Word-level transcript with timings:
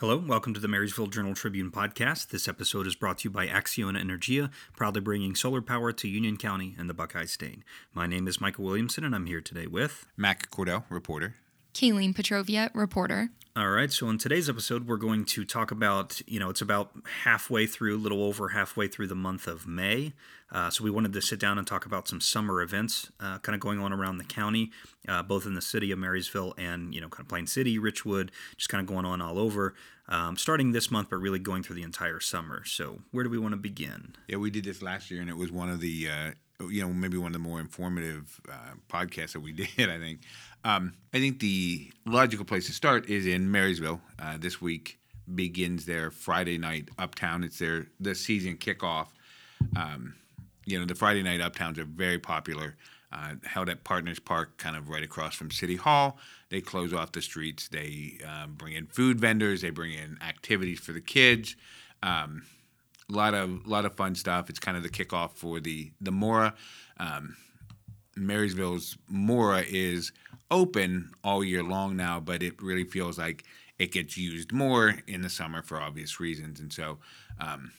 Hello, 0.00 0.16
welcome 0.16 0.54
to 0.54 0.60
the 0.60 0.68
Marysville 0.68 1.08
Journal 1.08 1.34
Tribune 1.34 1.72
podcast. 1.72 2.28
This 2.28 2.46
episode 2.46 2.86
is 2.86 2.94
brought 2.94 3.18
to 3.18 3.24
you 3.24 3.32
by 3.32 3.48
Acciona 3.48 4.00
Energia, 4.00 4.48
proudly 4.76 5.00
bringing 5.00 5.34
solar 5.34 5.60
power 5.60 5.90
to 5.90 6.06
Union 6.06 6.36
County 6.36 6.76
and 6.78 6.88
the 6.88 6.94
Buckeye 6.94 7.24
State. 7.24 7.64
My 7.92 8.06
name 8.06 8.28
is 8.28 8.40
Michael 8.40 8.64
Williamson, 8.66 9.02
and 9.02 9.12
I'm 9.12 9.26
here 9.26 9.40
today 9.40 9.66
with 9.66 10.06
Mac 10.16 10.52
Cordell, 10.52 10.84
reporter. 10.88 11.34
Kayleen 11.74 12.14
Petrovia, 12.14 12.70
reporter. 12.74 13.30
All 13.58 13.70
right, 13.70 13.90
so 13.90 14.08
in 14.08 14.18
today's 14.18 14.48
episode, 14.48 14.86
we're 14.86 14.96
going 14.98 15.24
to 15.24 15.44
talk 15.44 15.72
about, 15.72 16.22
you 16.28 16.38
know, 16.38 16.48
it's 16.48 16.60
about 16.60 16.92
halfway 17.24 17.66
through, 17.66 17.96
a 17.96 17.98
little 17.98 18.22
over 18.22 18.50
halfway 18.50 18.86
through 18.86 19.08
the 19.08 19.16
month 19.16 19.48
of 19.48 19.66
May. 19.66 20.12
Uh, 20.52 20.70
so 20.70 20.84
we 20.84 20.92
wanted 20.92 21.12
to 21.12 21.20
sit 21.20 21.40
down 21.40 21.58
and 21.58 21.66
talk 21.66 21.84
about 21.84 22.06
some 22.06 22.20
summer 22.20 22.62
events 22.62 23.10
uh, 23.18 23.38
kind 23.38 23.54
of 23.54 23.60
going 23.60 23.80
on 23.80 23.92
around 23.92 24.18
the 24.18 24.24
county, 24.24 24.70
uh, 25.08 25.24
both 25.24 25.44
in 25.44 25.54
the 25.54 25.60
city 25.60 25.90
of 25.90 25.98
Marysville 25.98 26.54
and, 26.56 26.94
you 26.94 27.00
know, 27.00 27.08
kind 27.08 27.24
of 27.24 27.28
Plain 27.28 27.48
City, 27.48 27.78
Richwood, 27.80 28.30
just 28.56 28.68
kind 28.68 28.80
of 28.80 28.86
going 28.86 29.04
on 29.04 29.20
all 29.20 29.38
over, 29.38 29.74
um, 30.08 30.36
starting 30.36 30.70
this 30.70 30.90
month, 30.90 31.10
but 31.10 31.16
really 31.16 31.40
going 31.40 31.64
through 31.64 31.76
the 31.76 31.82
entire 31.82 32.20
summer. 32.20 32.64
So 32.64 33.00
where 33.10 33.24
do 33.24 33.30
we 33.30 33.38
want 33.38 33.52
to 33.52 33.58
begin? 33.58 34.14
Yeah, 34.28 34.36
we 34.36 34.50
did 34.50 34.64
this 34.64 34.82
last 34.82 35.10
year, 35.10 35.20
and 35.20 35.28
it 35.28 35.36
was 35.36 35.50
one 35.50 35.68
of 35.68 35.80
the, 35.80 36.08
uh, 36.08 36.66
you 36.66 36.80
know, 36.80 36.92
maybe 36.92 37.18
one 37.18 37.28
of 37.28 37.32
the 37.34 37.38
more 37.40 37.60
informative 37.60 38.40
uh, 38.48 38.74
podcasts 38.88 39.32
that 39.32 39.40
we 39.40 39.52
did, 39.76 39.90
I 39.90 39.98
think. 39.98 40.20
Um, 40.64 40.94
I 41.12 41.18
think 41.18 41.40
the 41.40 41.90
logical 42.06 42.44
place 42.44 42.66
to 42.66 42.72
start 42.72 43.08
is 43.08 43.26
in 43.26 43.50
Marysville. 43.50 44.00
Uh, 44.18 44.36
this 44.38 44.60
week 44.60 44.98
begins 45.34 45.86
their 45.86 46.10
Friday 46.10 46.58
night 46.58 46.88
Uptown. 46.98 47.44
It's 47.44 47.58
their 47.58 47.86
the 48.00 48.14
season 48.14 48.56
kickoff. 48.56 49.08
Um, 49.76 50.14
you 50.66 50.78
know, 50.78 50.86
the 50.86 50.94
Friday 50.94 51.22
night 51.22 51.40
Uptowns 51.40 51.78
are 51.78 51.84
very 51.84 52.18
popular. 52.18 52.76
Uh, 53.10 53.34
held 53.44 53.70
at 53.70 53.84
Partners 53.84 54.18
Park, 54.18 54.58
kind 54.58 54.76
of 54.76 54.90
right 54.90 55.02
across 55.02 55.34
from 55.34 55.50
City 55.50 55.76
Hall. 55.76 56.18
They 56.50 56.60
close 56.60 56.92
off 56.92 57.12
the 57.12 57.22
streets. 57.22 57.68
They 57.68 58.18
um, 58.26 58.54
bring 58.54 58.74
in 58.74 58.86
food 58.86 59.18
vendors. 59.18 59.62
They 59.62 59.70
bring 59.70 59.92
in 59.94 60.18
activities 60.20 60.78
for 60.78 60.92
the 60.92 61.00
kids. 61.00 61.56
Um, 62.02 62.42
a 63.10 63.16
lot 63.16 63.32
of 63.32 63.66
lot 63.66 63.86
of 63.86 63.94
fun 63.94 64.14
stuff. 64.14 64.50
It's 64.50 64.58
kind 64.58 64.76
of 64.76 64.82
the 64.82 64.90
kickoff 64.90 65.32
for 65.36 65.60
the 65.60 65.90
the 66.00 66.10
DORA. 66.10 66.54
Um, 66.98 67.36
Marysville's 68.14 68.98
DORA 69.10 69.64
is 69.66 70.12
open 70.50 71.10
all 71.22 71.44
year 71.44 71.62
long 71.62 71.96
now, 71.96 72.20
but 72.20 72.42
it 72.42 72.60
really 72.62 72.84
feels 72.84 73.18
like 73.18 73.44
it 73.78 73.92
gets 73.92 74.16
used 74.16 74.52
more 74.52 74.96
in 75.06 75.22
the 75.22 75.28
summer 75.28 75.62
for 75.62 75.80
obvious 75.80 76.18
reasons, 76.18 76.60
and 76.60 76.72
so 76.72 76.98
um, 77.40 77.72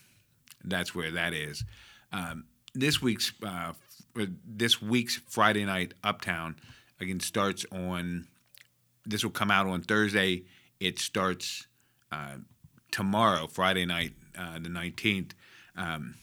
that's 0.63 0.95
where 0.95 1.11
that 1.11 1.33
is. 1.33 1.63
Um, 2.11 2.45
this 2.73 3.01
week's 3.01 3.33
uh, 3.45 3.73
this 4.45 4.81
week's 4.81 5.17
Friday 5.27 5.65
night 5.65 5.93
Uptown 6.03 6.55
again 6.99 7.19
starts 7.19 7.65
on. 7.71 8.27
This 9.05 9.23
will 9.23 9.31
come 9.31 9.51
out 9.51 9.67
on 9.67 9.81
Thursday. 9.81 10.43
It 10.79 10.99
starts 10.99 11.67
uh, 12.11 12.37
tomorrow, 12.91 13.47
Friday 13.47 13.85
night, 13.85 14.13
uh, 14.37 14.59
the 14.59 14.69
nineteenth. 14.69 15.33
Um, 15.75 16.15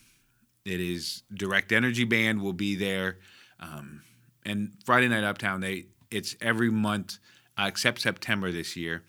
it 0.65 0.81
is 0.81 1.23
Direct 1.33 1.73
Energy 1.73 2.05
Band 2.05 2.41
will 2.43 2.53
be 2.53 2.75
there, 2.77 3.19
um, 3.61 4.03
and 4.45 4.73
Friday 4.85 5.09
night 5.09 5.25
Uptown. 5.25 5.61
They 5.61 5.87
it's 6.11 6.37
every 6.41 6.71
month 6.71 7.19
uh, 7.59 7.65
except 7.67 8.01
September 8.01 8.53
this 8.53 8.77
year. 8.77 9.03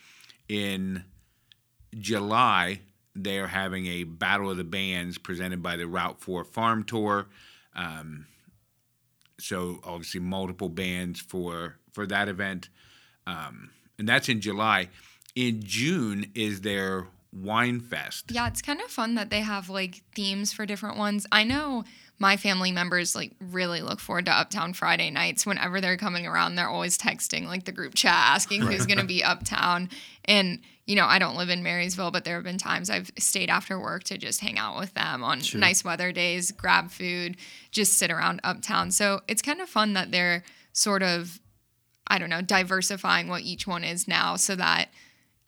In 0.48 1.04
July, 1.98 2.82
they 3.16 3.40
are 3.40 3.48
having 3.48 3.88
a 3.88 4.04
Battle 4.04 4.52
of 4.52 4.58
the 4.58 4.64
Bands 4.64 5.18
presented 5.18 5.62
by 5.62 5.76
the 5.76 5.88
Route 5.88 6.22
4 6.22 6.44
Farm 6.44 6.84
Tour. 6.84 7.28
Um, 7.76 8.28
so 9.40 9.80
obviously 9.84 10.20
multiple 10.20 10.70
bands 10.70 11.20
for 11.20 11.76
for 11.94 12.08
that 12.08 12.28
event, 12.28 12.70
um, 13.26 13.72
and 13.98 14.08
that's 14.08 14.30
in 14.30 14.42
July. 14.42 14.90
In 15.36 15.62
June 15.64 16.32
is 16.34 16.62
their 16.62 17.08
Wine 17.32 17.80
Fest. 17.80 18.32
Yeah, 18.32 18.48
it's 18.48 18.62
kind 18.62 18.82
of 18.82 18.88
fun 18.88 19.16
that 19.16 19.30
they 19.30 19.42
have 19.42 19.70
like 19.70 20.02
themes 20.16 20.54
for 20.54 20.66
different 20.66 20.98
ones. 20.98 21.28
I 21.32 21.44
know 21.44 21.84
my 22.20 22.38
family 22.38 22.72
members 22.72 23.16
like 23.16 23.32
really 23.40 23.82
look 23.82 24.00
forward 24.00 24.26
to 24.26 24.32
Uptown 24.32 24.74
Friday 24.74 25.12
nights. 25.12 25.46
Whenever 25.46 25.80
they're 25.80 25.98
coming 25.98 26.26
around, 26.26 26.56
they're 26.56 26.70
always 26.70 26.98
texting 26.98 27.46
like 27.46 27.66
the 27.66 27.72
group 27.72 27.94
chat 27.94 28.16
asking 28.16 28.62
who's 28.62 28.86
going 28.86 29.00
to 29.00 29.06
be 29.06 29.24
Uptown. 29.24 29.90
And 30.26 30.60
you 30.88 30.96
know, 30.96 31.06
I 31.06 31.20
don't 31.20 31.36
live 31.36 31.50
in 31.50 31.64
Marysville, 31.64 32.12
but 32.12 32.24
there 32.24 32.36
have 32.36 32.46
been 32.46 32.58
times 32.58 32.90
I've 32.90 33.12
stayed 33.20 33.50
after 33.50 33.78
work 33.78 34.06
to 34.06 34.18
just 34.18 34.40
hang 34.40 34.58
out 34.58 34.80
with 34.80 34.94
them 34.94 35.22
on 35.22 35.42
sure. 35.42 35.60
nice 35.60 35.84
weather 35.84 36.14
days, 36.14 36.52
grab 36.52 36.90
food, 36.90 37.36
just 37.72 37.94
sit 37.94 38.10
around 38.10 38.40
Uptown. 38.44 38.92
So 38.92 39.20
it's 39.28 39.42
kind 39.42 39.60
of 39.60 39.68
fun 39.68 39.94
that 39.94 40.12
they're 40.12 40.44
sort 40.72 41.04
of, 41.04 41.42
I 42.08 42.18
don't 42.18 42.30
know, 42.30 42.42
diversifying 42.42 43.28
what 43.28 43.42
each 43.42 43.68
one 43.68 43.84
is 43.84 44.08
now 44.08 44.38
so 44.38 44.56
that 44.56 44.88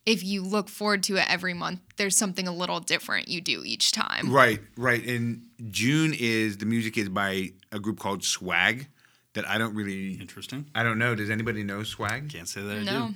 if 0.06 0.25
you 0.25 0.44
look 0.44 0.68
forward 0.68 1.03
to 1.03 1.16
it 1.16 1.31
every 1.31 1.53
month, 1.53 1.79
there's 1.96 2.18
something 2.18 2.47
a 2.47 2.53
little 2.53 2.81
different 2.81 3.29
you 3.29 3.40
do 3.40 3.63
each 3.63 3.94
time. 3.94 4.34
Right, 4.34 4.59
right. 4.75 5.06
And 5.06 5.44
June 5.70 6.14
is 6.18 6.58
the 6.58 6.66
music 6.66 6.97
is 6.97 7.09
by 7.09 7.52
a 7.72 7.80
group 7.80 8.00
called 8.00 8.24
Swag 8.24 8.88
that 9.34 9.47
I 9.47 9.58
don't 9.58 9.75
really 9.75 10.14
interesting. 10.14 10.66
I 10.74 10.84
don't 10.84 10.97
know. 10.97 11.16
Does 11.16 11.30
anybody 11.30 11.64
know 11.64 11.84
Swag? 11.84 12.30
Can't 12.30 12.47
say 12.47 12.62
that 12.62 12.78
I 12.78 12.84
no. 12.84 13.08
do. 13.09 13.14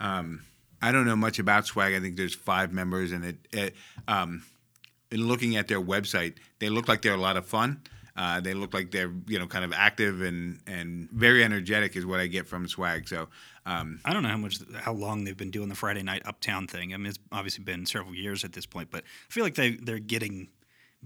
Um, 0.00 0.42
I 0.82 0.92
don't 0.92 1.06
know 1.06 1.16
much 1.16 1.38
about 1.38 1.66
Swag. 1.66 1.94
I 1.94 2.00
think 2.00 2.16
there's 2.16 2.34
five 2.34 2.72
members, 2.72 3.12
and 3.12 3.24
it, 3.24 3.36
it 3.52 3.74
um, 4.06 4.44
in 5.10 5.26
looking 5.26 5.56
at 5.56 5.68
their 5.68 5.80
website, 5.80 6.34
they 6.58 6.68
look 6.68 6.88
like 6.88 7.02
they're 7.02 7.14
a 7.14 7.16
lot 7.16 7.36
of 7.36 7.46
fun. 7.46 7.82
Uh, 8.16 8.40
they 8.40 8.54
look 8.54 8.72
like 8.72 8.90
they're 8.92 9.12
you 9.26 9.38
know 9.38 9.46
kind 9.46 9.64
of 9.64 9.72
active 9.72 10.22
and 10.22 10.60
and 10.66 11.10
very 11.10 11.42
energetic 11.42 11.96
is 11.96 12.06
what 12.06 12.20
I 12.20 12.26
get 12.26 12.46
from 12.46 12.68
Swag. 12.68 13.08
So 13.08 13.28
um, 13.66 14.00
I 14.04 14.12
don't 14.12 14.22
know 14.22 14.28
how 14.28 14.36
much 14.36 14.58
how 14.74 14.92
long 14.92 15.24
they've 15.24 15.36
been 15.36 15.50
doing 15.50 15.68
the 15.68 15.74
Friday 15.74 16.02
night 16.02 16.22
Uptown 16.24 16.66
thing. 16.66 16.92
I 16.92 16.96
mean, 16.96 17.06
it's 17.06 17.18
obviously 17.32 17.64
been 17.64 17.86
several 17.86 18.14
years 18.14 18.44
at 18.44 18.52
this 18.52 18.66
point, 18.66 18.90
but 18.90 19.02
I 19.02 19.32
feel 19.32 19.42
like 19.42 19.54
they 19.54 19.72
they're 19.72 19.98
getting 19.98 20.48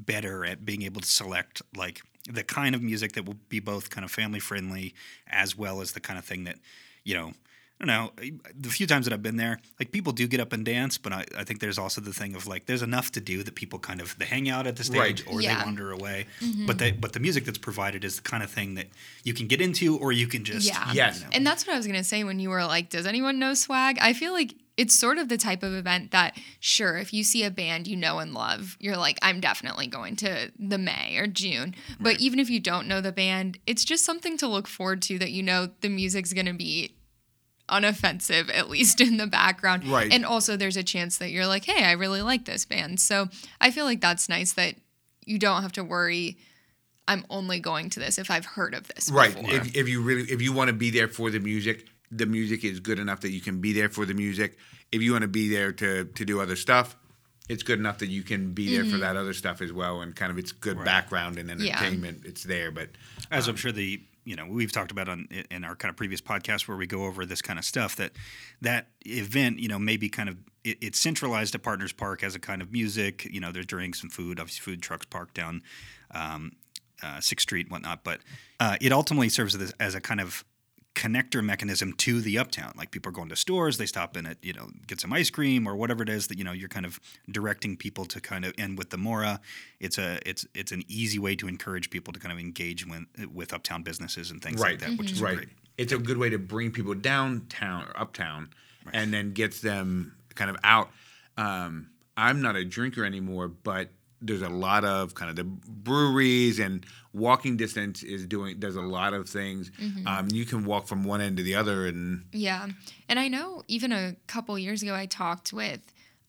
better 0.06 0.44
at 0.44 0.64
being 0.64 0.82
able 0.82 1.00
to 1.00 1.08
select 1.08 1.62
like 1.76 2.02
the 2.30 2.42
kind 2.42 2.74
of 2.74 2.82
music 2.82 3.12
that 3.12 3.24
will 3.24 3.36
be 3.48 3.60
both 3.60 3.90
kind 3.90 4.04
of 4.04 4.10
family 4.10 4.40
friendly 4.40 4.94
as 5.26 5.56
well 5.56 5.80
as 5.80 5.92
the 5.92 6.00
kind 6.00 6.18
of 6.18 6.24
thing 6.24 6.44
that 6.44 6.56
you 7.04 7.14
know 7.14 7.32
I 7.80 7.84
don't 7.84 7.94
know. 8.18 8.30
The 8.58 8.70
few 8.70 8.88
times 8.88 9.06
that 9.06 9.14
I've 9.14 9.22
been 9.22 9.36
there, 9.36 9.60
like 9.78 9.92
people 9.92 10.12
do 10.12 10.26
get 10.26 10.40
up 10.40 10.52
and 10.52 10.64
dance, 10.64 10.98
but 10.98 11.12
I, 11.12 11.24
I 11.36 11.44
think 11.44 11.60
there's 11.60 11.78
also 11.78 12.00
the 12.00 12.12
thing 12.12 12.34
of 12.34 12.48
like 12.48 12.66
there's 12.66 12.82
enough 12.82 13.12
to 13.12 13.20
do 13.20 13.44
that 13.44 13.54
people 13.54 13.78
kind 13.78 14.00
of 14.00 14.18
they 14.18 14.24
hang 14.24 14.48
out 14.48 14.66
at 14.66 14.74
the 14.74 14.82
stage 14.82 15.24
right. 15.24 15.32
or 15.32 15.40
yeah. 15.40 15.60
they 15.60 15.64
wander 15.64 15.92
away. 15.92 16.26
Mm-hmm. 16.40 16.66
But 16.66 16.78
they 16.78 16.90
but 16.90 17.12
the 17.12 17.20
music 17.20 17.44
that's 17.44 17.58
provided 17.58 18.04
is 18.04 18.16
the 18.16 18.22
kind 18.22 18.42
of 18.42 18.50
thing 18.50 18.74
that 18.74 18.88
you 19.22 19.32
can 19.32 19.46
get 19.46 19.60
into 19.60 19.96
or 19.96 20.10
you 20.10 20.26
can 20.26 20.42
just 20.44 20.66
yeah. 20.66 20.90
Yes. 20.92 21.20
You 21.20 21.26
know. 21.26 21.30
And 21.34 21.46
that's 21.46 21.68
what 21.68 21.74
I 21.74 21.76
was 21.76 21.86
gonna 21.86 22.02
say 22.02 22.24
when 22.24 22.40
you 22.40 22.50
were 22.50 22.64
like, 22.64 22.88
does 22.88 23.06
anyone 23.06 23.38
know 23.38 23.54
swag? 23.54 23.98
I 24.00 24.12
feel 24.12 24.32
like 24.32 24.56
it's 24.78 24.98
sort 24.98 25.18
of 25.18 25.28
the 25.28 25.36
type 25.36 25.62
of 25.62 25.74
event 25.74 26.12
that 26.12 26.34
sure 26.60 26.96
if 26.96 27.12
you 27.12 27.22
see 27.22 27.44
a 27.44 27.50
band 27.50 27.86
you 27.86 27.96
know 27.96 28.20
and 28.20 28.32
love 28.32 28.76
you're 28.80 28.96
like 28.96 29.18
i'm 29.20 29.40
definitely 29.40 29.86
going 29.86 30.16
to 30.16 30.50
the 30.58 30.78
may 30.78 31.18
or 31.18 31.26
june 31.26 31.74
but 32.00 32.10
right. 32.10 32.20
even 32.20 32.38
if 32.38 32.48
you 32.48 32.60
don't 32.60 32.88
know 32.88 33.00
the 33.02 33.12
band 33.12 33.58
it's 33.66 33.84
just 33.84 34.04
something 34.04 34.38
to 34.38 34.46
look 34.46 34.66
forward 34.66 35.02
to 35.02 35.18
that 35.18 35.32
you 35.32 35.42
know 35.42 35.68
the 35.80 35.88
music's 35.88 36.32
going 36.32 36.46
to 36.46 36.54
be 36.54 36.94
unoffensive, 37.68 38.50
at 38.54 38.68
least 38.70 39.00
in 39.00 39.16
the 39.16 39.26
background. 39.26 39.86
Right. 39.86 40.12
And 40.12 40.24
also, 40.24 40.56
there's 40.56 40.76
a 40.76 40.82
chance 40.82 41.18
that 41.18 41.30
you're 41.30 41.46
like, 41.46 41.64
hey, 41.64 41.84
I 41.84 41.92
really 41.92 42.22
like 42.22 42.44
this 42.44 42.64
band. 42.64 43.00
So 43.00 43.28
I 43.60 43.70
feel 43.70 43.84
like 43.84 44.00
that's 44.00 44.28
nice 44.28 44.52
that 44.54 44.74
you 45.24 45.38
don't 45.38 45.62
have 45.62 45.72
to 45.72 45.84
worry. 45.84 46.38
I'm 47.06 47.24
only 47.30 47.60
going 47.60 47.90
to 47.90 48.00
this 48.00 48.18
if 48.18 48.30
I've 48.30 48.44
heard 48.44 48.74
of 48.74 48.88
this. 48.88 49.10
Right. 49.10 49.34
If, 49.36 49.76
if 49.76 49.88
you 49.88 50.02
really, 50.02 50.22
if 50.22 50.42
you 50.42 50.52
want 50.52 50.68
to 50.68 50.74
be 50.74 50.90
there 50.90 51.08
for 51.08 51.30
the 51.30 51.40
music, 51.40 51.86
the 52.10 52.26
music 52.26 52.64
is 52.64 52.80
good 52.80 52.98
enough 52.98 53.20
that 53.20 53.30
you 53.30 53.40
can 53.40 53.60
be 53.60 53.72
there 53.72 53.88
for 53.88 54.04
the 54.04 54.14
music. 54.14 54.58
If 54.92 55.02
you 55.02 55.12
want 55.12 55.22
to 55.22 55.28
be 55.28 55.48
there 55.48 55.72
to 55.72 56.04
to 56.04 56.24
do 56.24 56.40
other 56.40 56.56
stuff, 56.56 56.96
it's 57.48 57.62
good 57.62 57.78
enough 57.78 57.98
that 57.98 58.08
you 58.08 58.22
can 58.22 58.52
be 58.52 58.74
there 58.74 58.82
mm-hmm. 58.82 58.92
for 58.92 58.98
that 58.98 59.16
other 59.16 59.32
stuff 59.32 59.60
as 59.60 59.72
well, 59.72 60.00
and 60.00 60.14
kind 60.14 60.30
of 60.30 60.38
it's 60.38 60.52
good 60.52 60.76
right. 60.76 60.84
background 60.84 61.38
and 61.38 61.50
entertainment. 61.50 62.20
Yeah. 62.22 62.30
It's 62.30 62.44
there, 62.44 62.70
but 62.70 62.90
as 63.30 63.48
um, 63.48 63.52
I'm 63.52 63.56
sure 63.56 63.72
the 63.72 64.00
you 64.28 64.36
know 64.36 64.46
we've 64.46 64.72
talked 64.72 64.90
about 64.90 65.08
on 65.08 65.26
in 65.50 65.64
our 65.64 65.74
kind 65.74 65.90
of 65.90 65.96
previous 65.96 66.20
podcast 66.20 66.68
where 66.68 66.76
we 66.76 66.86
go 66.86 67.06
over 67.06 67.24
this 67.24 67.40
kind 67.40 67.58
of 67.58 67.64
stuff 67.64 67.96
that 67.96 68.12
that 68.60 68.88
event 69.06 69.58
you 69.58 69.68
know 69.68 69.78
maybe 69.78 70.10
kind 70.10 70.28
of 70.28 70.36
it, 70.64 70.76
it's 70.82 71.00
centralized 71.00 71.54
at 71.54 71.62
Partners 71.62 71.94
Park 71.94 72.22
as 72.22 72.34
a 72.34 72.38
kind 72.38 72.60
of 72.60 72.70
music 72.70 73.24
you 73.30 73.40
know 73.40 73.52
there's 73.52 73.64
drinks 73.64 74.02
and 74.02 74.12
food 74.12 74.38
obviously 74.38 74.60
food 74.60 74.82
trucks 74.82 75.06
parked 75.06 75.32
down 75.32 75.62
um, 76.10 76.52
uh, 77.02 77.20
Sixth 77.20 77.44
Street 77.44 77.70
whatnot 77.70 78.04
but 78.04 78.20
uh, 78.60 78.76
it 78.82 78.92
ultimately 78.92 79.30
serves 79.30 79.54
as, 79.54 79.72
as 79.80 79.94
a 79.94 80.00
kind 80.00 80.20
of 80.20 80.44
connector 80.98 81.44
mechanism 81.44 81.92
to 81.92 82.20
the 82.20 82.36
uptown. 82.36 82.72
Like 82.76 82.90
people 82.90 83.10
are 83.10 83.12
going 83.12 83.28
to 83.28 83.36
stores, 83.36 83.78
they 83.78 83.86
stop 83.86 84.16
in 84.16 84.26
at, 84.26 84.36
you 84.42 84.52
know, 84.52 84.68
get 84.88 85.00
some 85.00 85.12
ice 85.12 85.30
cream 85.30 85.68
or 85.68 85.76
whatever 85.76 86.02
it 86.02 86.08
is 86.08 86.26
that, 86.26 86.38
you 86.38 86.42
know, 86.42 86.50
you're 86.50 86.68
kind 86.68 86.84
of 86.84 86.98
directing 87.30 87.76
people 87.76 88.04
to 88.06 88.20
kind 88.20 88.44
of 88.44 88.52
and 88.58 88.76
with 88.76 88.90
the 88.90 88.96
DORA, 88.96 89.40
it's 89.78 89.96
a 89.96 90.18
it's 90.26 90.44
it's 90.54 90.72
an 90.72 90.82
easy 90.88 91.20
way 91.20 91.36
to 91.36 91.46
encourage 91.46 91.90
people 91.90 92.12
to 92.12 92.18
kind 92.18 92.32
of 92.32 92.38
engage 92.40 92.84
with 92.84 93.04
with 93.32 93.54
uptown 93.54 93.84
businesses 93.84 94.32
and 94.32 94.42
things 94.42 94.60
right. 94.60 94.72
like 94.72 94.80
that, 94.80 94.88
mm-hmm. 94.90 94.96
which 94.96 95.12
is 95.12 95.22
right. 95.22 95.36
great. 95.36 95.48
It's 95.78 95.92
a 95.92 95.98
good 95.98 96.18
way 96.18 96.30
to 96.30 96.38
bring 96.38 96.72
people 96.72 96.94
downtown 96.94 97.84
or 97.84 97.96
uptown 97.96 98.50
right. 98.84 98.96
and 98.96 99.14
then 99.14 99.32
gets 99.32 99.60
them 99.60 100.16
kind 100.34 100.50
of 100.50 100.56
out. 100.64 100.90
Um, 101.36 101.90
I'm 102.16 102.42
not 102.42 102.56
a 102.56 102.64
drinker 102.64 103.04
anymore, 103.04 103.46
but 103.46 103.90
there's 104.20 104.42
a 104.42 104.48
lot 104.48 104.84
of 104.84 105.14
kind 105.14 105.30
of 105.30 105.36
the 105.36 105.44
breweries 105.44 106.58
and 106.58 106.84
walking 107.12 107.56
distance 107.56 108.02
is 108.02 108.26
doing 108.26 108.58
there's 108.58 108.76
a 108.76 108.82
lot 108.82 109.14
of 109.14 109.28
things 109.28 109.70
mm-hmm. 109.80 110.06
um, 110.06 110.28
you 110.30 110.44
can 110.44 110.64
walk 110.64 110.86
from 110.86 111.04
one 111.04 111.20
end 111.20 111.36
to 111.36 111.42
the 111.42 111.54
other 111.54 111.86
and 111.86 112.24
yeah 112.32 112.66
and 113.08 113.18
i 113.18 113.28
know 113.28 113.62
even 113.68 113.92
a 113.92 114.14
couple 114.26 114.58
years 114.58 114.82
ago 114.82 114.94
i 114.94 115.06
talked 115.06 115.52
with 115.52 115.80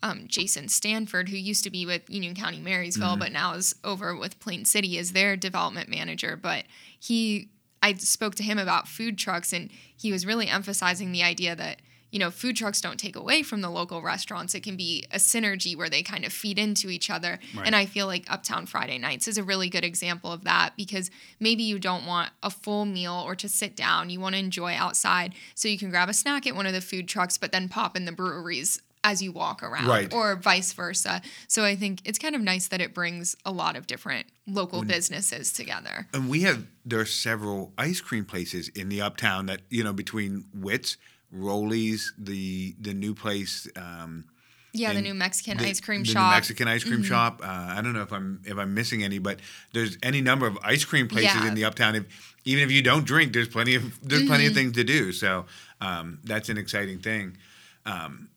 um, 0.01 0.27
Jason 0.27 0.69
Stanford, 0.69 1.29
who 1.29 1.35
used 1.35 1.63
to 1.65 1.69
be 1.69 1.85
with 1.85 2.09
Union 2.09 2.35
County 2.35 2.59
Marysville, 2.59 3.17
but 3.17 3.31
now 3.31 3.53
is 3.53 3.75
over 3.83 4.15
with 4.15 4.39
Plain 4.39 4.65
City 4.65 4.97
as 4.97 5.11
their 5.11 5.35
development 5.35 5.89
manager. 5.89 6.37
But 6.37 6.65
he, 6.97 7.49
I 7.83 7.93
spoke 7.95 8.35
to 8.35 8.43
him 8.43 8.57
about 8.57 8.87
food 8.87 9.17
trucks, 9.17 9.51
and 9.51 9.69
he 9.95 10.11
was 10.11 10.25
really 10.25 10.47
emphasizing 10.47 11.11
the 11.11 11.23
idea 11.23 11.55
that 11.55 11.81
you 12.11 12.19
know, 12.19 12.31
food 12.31 12.55
trucks 12.55 12.81
don't 12.81 12.99
take 12.99 13.15
away 13.15 13.43
from 13.43 13.61
the 13.61 13.69
local 13.69 14.01
restaurants. 14.01 14.55
It 14.55 14.63
can 14.63 14.75
be 14.75 15.05
a 15.11 15.17
synergy 15.17 15.75
where 15.75 15.89
they 15.89 16.01
kind 16.01 16.25
of 16.25 16.33
feed 16.33 16.57
into 16.57 16.89
each 16.89 17.09
other. 17.09 17.39
Right. 17.55 17.65
And 17.67 17.75
I 17.75 17.85
feel 17.85 18.07
like 18.07 18.25
Uptown 18.31 18.65
Friday 18.65 18.97
Nights 18.97 19.27
is 19.27 19.37
a 19.37 19.43
really 19.43 19.69
good 19.69 19.83
example 19.83 20.31
of 20.31 20.43
that 20.43 20.73
because 20.75 21.11
maybe 21.39 21.63
you 21.63 21.79
don't 21.79 22.05
want 22.05 22.31
a 22.41 22.49
full 22.49 22.85
meal 22.85 23.21
or 23.25 23.35
to 23.35 23.47
sit 23.49 23.75
down. 23.75 24.09
You 24.09 24.19
want 24.19 24.35
to 24.35 24.39
enjoy 24.39 24.73
outside. 24.73 25.33
So 25.55 25.67
you 25.67 25.77
can 25.77 25.89
grab 25.89 26.09
a 26.09 26.13
snack 26.13 26.47
at 26.47 26.55
one 26.55 26.65
of 26.65 26.73
the 26.73 26.81
food 26.81 27.07
trucks, 27.07 27.37
but 27.37 27.51
then 27.51 27.69
pop 27.69 27.95
in 27.95 28.05
the 28.05 28.11
breweries 28.11 28.81
as 29.01 29.21
you 29.21 29.31
walk 29.31 29.63
around 29.63 29.87
Right. 29.87 30.13
or 30.13 30.35
vice 30.35 30.73
versa. 30.73 31.21
So 31.47 31.63
I 31.63 31.75
think 31.77 32.01
it's 32.03 32.19
kind 32.19 32.35
of 32.35 32.41
nice 32.41 32.67
that 32.67 32.81
it 32.81 32.93
brings 32.93 33.33
a 33.45 33.51
lot 33.51 33.77
of 33.77 33.87
different 33.87 34.27
local 34.45 34.83
businesses 34.83 35.53
together. 35.53 36.07
And 36.13 36.27
we 36.29 36.41
have 36.41 36.67
there 36.83 36.99
are 36.99 37.05
several 37.05 37.71
ice 37.77 38.01
cream 38.01 38.25
places 38.25 38.67
in 38.69 38.89
the 38.89 38.99
uptown 39.01 39.45
that 39.45 39.61
you 39.69 39.85
know 39.85 39.93
between 39.93 40.45
Whit's, 40.53 40.97
Rollies, 41.35 42.11
the 42.17 42.75
the 42.79 42.93
new 42.93 43.13
place. 43.13 43.67
Um, 43.75 44.25
Yeah, 44.73 44.93
the 44.93 45.01
new 45.01 45.13
Mexican 45.13 45.57
the- 45.57 45.65
ice 45.67 45.79
cream 45.81 46.03
the 46.03 46.09
shop. 46.09 46.23
Mm-hmm. 46.23 46.35
Mexican 46.37 46.67
ice 46.67 46.83
cream 46.83 47.03
shop. 47.03 47.41
Uh, 47.43 47.47
I 47.47 47.81
don't 47.81 47.93
know 47.93 48.01
if 48.01 48.11
I'm 48.11 48.41
if 48.45 48.57
I'm 48.57 48.73
missing 48.73 49.03
any, 49.03 49.19
but 49.19 49.39
there's 49.73 49.97
any 50.03 50.21
number 50.21 50.47
of 50.47 50.57
ice 50.63 50.85
cream 50.85 51.07
places 51.07 51.33
Yeah. 51.35 51.47
in 51.47 51.53
the 51.55 51.65
uptown. 51.65 51.95
If 51.95 52.35
even 52.45 52.63
if 52.63 52.71
you 52.71 52.81
don't 52.81 53.05
drink, 53.05 53.33
there's 53.33 53.47
plenty 53.47 53.75
of 53.75 53.99
there's 54.01 54.25
plenty 54.25 54.43
Mm-hmm. 54.45 54.51
of 54.51 54.55
things 54.55 54.71
to 54.73 54.83
do. 54.83 55.11
So 55.11 55.45
um, 55.81 56.19
that's 56.23 56.49
an 56.49 56.57
exciting 56.57 56.99
thing. 56.99 57.37
Um, 57.85 58.29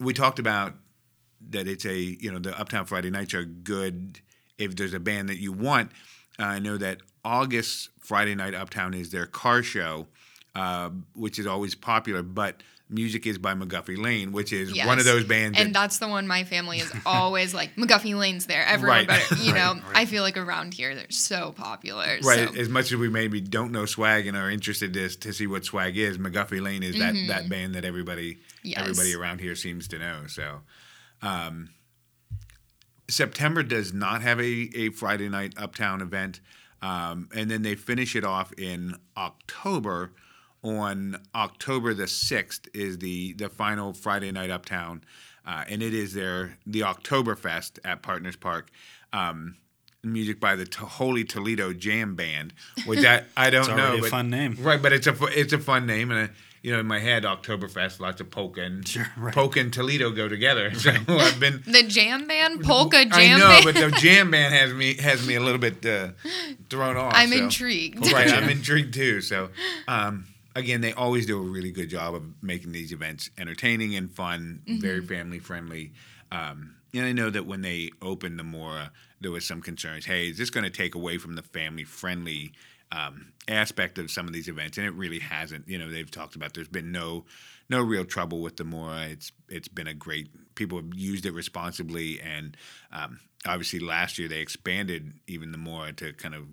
we 0.00 0.12
talked 0.12 0.38
about 0.38 0.74
that 1.50 1.66
it's 1.68 1.84
a 1.84 1.96
you 1.98 2.30
know 2.32 2.38
the 2.38 2.58
Uptown 2.58 2.86
Friday 2.86 3.10
nights 3.10 3.34
are 3.34 3.44
good 3.44 4.20
if 4.58 4.74
there's 4.76 4.94
a 4.94 5.00
band 5.00 5.28
that 5.28 5.38
you 5.38 5.52
want. 5.52 5.92
Uh, 6.38 6.44
I 6.44 6.58
know 6.58 6.76
that 6.76 6.98
August 7.24 7.90
Friday 8.00 8.34
night 8.34 8.54
Uptown 8.54 8.94
is 8.94 9.10
their 9.10 9.26
car 9.26 9.62
show, 9.62 10.06
uh, 10.56 10.90
which 11.14 11.38
is 11.38 11.46
always 11.46 11.74
popular, 11.74 12.22
but 12.22 12.62
music 12.88 13.26
is 13.26 13.36
by 13.36 13.52
McGuffey 13.52 13.98
Lane, 14.00 14.30
which 14.30 14.52
is 14.52 14.72
one 14.86 14.98
of 15.00 15.04
those 15.04 15.24
bands. 15.24 15.58
And 15.58 15.74
that, 15.74 15.80
that's 15.80 15.98
the 15.98 16.06
one 16.06 16.26
my 16.28 16.44
family 16.44 16.78
is 16.78 16.92
always 17.04 17.52
like 17.52 17.74
McGuffey 17.74 18.16
Lane's 18.16 18.46
there. 18.46 18.64
Everyone, 18.64 18.98
Right. 18.98 19.08
better, 19.08 19.34
you 19.42 19.52
know, 19.52 19.72
Right, 19.74 19.82
right. 19.82 19.96
I 19.96 20.04
feel 20.04 20.22
like 20.22 20.36
around 20.36 20.72
here 20.72 20.94
they're 20.94 21.10
so 21.10 21.52
popular. 21.56 22.18
Right, 22.22 22.48
So. 22.48 22.60
as 22.60 22.68
much 22.68 22.92
as 22.92 22.96
we 22.98 23.08
maybe 23.08 23.40
don't 23.40 23.72
know 23.72 23.86
swag 23.86 24.28
and 24.28 24.36
are 24.36 24.48
interested 24.50 24.94
to, 24.94 25.08
to 25.08 25.32
see 25.32 25.48
what 25.48 25.64
swag 25.64 25.98
is, 25.98 26.16
McGuffey 26.18 26.62
Lane 26.62 26.84
is 26.84 26.96
that, 26.98 27.14
that 27.26 27.48
band 27.48 27.74
that 27.74 27.84
everybody 27.84 28.34
Mm-hmm. 28.34 28.68
Yes. 28.70 28.78
everybody 28.80 29.14
around 29.14 29.40
here 29.40 29.54
seems 29.56 29.86
to 29.88 29.98
know. 29.98 30.22
So, 30.28 30.60
um, 31.22 31.70
September 33.08 33.62
does 33.62 33.92
not 33.92 34.22
have 34.22 34.40
a, 34.40 34.70
a 34.74 34.90
Friday 34.90 35.28
night 35.28 35.54
Uptown 35.56 36.00
event, 36.02 36.40
um, 36.82 37.28
and 37.34 37.48
then 37.50 37.62
they 37.62 37.74
finish 37.76 38.16
it 38.16 38.24
off 38.24 38.52
in 38.58 38.96
October. 39.16 40.12
On 40.66 41.16
October 41.32 41.94
the 41.94 42.08
sixth 42.08 42.66
is 42.74 42.98
the 42.98 43.34
the 43.34 43.48
final 43.48 43.92
Friday 43.92 44.32
night 44.32 44.50
Uptown, 44.50 45.02
uh, 45.46 45.62
and 45.68 45.80
it 45.80 45.94
is 45.94 46.12
their 46.12 46.58
the 46.66 46.80
Oktoberfest 46.80 47.78
at 47.84 48.02
Partners 48.02 48.34
Park. 48.34 48.70
Um, 49.12 49.58
music 50.02 50.40
by 50.40 50.56
the 50.56 50.64
T- 50.64 50.78
Holy 50.84 51.22
Toledo 51.24 51.72
Jam 51.72 52.16
Band, 52.16 52.52
which 52.84 53.04
I, 53.04 53.22
I 53.36 53.50
don't 53.50 53.60
It's 53.60 53.68
know. 53.68 53.74
already 53.76 53.98
a 53.98 54.00
but- 54.02 54.10
fun 54.10 54.28
name. 54.30 54.56
right? 54.60 54.82
But 54.82 54.92
it's 54.92 55.06
a 55.06 55.14
it's 55.38 55.52
a 55.52 55.58
fun 55.58 55.86
name, 55.86 56.10
and 56.10 56.28
I, 56.30 56.34
you 56.62 56.72
know, 56.72 56.80
in 56.80 56.86
my 56.86 56.98
head, 56.98 57.22
Oktoberfest, 57.22 58.00
lots 58.00 58.20
of 58.20 58.30
polka 58.32 58.62
and 58.62 58.86
Sure, 58.88 59.06
right. 59.16 59.32
polka 59.32 59.60
and 59.60 59.72
Toledo 59.72 60.10
go 60.10 60.26
together. 60.28 60.74
So 60.74 60.90
I've 61.08 61.38
been. 61.38 61.62
The 61.64 61.84
jam 61.84 62.26
band, 62.26 62.64
polka 62.64 63.04
jam 63.04 63.12
I 63.12 63.38
know, 63.38 63.48
band. 63.50 63.64
but 63.66 63.74
the 63.76 63.90
jam 64.00 64.32
band 64.32 64.52
has 64.52 64.74
me 64.74 64.94
has 64.96 65.24
me 65.24 65.36
a 65.36 65.40
little 65.40 65.60
bit 65.60 65.86
uh, 65.86 66.08
thrown 66.70 66.96
off. 66.96 67.12
I'm 67.14 67.28
so- 67.30 67.36
intrigued. 67.36 68.10
Right, 68.10 68.32
I'm 68.32 68.48
intrigued 68.58 68.94
too. 68.94 69.20
So, 69.20 69.50
um, 69.86 70.26
again, 70.56 70.80
they 70.80 70.92
always 70.92 71.26
do 71.26 71.38
a 71.38 71.42
really 71.42 71.70
good 71.70 71.90
job 71.90 72.14
of 72.14 72.22
making 72.42 72.72
these 72.72 72.92
events 72.92 73.30
entertaining 73.38 73.94
and 73.94 74.10
fun, 74.10 74.62
very 74.66 74.98
Mm-hmm. 75.00 75.06
family 75.06 75.38
friendly. 75.38 75.92
Um, 76.32 76.74
and 76.94 77.04
I 77.04 77.12
know 77.12 77.30
that 77.30 77.46
when 77.46 77.60
they 77.60 77.90
opened 78.00 78.38
the 78.38 78.42
DORA, 78.42 78.90
there 79.20 79.30
was 79.30 79.44
some 79.44 79.60
concerns. 79.60 80.06
Hey, 80.06 80.28
is 80.28 80.38
this 80.38 80.50
going 80.50 80.64
to 80.64 80.70
take 80.70 80.94
away 80.94 81.18
from 81.18 81.34
the 81.34 81.42
family 81.42 81.84
friendly 81.84 82.52
um, 82.90 83.32
aspect 83.48 83.98
of 83.98 84.10
some 84.10 84.26
of 84.26 84.32
these 84.32 84.48
events? 84.48 84.78
And 84.78 84.86
it 84.86 84.94
really 84.94 85.18
hasn't. 85.18 85.68
You 85.68 85.78
know, 85.78 85.90
they've 85.90 86.10
talked 86.10 86.36
about 86.36 86.54
there's 86.54 86.68
been 86.68 86.90
no 86.90 87.26
no 87.68 87.80
real 87.82 88.04
trouble 88.04 88.40
with 88.40 88.56
the 88.56 88.64
DORA. 88.64 89.08
It's 89.10 89.32
it's 89.48 89.68
been 89.68 89.86
a 89.86 89.94
great. 89.94 90.28
People 90.54 90.78
have 90.78 90.94
used 90.94 91.26
it 91.26 91.34
responsibly, 91.34 92.18
and 92.20 92.56
um, 92.92 93.20
obviously 93.46 93.78
last 93.80 94.18
year 94.18 94.28
they 94.28 94.40
expanded 94.40 95.12
even 95.26 95.52
the 95.52 95.58
DORA 95.58 95.92
to 95.94 96.12
kind 96.14 96.34
of 96.34 96.44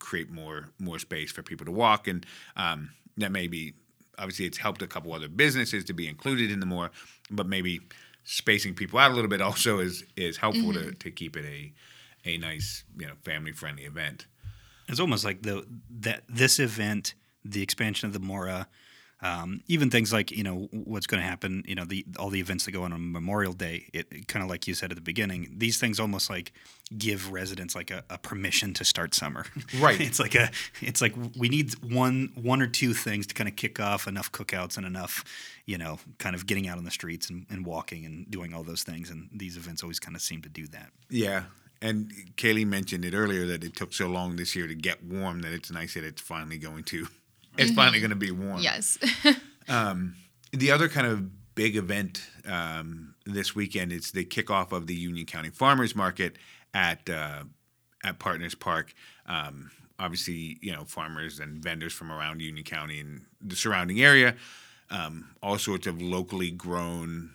create 0.00 0.30
more 0.30 0.70
more 0.80 0.98
space 0.98 1.30
for 1.30 1.42
people 1.44 1.64
to 1.64 1.72
walk, 1.72 2.08
and 2.08 2.26
um, 2.56 2.90
that 3.16 3.32
maybe 3.32 3.74
obviously 4.18 4.46
it's 4.46 4.58
helped 4.58 4.82
a 4.82 4.86
couple 4.86 5.12
other 5.12 5.28
businesses 5.28 5.84
to 5.84 5.92
be 5.92 6.08
included 6.08 6.50
in 6.50 6.60
the 6.60 6.66
more, 6.66 6.90
but 7.30 7.46
maybe 7.46 7.80
spacing 8.24 8.74
people 8.74 8.98
out 8.98 9.10
a 9.10 9.14
little 9.14 9.30
bit 9.30 9.40
also 9.42 9.78
is 9.78 10.04
is 10.16 10.36
helpful 10.36 10.72
to, 10.72 10.80
mm-hmm. 10.80 10.98
to 10.98 11.10
keep 11.10 11.36
it 11.36 11.44
a 11.44 11.72
a 12.24 12.38
nice 12.38 12.84
you 12.98 13.06
know 13.06 13.14
family 13.24 13.52
friendly 13.52 13.84
event. 13.84 14.26
It's 14.88 15.00
almost 15.00 15.24
like 15.24 15.42
the 15.42 15.66
that 16.00 16.24
this 16.28 16.58
event, 16.58 17.14
the 17.44 17.62
expansion 17.62 18.06
of 18.06 18.12
the 18.12 18.18
DORA, 18.18 18.68
um, 19.22 19.62
even 19.68 19.88
things 19.88 20.12
like 20.12 20.32
you 20.32 20.42
know 20.42 20.68
what's 20.72 21.06
going 21.06 21.22
to 21.22 21.26
happen. 21.26 21.62
You 21.66 21.76
know 21.76 21.84
the 21.84 22.04
all 22.18 22.28
the 22.28 22.40
events 22.40 22.64
that 22.64 22.72
go 22.72 22.82
on 22.82 22.92
on 22.92 23.12
Memorial 23.12 23.52
Day. 23.52 23.88
It, 23.92 24.26
kind 24.26 24.42
of 24.42 24.50
like 24.50 24.66
you 24.66 24.74
said 24.74 24.90
at 24.90 24.96
the 24.96 25.02
beginning. 25.02 25.54
These 25.56 25.78
things 25.78 26.00
almost 26.00 26.28
like 26.28 26.52
give 26.98 27.32
residents 27.32 27.74
like 27.74 27.90
a, 27.90 28.04
a 28.10 28.18
permission 28.18 28.74
to 28.74 28.84
start 28.84 29.14
summer. 29.14 29.46
Right. 29.78 30.00
it's 30.00 30.18
like 30.18 30.34
a. 30.34 30.50
It's 30.80 31.00
like 31.00 31.14
we 31.36 31.48
need 31.48 31.72
one 31.84 32.32
one 32.34 32.60
or 32.60 32.66
two 32.66 32.94
things 32.94 33.26
to 33.28 33.34
kind 33.34 33.48
of 33.48 33.54
kick 33.54 33.78
off 33.78 34.08
enough 34.08 34.32
cookouts 34.32 34.76
and 34.76 34.84
enough, 34.84 35.24
you 35.66 35.78
know, 35.78 36.00
kind 36.18 36.34
of 36.34 36.46
getting 36.46 36.66
out 36.68 36.78
on 36.78 36.84
the 36.84 36.90
streets 36.90 37.30
and, 37.30 37.46
and 37.48 37.64
walking 37.64 38.04
and 38.04 38.28
doing 38.28 38.52
all 38.52 38.64
those 38.64 38.82
things. 38.82 39.08
And 39.08 39.28
these 39.32 39.56
events 39.56 39.84
always 39.84 40.00
kind 40.00 40.16
of 40.16 40.22
seem 40.22 40.42
to 40.42 40.48
do 40.48 40.66
that. 40.68 40.90
Yeah. 41.10 41.44
And 41.80 42.12
Kaylee 42.36 42.66
mentioned 42.66 43.04
it 43.04 43.12
earlier 43.12 43.44
that 43.46 43.64
it 43.64 43.74
took 43.74 43.92
so 43.92 44.06
long 44.06 44.36
this 44.36 44.54
year 44.54 44.68
to 44.68 44.74
get 44.74 45.04
warm 45.04 45.42
that 45.42 45.52
it's 45.52 45.70
nice 45.70 45.94
that 45.94 46.04
it's 46.04 46.22
finally 46.22 46.56
going 46.56 46.84
to 46.84 47.08
it's 47.58 47.72
finally 47.72 48.00
going 48.00 48.10
to 48.10 48.16
be 48.16 48.30
warm. 48.30 48.60
Yes. 48.60 48.98
The 50.52 50.70
other 50.70 50.88
kind 50.88 51.06
of 51.06 51.54
big 51.54 51.76
event 51.76 52.22
um, 52.46 53.14
this 53.24 53.54
weekend 53.54 53.92
is 53.92 54.12
the 54.12 54.24
kickoff 54.24 54.72
of 54.72 54.86
the 54.86 54.94
Union 54.94 55.26
County 55.26 55.50
Farmers 55.50 55.94
Market 55.94 56.36
at 56.74 57.08
uh, 57.08 57.44
at 58.04 58.18
Partners 58.18 58.54
Park. 58.54 58.94
Um, 59.26 59.70
obviously, 59.98 60.58
you 60.60 60.72
know 60.72 60.84
farmers 60.84 61.38
and 61.38 61.62
vendors 61.62 61.92
from 61.92 62.10
around 62.10 62.40
Union 62.40 62.64
County 62.64 63.00
and 63.00 63.22
the 63.40 63.56
surrounding 63.56 64.00
area. 64.02 64.34
Um, 64.90 65.30
all 65.42 65.56
sorts 65.56 65.86
of 65.86 66.02
locally 66.02 66.50
grown, 66.50 67.30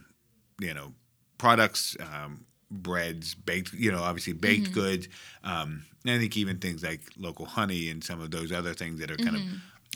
you 0.60 0.75
know, 0.75 0.94
products, 1.39 1.98
um, 2.00 2.46
breads, 2.70 3.34
baked, 3.34 3.74
you 3.74 3.92
know, 3.92 4.03
obviously 4.03 4.34
baked 4.34 4.74
goods. 4.74 5.08
Um, 5.44 5.86
and 6.06 6.15
I 6.15 6.20
think 6.20 6.38
even 6.38 6.60
things 6.60 6.84
like 6.84 7.01
local 7.18 7.46
honey 7.46 7.89
and 7.89 8.03
some 8.03 8.22
of 8.22 8.30
those 8.30 8.51
other 8.51 8.74
things 8.75 9.00
that 9.00 9.10
are 9.10 9.18
kind 9.18 9.36
of 9.36 9.42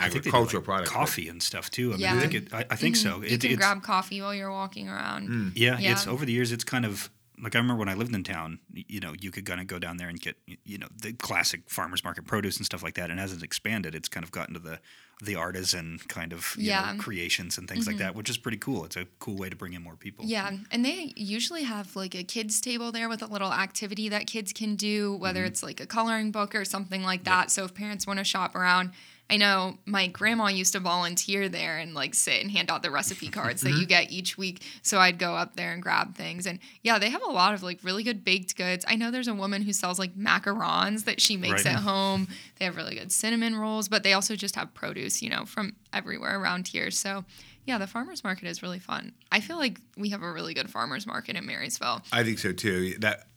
I 0.02 0.10
think 0.10 0.24
they 0.26 0.30
do, 0.32 0.36
agricultural 0.38 0.62
like, 0.62 0.66
products. 0.66 0.90
but- 0.92 0.96
coffee 0.98 1.30
and 1.30 1.42
stuff 1.42 1.70
too. 1.72 1.90
I 1.90 1.92
mean, 1.94 2.00
Yeah. 2.02 2.16
I 2.16 2.20
think 2.20 2.34
it. 2.34 2.54
I, 2.54 2.66
I 2.70 2.76
think 2.76 2.96
so. 2.96 3.18
you 3.18 3.24
It, 3.36 3.42
can 3.42 3.52
it's, 3.52 3.58
grab 3.60 3.82
coffee 3.84 4.22
while 4.22 4.34
you're 4.36 4.52
walking 4.52 4.90
around. 4.90 5.54
Yeah, 5.56 5.78
Yeah. 5.80 5.92
it's 5.94 6.08
over 6.08 6.26
the 6.26 6.34
years. 6.34 6.52
It's 6.52 6.64
kind 6.64 6.86
of 6.86 7.10
like 7.44 7.56
I 7.56 7.58
remember 7.60 7.80
when 7.80 7.90
I 7.90 7.96
lived 7.96 8.14
in 8.14 8.24
town. 8.24 8.60
You 8.72 9.00
know, 9.00 9.14
you 9.20 9.32
could 9.32 9.46
kind 9.48 9.60
of 9.60 9.66
go 9.68 9.80
down 9.80 9.98
there 9.98 10.10
and 10.10 10.20
get 10.22 10.36
you 10.66 10.78
know 10.78 10.88
the 11.02 11.14
classic 11.14 11.62
farmers 11.68 12.04
market 12.04 12.26
produce 12.28 12.58
and 12.58 12.66
stuff 12.66 12.84
like 12.84 12.96
that. 12.96 13.10
And 13.10 13.20
as 13.20 13.34
it's 13.34 13.42
expanded, 13.44 13.96
it's 13.96 14.08
kind 14.10 14.24
of 14.24 14.32
gotten 14.32 14.54
to 14.54 14.60
the 14.60 14.80
the 15.24 15.36
artisan 15.36 16.00
kind 16.08 16.34
of 16.34 16.56
you 16.58 16.68
Yeah. 16.70 16.82
Mm-hmm. 16.84 16.98
know, 16.98 17.04
creations 17.04 17.58
and 17.60 17.68
things 17.70 17.86
like 17.86 17.98
that, 17.98 18.16
which 18.16 18.28
is 18.28 18.38
pretty 18.40 18.58
cool. 18.58 18.86
It's 18.86 18.96
a 18.96 19.06
cool 19.20 19.36
way 19.38 19.50
to 19.50 19.56
bring 19.56 19.74
in 19.74 19.84
more 19.84 19.96
people. 19.96 20.26
Yeah, 20.26 20.52
and 20.72 20.84
they 20.84 21.14
usually 21.16 21.62
have 21.64 21.96
like 21.96 22.16
a 22.16 22.24
kids 22.24 22.60
table 22.60 22.92
there 22.92 23.08
with 23.08 23.22
a 23.22 23.28
little 23.28 23.54
activity 23.54 24.10
that 24.10 24.26
kids 24.26 24.52
can 24.52 24.76
do, 24.76 25.16
whether 25.16 25.44
it's 25.44 25.62
like 25.62 25.80
a 25.80 25.86
coloring 25.86 26.32
book 26.32 26.56
or 26.56 26.66
something 26.66 27.04
like 27.04 27.24
that. 27.26 27.52
So 27.52 27.66
if 27.66 27.74
parents 27.76 28.08
want 28.08 28.18
to 28.18 28.24
shop 28.24 28.56
around, 28.56 28.92
I 29.32 29.38
know 29.38 29.78
my 29.86 30.08
grandma 30.08 30.48
used 30.48 30.74
to 30.74 30.82
volunteer 30.82 31.48
there 31.48 31.78
and 31.78 31.94
like 31.94 32.14
sit 32.14 32.42
and 32.42 32.52
hand 32.52 32.70
out 32.70 32.84
the 32.84 32.92
recipe 32.92 33.30
cards 33.30 33.62
that 33.62 33.70
you 33.70 33.78
mm-hmm. 33.78 33.86
get 33.86 34.12
each 34.12 34.38
week. 34.38 34.62
So 34.82 35.00
I'd 35.00 35.18
go 35.18 35.36
up 35.36 35.56
there 35.56 35.72
and 35.72 35.82
grab 35.82 36.16
things. 36.16 36.46
And 36.46 36.60
yeah, 36.84 37.00
they 37.00 37.10
have 37.10 37.24
a 37.24 37.32
lot 37.32 37.54
of 37.54 37.64
like 37.64 37.80
really 37.82 38.04
good 38.04 38.26
baked 38.26 38.58
goods. 38.58 38.84
I 38.90 38.96
know 38.96 39.10
there's 39.10 39.30
a 39.30 39.34
woman 39.34 39.62
who 39.62 39.72
sells 39.72 39.98
like 39.98 40.18
macarons 40.18 41.06
that 41.06 41.22
she 41.22 41.38
makes 41.38 41.64
Right. 41.64 41.76
at 41.76 41.82
home. 41.82 42.28
They 42.60 42.66
have 42.66 42.76
really 42.76 42.96
good 42.96 43.12
cinnamon 43.12 43.56
rolls, 43.56 43.88
but 43.88 44.04
they 44.04 44.12
also 44.12 44.36
just 44.36 44.56
have 44.56 44.74
produce, 44.74 45.22
you 45.22 45.30
know, 45.30 45.46
from 45.46 45.78
everywhere 45.94 46.38
around 46.38 46.68
here. 46.68 46.92
So 46.92 47.24
yeah, 47.66 47.78
the 47.78 47.88
farmers 47.88 48.26
market 48.26 48.50
is 48.50 48.62
really 48.62 48.80
fun. 48.80 49.14
I 49.32 49.40
feel 49.40 49.58
like 49.58 49.80
we 49.96 50.10
have 50.10 50.24
a 50.24 50.32
really 50.32 50.54
good 50.54 50.70
farmers 50.70 51.08
market 51.08 51.38
in 51.38 51.46
Marysville. 51.46 52.02
I 52.12 52.24
think 52.24 52.40
so 52.40 52.52
too. 52.52 52.96
That 53.00 53.28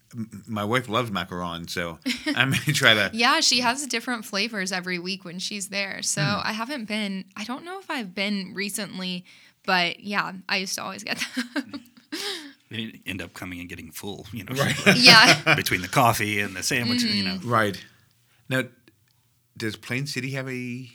my 0.46 0.64
wife 0.64 0.88
loves 0.88 1.10
macaron, 1.10 1.68
so 1.68 1.98
I 2.26 2.44
may 2.44 2.56
try 2.58 2.94
to. 2.94 3.10
Yeah, 3.14 3.40
she 3.40 3.60
has 3.60 3.86
different 3.86 4.24
flavors 4.24 4.72
every 4.72 4.98
week 4.98 5.24
when 5.24 5.38
she's 5.38 5.68
there. 5.68 6.02
So 6.02 6.22
hmm. 6.22 6.40
I 6.42 6.52
haven't 6.52 6.86
been, 6.86 7.24
I 7.36 7.44
don't 7.44 7.64
know 7.64 7.78
if 7.78 7.90
I've 7.90 8.14
been 8.14 8.52
recently, 8.54 9.24
but 9.64 10.00
yeah, 10.00 10.32
I 10.48 10.58
used 10.58 10.74
to 10.76 10.82
always 10.82 11.04
get 11.04 11.24
them. 11.54 11.82
They 12.70 13.00
end 13.06 13.22
up 13.22 13.34
coming 13.34 13.60
and 13.60 13.68
getting 13.68 13.92
full, 13.92 14.26
you 14.32 14.42
know, 14.42 14.54
Right. 14.54 14.74
Yeah. 14.96 15.54
between 15.54 15.80
the 15.80 15.88
coffee 15.88 16.40
and 16.40 16.56
the 16.56 16.62
sandwich, 16.62 17.02
you 17.02 17.22
know. 17.22 17.34
Mm-hmm. 17.34 17.48
Right. 17.48 17.84
Now, 18.48 18.64
does 19.56 19.76
Plain 19.76 20.06
City 20.06 20.30
have 20.32 20.48
a? 20.48 20.90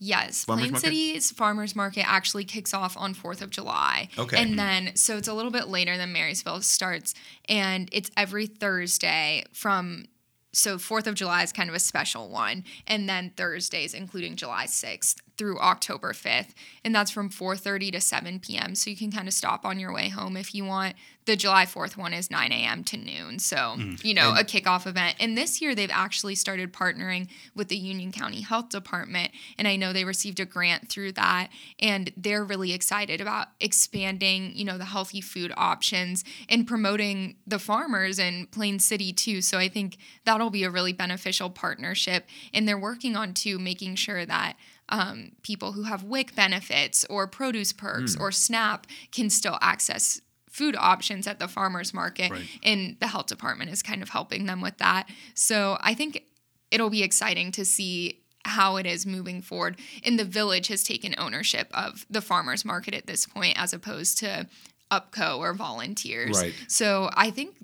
Yes, 0.00 0.44
Farmers 0.44 0.62
Plain 0.62 0.72
market? 0.72 0.86
City's 0.86 1.30
farmers 1.32 1.76
market 1.76 2.08
actually 2.08 2.44
kicks 2.44 2.72
off 2.72 2.96
on 2.96 3.14
4th 3.14 3.42
of 3.42 3.50
July. 3.50 4.08
Okay. 4.16 4.36
And 4.36 4.50
mm-hmm. 4.50 4.56
then, 4.56 4.96
so 4.96 5.16
it's 5.16 5.28
a 5.28 5.34
little 5.34 5.50
bit 5.50 5.68
later 5.68 5.96
than 5.96 6.12
Marysville 6.12 6.62
starts, 6.62 7.14
and 7.48 7.88
it's 7.90 8.10
every 8.16 8.46
Thursday 8.46 9.44
from, 9.52 10.06
so 10.52 10.76
4th 10.76 11.08
of 11.08 11.14
July 11.14 11.42
is 11.42 11.52
kind 11.52 11.68
of 11.68 11.74
a 11.74 11.80
special 11.80 12.30
one, 12.30 12.62
and 12.86 13.08
then 13.08 13.32
Thursdays, 13.36 13.92
including 13.92 14.36
July 14.36 14.66
6th 14.66 15.16
through 15.36 15.58
October 15.58 16.12
5th, 16.12 16.54
and 16.84 16.94
that's 16.94 17.10
from 17.10 17.28
4.30 17.28 17.92
to 17.92 18.00
7 18.00 18.38
p.m., 18.38 18.76
so 18.76 18.90
you 18.90 18.96
can 18.96 19.10
kind 19.10 19.26
of 19.26 19.34
stop 19.34 19.64
on 19.64 19.80
your 19.80 19.92
way 19.92 20.10
home 20.10 20.36
if 20.36 20.54
you 20.54 20.64
want. 20.64 20.94
The 21.28 21.36
July 21.36 21.66
4th 21.66 21.94
one 21.94 22.14
is 22.14 22.30
9 22.30 22.52
a.m. 22.52 22.84
to 22.84 22.96
noon, 22.96 23.38
so, 23.38 23.76
you 24.02 24.14
know, 24.14 24.30
a 24.30 24.44
kickoff 24.44 24.86
event. 24.86 25.16
And 25.20 25.36
this 25.36 25.60
year, 25.60 25.74
they've 25.74 25.90
actually 25.92 26.34
started 26.34 26.72
partnering 26.72 27.28
with 27.54 27.68
the 27.68 27.76
Union 27.76 28.12
County 28.12 28.40
Health 28.40 28.70
Department, 28.70 29.32
and 29.58 29.68
I 29.68 29.76
know 29.76 29.92
they 29.92 30.06
received 30.06 30.40
a 30.40 30.46
grant 30.46 30.88
through 30.88 31.12
that, 31.12 31.50
and 31.78 32.10
they're 32.16 32.42
really 32.42 32.72
excited 32.72 33.20
about 33.20 33.48
expanding, 33.60 34.56
you 34.56 34.64
know, 34.64 34.78
the 34.78 34.86
healthy 34.86 35.20
food 35.20 35.52
options 35.54 36.24
and 36.48 36.66
promoting 36.66 37.36
the 37.46 37.58
farmers 37.58 38.18
in 38.18 38.46
Plain 38.46 38.78
City 38.78 39.12
too. 39.12 39.42
So 39.42 39.58
I 39.58 39.68
think 39.68 39.98
that'll 40.24 40.48
be 40.48 40.64
a 40.64 40.70
really 40.70 40.94
beneficial 40.94 41.50
partnership, 41.50 42.24
and 42.54 42.66
they're 42.66 42.78
working 42.78 43.16
on 43.16 43.34
too 43.34 43.58
making 43.58 43.96
sure 43.96 44.24
that 44.24 44.54
um, 44.88 45.32
people 45.42 45.72
who 45.72 45.82
have 45.82 46.02
WIC 46.04 46.34
benefits 46.34 47.04
or 47.10 47.26
produce 47.26 47.74
perks 47.74 48.16
or 48.16 48.32
SNAP 48.32 48.86
can 49.12 49.28
still 49.28 49.58
access 49.60 50.22
food 50.50 50.74
options 50.78 51.26
at 51.26 51.38
the 51.38 51.48
farmers 51.48 51.92
market 51.94 52.30
Right. 52.30 52.48
and 52.62 52.96
the 53.00 53.06
health 53.08 53.26
department 53.26 53.70
is 53.70 53.82
kind 53.82 54.02
of 54.02 54.08
helping 54.10 54.46
them 54.46 54.60
with 54.60 54.78
that 54.78 55.08
so 55.34 55.78
i 55.80 55.94
think 55.94 56.22
it'll 56.70 56.90
be 56.90 57.02
exciting 57.02 57.52
to 57.52 57.64
see 57.64 58.20
how 58.44 58.76
it 58.76 58.86
is 58.86 59.04
moving 59.06 59.42
forward 59.42 59.78
and 60.04 60.18
the 60.18 60.24
village 60.24 60.68
has 60.68 60.82
taken 60.82 61.14
ownership 61.18 61.68
of 61.74 62.06
the 62.08 62.20
farmers 62.20 62.64
market 62.64 62.94
at 62.94 63.06
this 63.06 63.26
point 63.26 63.60
as 63.60 63.72
opposed 63.72 64.18
to 64.18 64.46
upco 64.90 65.38
or 65.38 65.52
volunteers 65.54 66.40
Right. 66.40 66.54
so 66.66 67.10
i 67.14 67.30
think 67.30 67.56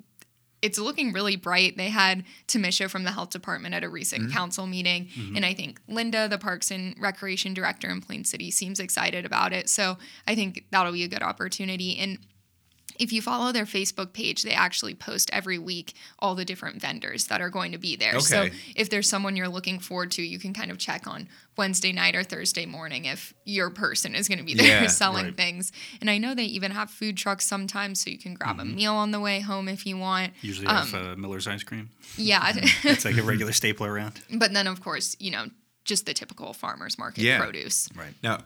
it's 0.63 0.79
looking 0.79 1.13
really 1.13 1.37
bright. 1.37 1.77
They 1.77 1.91
had 1.91 2.25
Tamisha 2.49 2.89
from 2.89 3.05
the 3.05 3.11
health 3.11 3.29
department 3.29 3.75
at 3.75 3.85
a 3.85 3.89
recent 3.91 4.23
Mm-hmm. 4.23 4.33
council 4.33 4.67
meeting, 4.67 5.11
and 5.37 5.45
I 5.45 5.53
think 5.53 5.79
Linda, 5.89 6.27
the 6.27 6.39
Parks 6.39 6.71
and 6.71 6.97
Recreation 6.99 7.53
director 7.53 7.91
in 7.91 8.01
Plain 8.01 8.25
City, 8.25 8.51
seems 8.51 8.81
excited 8.81 9.27
about 9.27 9.53
it. 9.53 9.69
So 9.69 9.99
I 10.27 10.35
think 10.35 10.65
that'll 10.71 10.95
be 10.95 11.03
a 11.05 11.09
good 11.09 11.23
opportunity. 11.23 11.99
And 11.99 12.17
if 12.97 13.13
you 13.13 13.21
follow 13.21 13.51
their 13.51 13.65
Facebook 13.65 14.13
page, 14.13 14.43
they 14.45 14.53
actually 14.53 14.95
post 14.95 15.29
every 15.33 15.59
week 15.59 15.95
all 16.21 16.37
the 16.37 16.45
different 16.45 16.81
vendors 16.81 17.27
that 17.27 17.41
are 17.41 17.51
going 17.51 17.73
to 17.73 17.79
be 17.79 17.97
there. 17.97 18.21
So 18.21 18.49
if 18.77 18.89
there's 18.89 19.09
someone 19.09 19.35
you're 19.35 19.49
looking 19.49 19.81
forward 19.81 20.13
to, 20.13 20.23
you 20.23 20.39
can 20.39 20.55
kind 20.55 20.71
of 20.71 20.79
check 20.79 21.09
on 21.09 21.29
Wednesday 21.57 21.91
night 21.93 22.15
or 22.15 22.23
Thursday 22.23 22.67
morning 22.67 23.07
if 23.07 23.35
your 23.45 23.69
person 23.71 24.15
is 24.15 24.29
going 24.29 24.39
to 24.39 24.45
be 24.45 24.55
there 24.55 24.83
Yeah, 24.83 24.87
selling 25.03 25.25
right. 25.25 25.37
things. 25.37 25.73
And 26.01 26.09
I 26.09 26.19
know 26.19 26.37
they 26.37 26.45
even 26.45 26.71
have 26.71 26.89
food 26.89 27.17
trucks 27.17 27.45
sometimes, 27.47 28.01
so 28.01 28.11
you 28.11 28.19
can 28.19 28.35
grab 28.35 28.59
Mm-hmm. 28.59 28.61
a 28.73 28.77
meal 28.77 28.95
on 28.95 29.11
the 29.11 29.19
way 29.21 29.41
home 29.41 29.67
if 29.69 29.85
you 29.87 29.97
want. 29.99 30.33
Usually 30.41 30.69
Um, 30.69 30.87
have 30.87 30.95
uh, 30.95 31.17
Miller's 31.17 31.49
ice 31.49 31.65
cream. 31.65 31.91
Yeah. 32.17 32.53
It's 32.85 33.05
like 33.05 33.17
a 33.17 33.23
regular 33.25 33.53
staple 33.53 33.87
around. 33.87 34.21
but 34.33 34.53
then, 34.53 34.69
of 34.69 34.81
course, 34.81 35.17
you 35.19 35.33
know, 35.33 35.47
just 35.85 36.07
the 36.07 36.15
typical 36.15 36.53
farmer's 36.53 36.97
market 36.97 37.23
Yeah. 37.25 37.41
produce. 37.43 37.89
Right. 37.97 38.15
Now, 38.23 38.39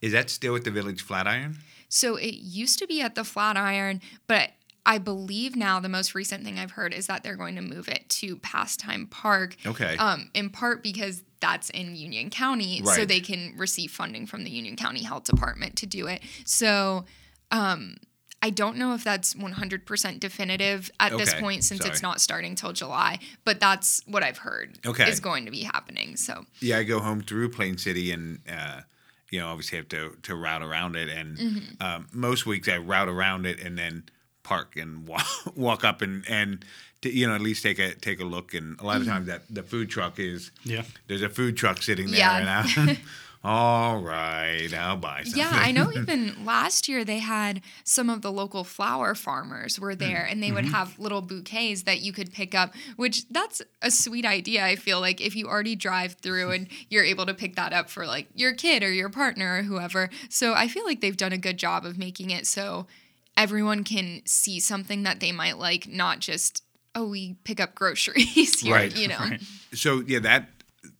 is 0.00 0.12
that 0.12 0.30
still 0.30 0.54
at 0.54 0.62
the 0.62 0.70
Village 0.70 1.02
Flatiron? 1.02 1.56
So 1.88 2.16
it 2.16 2.34
used 2.34 2.78
to 2.80 2.86
be 2.86 3.00
at 3.00 3.14
the 3.14 3.24
Flatiron, 3.24 4.00
but 4.26 4.50
I 4.86 4.98
believe 4.98 5.56
now 5.56 5.80
the 5.80 5.88
most 5.88 6.14
recent 6.14 6.44
thing 6.44 6.58
I've 6.58 6.72
heard 6.72 6.92
is 6.92 7.06
that 7.06 7.22
they're 7.24 7.36
going 7.36 7.54
to 7.56 7.62
move 7.62 7.88
it 7.88 8.06
to 8.20 8.36
Pastime 8.36 9.06
Park. 9.06 9.56
Okay. 9.64 9.96
Um, 9.96 10.30
in 10.34 10.50
part 10.50 10.82
because 10.82 11.22
that's 11.40 11.70
in 11.70 11.96
Union 11.96 12.30
County, 12.30 12.82
so 12.84 13.04
they 13.04 13.20
can 13.20 13.54
receive 13.56 13.90
funding 13.90 14.26
from 14.26 14.44
the 14.44 14.50
Union 14.50 14.76
County 14.76 15.02
Health 15.02 15.24
Department 15.24 15.76
to 15.76 15.86
do 15.86 16.06
it. 16.06 16.22
So 16.44 17.04
um, 17.50 17.96
I 18.42 18.50
don't 18.50 18.76
know 18.76 18.92
if 18.94 19.04
that's 19.04 19.32
100% 19.34 20.20
definitive 20.20 20.90
at 21.00 21.16
this 21.16 21.32
point 21.34 21.64
since 21.64 21.82
it's 21.84 22.02
not 22.02 22.20
starting 22.20 22.54
till 22.54 22.72
July, 22.72 23.18
but 23.44 23.58
that's 23.60 24.02
what 24.06 24.22
I've 24.22 24.38
heard 24.38 24.78
Okay. 24.84 25.08
is 25.08 25.18
going 25.20 25.46
to 25.46 25.50
be 25.50 25.62
happening. 25.62 26.16
So 26.16 26.44
Yeah, 26.60 26.78
I 26.78 26.82
go 26.82 26.98
home 26.98 27.22
through 27.22 27.48
Plain 27.50 27.78
City 27.78 28.10
and 28.10 28.40
uh, 28.50 28.82
you 29.34 29.40
know 29.40 29.48
obviously 29.52 29.76
have 29.78 29.88
to 29.88 30.16
to 30.26 30.32
route 30.34 30.62
around 30.62 30.94
it, 30.96 31.08
and 31.18 31.28
Mm-hmm. 31.38 31.82
um, 31.86 32.06
most 32.12 32.46
weeks 32.46 32.68
I 32.68 32.78
route 32.78 33.08
around 33.16 33.46
it 33.46 33.58
and 33.66 33.76
then 33.76 34.04
park 34.42 34.76
and 34.76 34.90
walk, 35.10 35.26
walk 35.56 35.84
up 35.84 36.02
and 36.02 36.24
and 36.28 36.64
to, 37.02 37.08
you 37.18 37.26
know 37.26 37.34
at 37.34 37.40
least 37.48 37.62
take 37.62 37.78
a 37.78 37.94
take 37.94 38.20
a 38.20 38.24
look. 38.34 38.54
And 38.54 38.78
a 38.80 38.84
lot 38.84 38.92
Mm-hmm. 38.94 39.02
of 39.02 39.06
times 39.14 39.26
that 39.26 39.42
the 39.50 39.62
food 39.62 39.90
truck 39.90 40.18
is 40.18 40.50
Yeah. 40.64 40.84
there's 41.08 41.22
a 41.22 41.28
food 41.28 41.56
truck 41.56 41.82
sitting 41.82 42.06
there, 42.10 42.20
Yeah. 42.20 42.38
and 42.38 42.48
I, 42.90 42.98
all 43.46 43.98
right, 43.98 44.72
I'll 44.72 44.96
buy 44.96 45.22
something. 45.24 45.38
Yeah, 45.38 45.50
I 45.52 45.70
know 45.70 45.92
even 45.92 46.34
last 46.46 46.88
year 46.88 47.04
they 47.04 47.18
had 47.18 47.60
some 47.84 48.08
of 48.08 48.22
the 48.22 48.32
local 48.32 48.64
flower 48.64 49.14
farmers 49.14 49.78
were 49.78 49.92
hmm. 49.92 49.98
there 49.98 50.26
and 50.28 50.42
they 50.42 50.50
would 50.50 50.64
mm-hmm. 50.64 50.72
have 50.72 50.98
little 50.98 51.20
bouquets 51.20 51.82
that 51.82 52.00
you 52.00 52.10
could 52.10 52.32
pick 52.32 52.54
up, 52.54 52.74
which 52.96 53.28
that's 53.28 53.60
a 53.82 53.90
sweet 53.90 54.24
idea. 54.24 54.64
I 54.64 54.76
feel 54.76 54.98
like 54.98 55.20
if 55.20 55.36
you 55.36 55.46
already 55.46 55.76
drive 55.76 56.14
through 56.14 56.52
and 56.52 56.68
you're 56.88 57.04
able 57.04 57.26
to 57.26 57.34
pick 57.34 57.54
that 57.56 57.74
up 57.74 57.90
for 57.90 58.06
like 58.06 58.28
your 58.34 58.54
kid 58.54 58.82
or 58.82 58.90
your 58.90 59.10
partner 59.10 59.58
or 59.58 59.62
whoever. 59.62 60.08
So 60.30 60.54
I 60.54 60.66
feel 60.66 60.86
like 60.86 61.02
they've 61.02 61.16
done 61.16 61.32
a 61.32 61.38
good 61.38 61.58
job 61.58 61.84
of 61.84 61.98
making 61.98 62.30
it 62.30 62.46
so 62.46 62.86
everyone 63.36 63.84
can 63.84 64.22
see 64.24 64.58
something 64.58 65.02
that 65.02 65.20
they 65.20 65.32
might 65.32 65.58
like, 65.58 65.86
not 65.86 66.20
just, 66.20 66.62
oh, 66.94 67.08
we 67.08 67.36
pick 67.44 67.60
up 67.60 67.74
groceries 67.74 68.60
here, 68.60 68.74
Right, 68.74 68.96
you 68.96 69.08
know. 69.08 69.18
right. 69.18 69.42
So 69.74 70.02
yeah, 70.06 70.20
that 70.20 70.48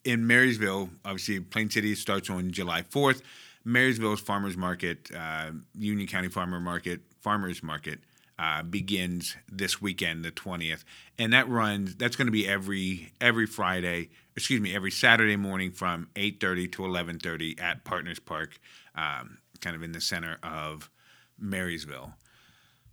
in 0.05 0.27
Marysville, 0.27 0.91
obviously 1.05 1.41
Plain 1.41 1.71
City 1.71 1.95
starts 1.95 2.31
on 2.31 2.51
July 2.51 2.83
fourth. 2.83 3.23
Marysville's 3.65 4.21
Farmers 4.21 4.57
Market, 4.57 5.11
uh, 5.17 5.51
Union 5.75 6.07
County 6.07 6.29
Farmer 6.29 6.61
Market, 6.61 7.01
Farmers 7.21 7.63
Market 7.63 7.99
uh, 8.39 8.63
begins 8.63 9.37
this 9.51 9.81
weekend, 9.81 10.25
the 10.25 10.31
twentieth, 10.31 10.85
and 11.19 11.33
that 11.33 11.49
runs. 11.49 11.97
That's 11.97 12.17
going 12.17 12.27
to 12.27 12.33
be 12.33 12.47
every 12.47 13.13
every 13.21 13.47
Friday. 13.47 14.11
Excuse 14.37 14.61
me, 14.61 14.75
every 14.75 14.91
Saturday 14.91 15.37
morning 15.37 15.71
from 15.71 16.09
eight 16.15 16.41
thirty 16.41 16.69
to 16.69 16.85
eleven 16.85 17.19
thirty 17.19 17.57
at 17.59 17.85
Partners 17.85 18.19
Park, 18.19 18.59
um, 18.95 19.39
kind 19.61 19.75
of 19.75 19.83
in 19.83 19.93
the 19.93 20.01
center 20.01 20.37
of 20.43 20.91
Marysville. 21.39 22.15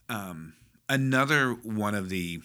Um, 0.08 0.54
another 0.88 1.52
one 1.52 1.96
of 1.96 2.10
the 2.10 2.42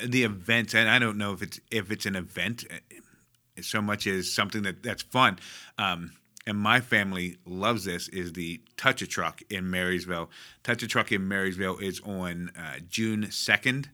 the 0.00 0.22
events, 0.22 0.74
and 0.74 0.88
I 0.88 1.00
don't 1.00 1.18
know 1.18 1.32
if 1.32 1.42
it's 1.42 1.58
if 1.70 1.90
it's 1.90 2.06
an 2.06 2.14
event 2.14 2.64
so 3.62 3.80
much 3.82 4.06
as 4.06 4.32
something 4.32 4.62
that 4.62 4.82
that's 4.82 5.02
fun. 5.02 5.38
Um, 5.78 6.12
and 6.46 6.56
my 6.56 6.80
family 6.80 7.36
loves 7.44 7.84
this 7.84 8.08
is 8.08 8.32
the 8.32 8.62
Touch 8.78 9.02
a 9.02 9.06
Truck 9.06 9.42
in 9.50 9.70
Marysville. 9.70 10.30
Touch 10.62 10.82
a 10.82 10.86
Truck 10.86 11.12
in 11.12 11.28
Marysville 11.28 11.76
is 11.78 12.00
on 12.00 12.50
uh, 12.58 12.78
June 12.88 13.30
second. 13.30 13.90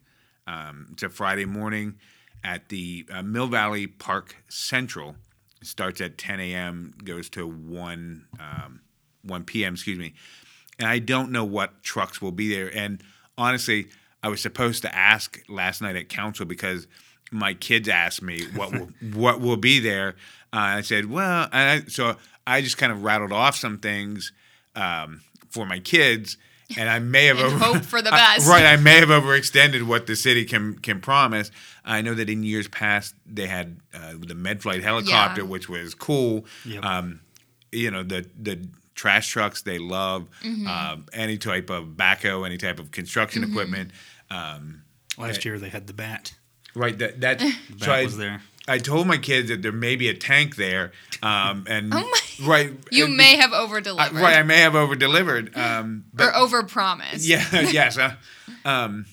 Um, 0.46 0.88
it's 0.92 1.02
a 1.02 1.08
Friday 1.08 1.46
morning 1.46 1.96
at 2.44 2.68
the 2.68 3.06
uh, 3.10 3.22
Mill 3.22 3.48
Valley 3.48 3.86
Park 3.88 4.36
Central. 4.48 5.16
It 5.60 5.66
starts 5.66 6.00
at 6.00 6.16
10 6.16 6.38
a.m. 6.40 6.94
goes 7.02 7.28
to 7.30 7.46
1 7.46 8.26
um, 8.38 8.80
1 9.24 9.44
p.m. 9.44 9.74
Excuse 9.74 9.98
me. 9.98 10.14
And 10.78 10.88
I 10.88 10.98
don't 10.98 11.32
know 11.32 11.44
what 11.44 11.82
trucks 11.82 12.22
will 12.22 12.32
be 12.32 12.54
there. 12.54 12.70
And 12.76 13.02
honestly, 13.36 13.88
I 14.22 14.28
was 14.28 14.40
supposed 14.40 14.82
to 14.82 14.94
ask 14.94 15.40
last 15.48 15.82
night 15.82 15.96
at 15.96 16.08
council 16.08 16.46
because 16.46 16.86
my 17.34 17.52
kids 17.54 17.88
asked 17.88 18.22
me 18.22 18.44
what 18.54 18.72
will 18.72 18.88
what 19.14 19.40
will 19.40 19.56
be 19.56 19.80
there. 19.80 20.10
Uh, 20.52 20.78
I 20.78 20.80
said, 20.82 21.06
well, 21.10 21.48
and 21.52 21.84
I, 21.84 21.88
so 21.88 22.16
I 22.46 22.60
just 22.62 22.78
kind 22.78 22.92
of 22.92 23.02
rattled 23.02 23.32
off 23.32 23.56
some 23.56 23.78
things 23.78 24.32
um, 24.76 25.20
for 25.50 25.66
my 25.66 25.80
kids, 25.80 26.36
and 26.78 26.88
I 26.88 26.98
may 27.00 27.26
have 27.26 27.38
And 27.38 27.46
over- 27.46 27.58
hope 27.64 27.82
for 27.84 28.00
the 28.00 28.08
I- 28.14 28.36
best. 28.36 28.48
right, 28.48 28.64
I 28.64 28.76
may 28.76 29.00
have 29.00 29.08
overextended 29.08 29.82
what 29.82 30.06
the 30.06 30.14
city 30.16 30.44
can 30.44 30.78
can 30.78 31.00
promise. 31.00 31.50
I 31.84 32.00
know 32.02 32.14
that 32.14 32.30
in 32.30 32.42
years 32.44 32.68
past 32.68 33.14
they 33.26 33.46
had 33.48 33.80
uh, 33.92 34.12
the 34.12 34.34
MedFlight 34.34 34.82
helicopter, 34.82 35.42
Yeah. 35.42 35.48
which 35.48 35.68
was 35.68 35.94
cool. 35.94 36.46
Yep. 36.64 36.84
Um, 36.84 37.20
you 37.72 37.90
know 37.90 38.02
the 38.04 38.24
the 38.40 38.68
trash 38.94 39.28
trucks 39.28 39.62
they 39.62 39.78
love 39.78 40.28
Mm-hmm. 40.44 40.68
um, 40.68 41.06
any 41.12 41.36
type 41.36 41.68
of 41.68 41.84
backhoe, 41.96 42.46
any 42.46 42.58
type 42.58 42.78
of 42.78 42.92
construction 42.92 43.42
equipment. 43.42 43.90
Um, 44.30 44.82
Last 45.18 45.44
year 45.44 45.58
they 45.58 45.68
had 45.68 45.86
the 45.88 45.92
bat. 45.92 46.34
Right, 46.74 46.96
that 46.98 47.20
that 47.20 47.38
The 47.38 47.50
so 47.78 47.86
bat 47.86 47.88
I, 47.88 48.04
was 48.04 48.16
there. 48.16 48.42
I 48.66 48.78
told 48.78 49.06
my 49.06 49.18
kids 49.18 49.48
that 49.50 49.60
there 49.62 49.72
may 49.72 49.94
be 49.96 50.08
a 50.08 50.14
tank 50.14 50.56
there, 50.56 50.92
um, 51.22 51.66
and 51.68 51.92
Oh 51.92 51.98
my- 52.00 52.46
right, 52.46 52.72
You 52.90 53.04
and- 53.04 53.16
may 53.16 53.36
have 53.36 53.52
over 53.52 53.76
I, 53.76 53.80
delivered. 53.80 54.20
right, 54.20 54.36
I 54.38 54.42
may 54.42 54.58
have 54.60 54.74
over 54.74 54.94
delivered, 54.96 55.56
um, 55.56 56.04
but 56.14 56.28
or 56.28 56.36
over 56.36 56.62
promised. 56.62 57.26
yeah, 57.26 57.44
yes. 57.60 57.98
Uh, 57.98 58.14
um, 58.64 59.04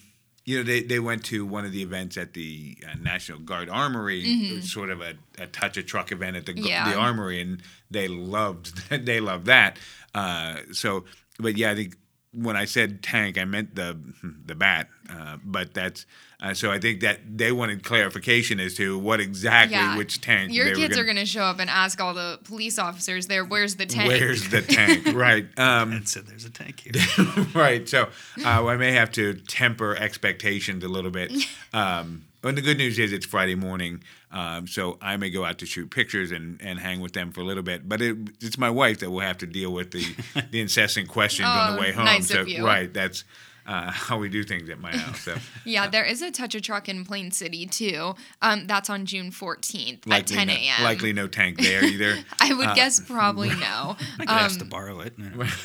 you 0.45 0.57
know, 0.57 0.63
they, 0.63 0.81
they 0.81 0.99
went 0.99 1.23
to 1.25 1.45
one 1.45 1.65
of 1.65 1.71
the 1.71 1.83
events 1.83 2.17
at 2.17 2.33
the 2.33 2.75
uh, 2.89 2.95
National 2.99 3.37
Guard 3.39 3.69
Armory, 3.69 4.21
It 4.23 4.55
was 4.55 4.71
sort 4.71 4.89
of 4.89 4.99
a, 4.99 5.13
a 5.37 5.45
touch 5.47 5.77
a 5.77 5.83
truck 5.83 6.11
event 6.11 6.35
at 6.35 6.45
the 6.47 6.53
Yeah. 6.53 6.89
the 6.89 6.97
armory, 6.97 7.39
and 7.41 7.61
they 7.91 8.07
loved 8.07 8.89
they 8.89 9.19
loved 9.19 9.45
that. 9.45 9.77
Uh, 10.15 10.55
so, 10.71 11.05
but 11.39 11.57
yeah, 11.57 11.71
I 11.71 11.75
think 11.75 11.95
when 12.33 12.55
I 12.55 12.65
said 12.65 13.03
tank, 13.03 13.37
I 13.37 13.45
meant 13.45 13.75
the 13.75 13.97
the 14.45 14.55
bat. 14.55 14.87
Uh, 15.09 15.37
but 15.43 15.73
that's 15.73 16.05
uh, 16.41 16.53
so. 16.53 16.71
I 16.71 16.79
think 16.79 17.01
that 17.01 17.19
they 17.29 17.51
wanted 17.51 17.83
clarification 17.83 18.59
as 18.59 18.75
to 18.75 18.97
what 18.97 19.19
exactly 19.19 19.97
which 19.97 20.21
tank. 20.21 20.53
Your 20.53 20.65
they 20.65 20.75
kids 20.75 20.95
were 20.95 21.03
are 21.03 21.05
going 21.05 21.17
to 21.17 21.25
show 21.25 21.43
up 21.43 21.59
and 21.59 21.69
ask 21.69 21.99
all 21.99 22.13
the 22.13 22.39
police 22.45 22.79
officers 22.79 23.27
there, 23.27 23.43
"Where's 23.43 23.75
the 23.75 23.85
tank?" 23.85 24.09
Where's 24.09 24.49
the 24.49 24.61
tank? 24.61 25.13
right. 25.13 25.45
Um, 25.59 25.91
and 25.91 26.07
said, 26.07 26.27
"There's 26.27 26.45
a 26.45 26.49
tank 26.49 26.79
here." 26.79 27.45
right. 27.53 27.87
So 27.87 28.09
uh, 28.45 28.65
I 28.65 28.77
may 28.77 28.93
have 28.93 29.11
to 29.13 29.33
temper 29.33 29.95
expectations 29.95 30.83
a 30.83 30.89
little 30.89 31.11
bit. 31.11 31.31
Um, 31.73 32.25
and 32.43 32.57
the 32.57 32.61
good 32.61 32.77
news 32.77 32.97
is 32.99 33.13
it's 33.13 33.25
Friday 33.25 33.55
morning, 33.55 34.01
um, 34.31 34.67
so 34.67 34.97
I 35.01 35.17
may 35.17 35.29
go 35.29 35.45
out 35.45 35.59
to 35.59 35.65
shoot 35.65 35.89
pictures 35.91 36.31
and, 36.31 36.59
and 36.61 36.79
hang 36.79 36.99
with 37.01 37.13
them 37.13 37.31
for 37.31 37.41
a 37.41 37.43
little 37.43 37.63
bit. 37.63 37.87
But 37.87 38.01
it, 38.01 38.17
it's 38.41 38.57
my 38.57 38.69
wife 38.69 38.99
that 38.99 39.11
will 39.11 39.19
have 39.19 39.37
to 39.39 39.45
deal 39.47 39.71
with 39.71 39.91
the, 39.91 40.05
the 40.51 40.59
incessant 40.61 41.07
questions 41.07 41.47
on 41.47 41.69
Oh, 41.71 41.75
the 41.75 41.81
way 41.81 41.91
home. 41.91 42.05
nice 42.05 42.27
so 42.27 42.43
right, 42.63 42.91
that's 42.93 43.23
uh, 43.65 43.91
how 43.91 44.17
we 44.17 44.29
do 44.29 44.43
things 44.43 44.69
at 44.69 44.79
my 44.79 44.95
house. 44.95 45.21
So 45.21 45.35
Yeah, 45.65 45.87
there 45.87 46.03
is 46.03 46.21
a 46.21 46.31
touch 46.31 46.55
a 46.55 46.61
truck 46.61 46.89
in 46.89 47.05
Plain 47.05 47.31
City 47.31 47.65
too. 47.65 48.15
Um, 48.41 48.67
that's 48.67 48.89
on 48.89 49.05
June 49.05 49.31
14th 49.31 49.99
at 49.99 50.07
likely 50.07 50.35
10 50.35 50.47
no- 50.47 50.53
a.m. 50.53 50.83
likely 50.83 51.13
no 51.13 51.27
tank 51.27 51.59
there 51.61 51.83
either. 51.83 52.17
I 52.39 52.53
would 52.53 52.67
Uh, 52.67 52.73
guess 52.75 52.99
probably 52.99 53.49
no. 53.49 53.95
I 54.19 54.25
could 54.25 54.29
ask 54.29 54.59
to 54.59 54.65
borrow 54.65 54.99
it. 55.01 55.13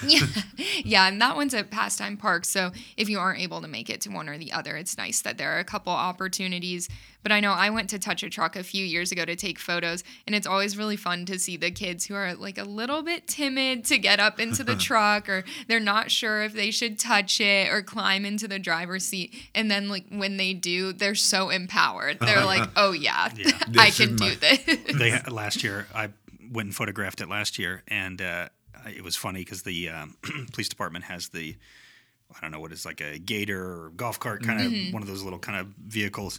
yeah, 0.07 0.27
yeah, 0.85 1.09
and 1.09 1.21
that 1.21 1.37
one's 1.37 1.55
at 1.55 1.71
Pastime 1.71 2.17
Park. 2.17 2.45
So 2.45 2.73
if 2.97 3.09
you 3.09 3.19
aren't 3.19 3.41
able 3.41 3.61
to 3.63 3.69
make 3.69 3.89
it 3.91 4.01
to 4.03 4.11
one 4.11 4.29
or 4.29 4.39
the 4.39 4.53
other, 4.53 4.77
it's 4.77 4.97
nice 4.99 5.21
that 5.23 5.39
there 5.39 5.53
are 5.57 5.59
a 5.59 5.65
couple 5.65 5.93
opportunities. 5.93 6.89
But 7.27 7.33
I 7.33 7.41
know 7.41 7.51
I 7.51 7.71
went 7.71 7.91
to 7.91 7.99
Touch 7.99 8.23
a 8.23 8.31
Truck 8.31 8.55
a 8.55 8.63
few 8.63 8.85
years 8.85 9.11
ago 9.11 9.25
to 9.25 9.35
take 9.35 9.59
photos, 9.59 10.05
and 10.29 10.37
it's 10.37 10.47
always 10.47 10.79
really 10.79 10.95
fun 10.95 11.25
to 11.27 11.41
see 11.41 11.57
the 11.57 11.73
kids 11.73 12.07
who 12.07 12.15
are 12.15 12.35
like 12.35 12.57
a 12.57 12.63
little 12.63 13.03
bit 13.03 13.27
timid 13.27 13.85
to 13.87 13.99
get 13.99 14.21
up 14.21 14.39
into 14.39 14.63
the 14.63 14.77
truck, 14.89 15.29
or 15.29 15.43
they're 15.67 15.81
not 15.81 16.13
sure 16.13 16.45
if 16.45 16.53
they 16.53 16.71
should 16.71 17.01
touch 17.01 17.41
it 17.41 17.69
or 17.73 17.83
climb 17.83 18.25
into 18.25 18.47
the 18.47 18.61
driver's 18.61 19.05
seat. 19.05 19.35
And 19.57 19.69
then 19.69 19.89
like 19.89 20.05
when 20.09 20.37
they 20.37 20.55
do, 20.55 20.93
they're 20.93 21.17
so 21.17 21.51
empowered. 21.51 22.21
They're 22.21 22.45
like, 22.45 22.69
"Oh 22.77 22.93
yeah, 22.93 23.29
Yeah. 23.35 23.51
I 23.77 23.91
can 23.91 24.15
do 24.15 24.27
my- 24.27 24.35
this." 24.37 24.61
they 24.97 25.21
last 25.29 25.65
year 25.65 25.89
I 25.93 26.11
went 26.53 26.67
and 26.67 26.77
photographed 26.77 27.21
it 27.21 27.29
last 27.29 27.59
year, 27.59 27.83
and 27.89 28.23
uh, 28.23 28.51
it 28.87 29.03
was 29.03 29.17
funny 29.17 29.41
because 29.41 29.65
the 29.65 29.89
um, 29.89 30.17
police 30.53 30.69
department 30.69 31.07
has 31.07 31.31
the 31.31 31.57
I 32.37 32.41
don't 32.41 32.53
know 32.53 32.61
what 32.61 32.71
it's 32.71 32.85
like 32.85 33.01
a 33.01 33.19
gator 33.19 33.61
or 33.65 33.93
golf 33.97 34.21
cart 34.21 34.45
kind 34.45 34.61
of 34.61 34.71
Mm-hmm. 34.71 34.93
one 34.93 35.03
of 35.03 35.09
those 35.09 35.23
little 35.25 35.39
kind 35.41 35.59
of 35.59 35.67
vehicles, 35.89 36.39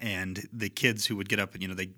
and 0.00 0.46
the 0.52 0.68
kids 0.68 1.06
who 1.06 1.16
would 1.16 1.28
get 1.28 1.38
up 1.38 1.54
and 1.54 1.62
you 1.62 1.68
know 1.68 1.74
they 1.74 1.90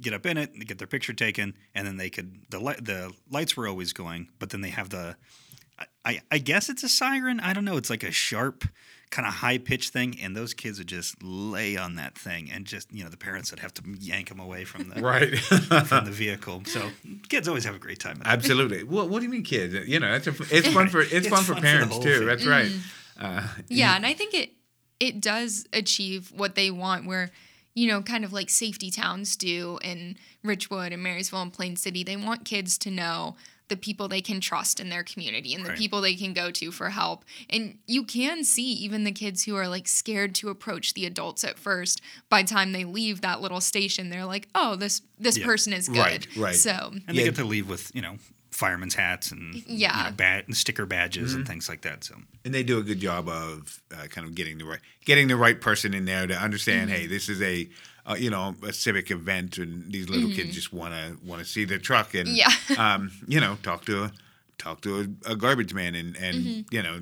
get 0.00 0.12
up 0.14 0.26
in 0.26 0.36
it, 0.36 0.52
they 0.52 0.64
get 0.64 0.78
their 0.78 0.86
picture 0.86 1.12
taken, 1.12 1.54
and 1.74 1.86
then 1.86 1.96
they 1.96 2.10
could 2.10 2.42
the 2.50 2.58
light 2.60 2.84
the 2.84 3.12
lights 3.30 3.56
were 3.56 3.66
always 3.66 3.92
going, 3.92 4.28
but 4.38 4.50
then 4.50 4.60
they 4.60 4.70
have 4.70 4.90
the 4.90 5.16
I, 5.78 5.86
I, 6.04 6.20
I 6.32 6.38
guess 6.38 6.68
it's 6.68 6.82
a 6.82 6.88
siren. 6.88 7.40
I 7.40 7.52
don't 7.52 7.64
know. 7.64 7.76
It's 7.76 7.90
like 7.90 8.02
a 8.02 8.10
sharp, 8.10 8.64
kind 9.10 9.26
of 9.28 9.34
high 9.34 9.58
pitched 9.58 9.92
thing, 9.92 10.18
and 10.20 10.36
those 10.36 10.52
kids 10.54 10.78
would 10.78 10.88
just 10.88 11.22
lay 11.22 11.76
on 11.76 11.96
that 11.96 12.16
thing, 12.18 12.50
and 12.50 12.64
just 12.64 12.92
you 12.92 13.04
know 13.04 13.10
the 13.10 13.16
parents 13.16 13.50
would 13.50 13.60
have 13.60 13.74
to 13.74 13.82
yank 13.98 14.28
them 14.28 14.40
away 14.40 14.64
from 14.64 14.88
the 14.88 15.00
right. 15.02 15.38
from 15.38 16.04
the 16.04 16.10
vehicle. 16.10 16.62
So 16.66 16.90
kids 17.28 17.48
always 17.48 17.64
have 17.64 17.74
a 17.74 17.78
great 17.78 18.00
time. 18.00 18.20
Absolutely. 18.24 18.82
Well, 18.84 19.08
what 19.08 19.20
do 19.20 19.26
you 19.26 19.30
mean, 19.30 19.44
kids? 19.44 19.74
You 19.88 20.00
know, 20.00 20.10
that's 20.18 20.26
a, 20.26 20.34
it's 20.54 20.68
fun 20.68 20.88
for 20.88 21.00
it's, 21.00 21.12
It's 21.12 21.28
fun 21.28 21.44
for 21.44 21.54
fun 21.54 21.62
for 21.62 21.68
parents 21.68 21.94
whole 21.94 22.02
too. 22.02 22.18
thing. 22.18 22.26
That's 22.26 22.46
right. 22.46 22.70
Uh, 23.18 23.46
Yeah, 23.68 23.96
and 23.96 24.06
I 24.06 24.14
think 24.14 24.34
it 24.34 24.50
it 25.00 25.20
does 25.20 25.66
achieve 25.72 26.32
what 26.34 26.54
they 26.54 26.70
want 26.70 27.06
where 27.06 27.30
you 27.74 27.86
know, 27.86 28.02
kind 28.02 28.24
of 28.24 28.32
like 28.32 28.50
safety 28.50 28.90
towns 28.90 29.36
do 29.36 29.78
in 29.84 30.16
Richwood 30.44 30.92
and 30.92 31.00
Marysville 31.00 31.42
and 31.42 31.52
Plain 31.52 31.76
City. 31.76 32.02
They 32.02 32.16
want 32.16 32.44
kids 32.44 32.76
to 32.78 32.90
know 32.90 33.36
the 33.68 33.76
people 33.76 34.08
they 34.08 34.20
can 34.20 34.40
trust 34.40 34.80
in 34.80 34.88
their 34.88 35.04
community 35.04 35.54
and 35.54 35.64
the 35.64 35.68
Right. 35.68 35.78
people 35.78 36.00
they 36.00 36.16
can 36.16 36.32
go 36.32 36.50
to 36.50 36.72
for 36.72 36.90
help. 36.90 37.24
And 37.48 37.78
you 37.86 38.02
can 38.02 38.42
see 38.42 38.72
even 38.72 39.04
the 39.04 39.12
kids 39.12 39.44
who 39.44 39.54
are 39.54 39.68
like 39.68 39.86
scared 39.86 40.34
to 40.36 40.48
approach 40.48 40.94
the 40.94 41.06
adults 41.06 41.44
at 41.44 41.56
first. 41.56 42.00
By 42.28 42.42
the 42.42 42.48
time 42.48 42.72
they 42.72 42.84
leave 42.84 43.20
that 43.20 43.40
little 43.40 43.60
station, 43.60 44.10
they're 44.10 44.24
like, 44.24 44.48
"Oh, 44.56 44.74
this 44.74 45.02
this 45.16 45.36
Yeah. 45.38 45.44
person 45.44 45.72
is 45.72 45.86
good." 45.86 45.98
Right, 45.98 46.26
right. 46.36 46.54
So 46.56 46.90
and 46.92 47.02
Yeah. 47.06 47.12
they 47.12 47.24
get 47.28 47.36
to 47.36 47.44
leave 47.44 47.68
with 47.68 47.92
you 47.94 48.02
know 48.02 48.18
firemen's 48.58 48.94
hats 48.94 49.30
and 49.30 49.54
Yeah. 49.66 49.96
you 49.98 50.04
know, 50.10 50.16
bat 50.16 50.46
and 50.46 50.56
sticker 50.56 50.84
badges 50.86 51.32
and 51.34 51.46
things 51.46 51.68
like 51.68 51.82
that. 51.82 52.02
So 52.04 52.16
and 52.44 52.52
they 52.52 52.62
do 52.64 52.78
a 52.78 52.82
good 52.82 52.98
job 53.00 53.28
of 53.28 53.80
uh, 53.94 54.06
kind 54.08 54.26
of 54.26 54.34
getting 54.34 54.58
the 54.58 54.64
right 54.64 54.80
getting 55.04 55.28
the 55.28 55.36
right 55.36 55.60
person 55.60 55.94
in 55.94 56.04
there 56.04 56.26
to 56.26 56.34
understand. 56.34 56.90
Mm-hmm. 56.90 57.00
Hey, 57.00 57.06
this 57.06 57.28
is 57.28 57.40
a 57.40 57.68
uh, 58.04 58.16
you 58.18 58.30
know 58.30 58.56
a 58.66 58.72
civic 58.72 59.10
event, 59.10 59.58
and 59.58 59.92
these 59.92 60.08
little 60.08 60.30
kids 60.30 60.54
just 60.54 60.72
want 60.72 60.92
to 60.94 61.16
want 61.24 61.40
to 61.40 61.46
see 61.48 61.64
the 61.64 61.78
truck 61.78 62.14
and 62.14 62.26
Mm-hmm. 62.28 62.72
Yeah. 62.72 62.94
um, 62.94 63.10
you 63.28 63.40
know 63.40 63.56
talk 63.62 63.84
to 63.86 64.04
a 64.04 64.12
talk 64.58 64.80
to 64.82 65.00
a, 65.26 65.32
a 65.32 65.36
garbage 65.36 65.72
man 65.72 65.94
and 65.94 66.16
and 66.16 66.64
you 66.70 66.82
know 66.82 67.00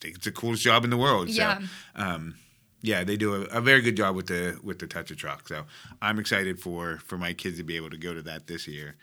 think 0.00 0.16
it's 0.16 0.24
the 0.24 0.32
coolest 0.32 0.62
job 0.62 0.82
in 0.84 0.90
the 0.90 0.96
world. 0.96 1.28
Mm-hmm. 1.28 1.36
Yeah. 1.38 1.58
So, 1.60 2.02
um, 2.02 2.34
yeah, 2.82 3.04
they 3.04 3.16
do 3.16 3.34
a, 3.34 3.40
a 3.58 3.60
very 3.60 3.80
good 3.82 3.96
job 3.98 4.16
with 4.16 4.28
the 4.28 4.58
with 4.62 4.78
the 4.78 4.86
touch 4.86 5.10
of 5.10 5.18
truck. 5.18 5.46
So 5.48 5.64
I'm 6.00 6.18
excited 6.18 6.58
for 6.58 6.98
for 7.04 7.18
my 7.18 7.34
kids 7.34 7.58
to 7.58 7.64
be 7.64 7.76
able 7.76 7.90
to 7.90 7.98
go 7.98 8.14
to 8.14 8.22
that 8.22 8.46
this 8.46 8.66
year. 8.66 8.96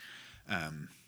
Um, 0.49 0.89
it- 0.89 1.03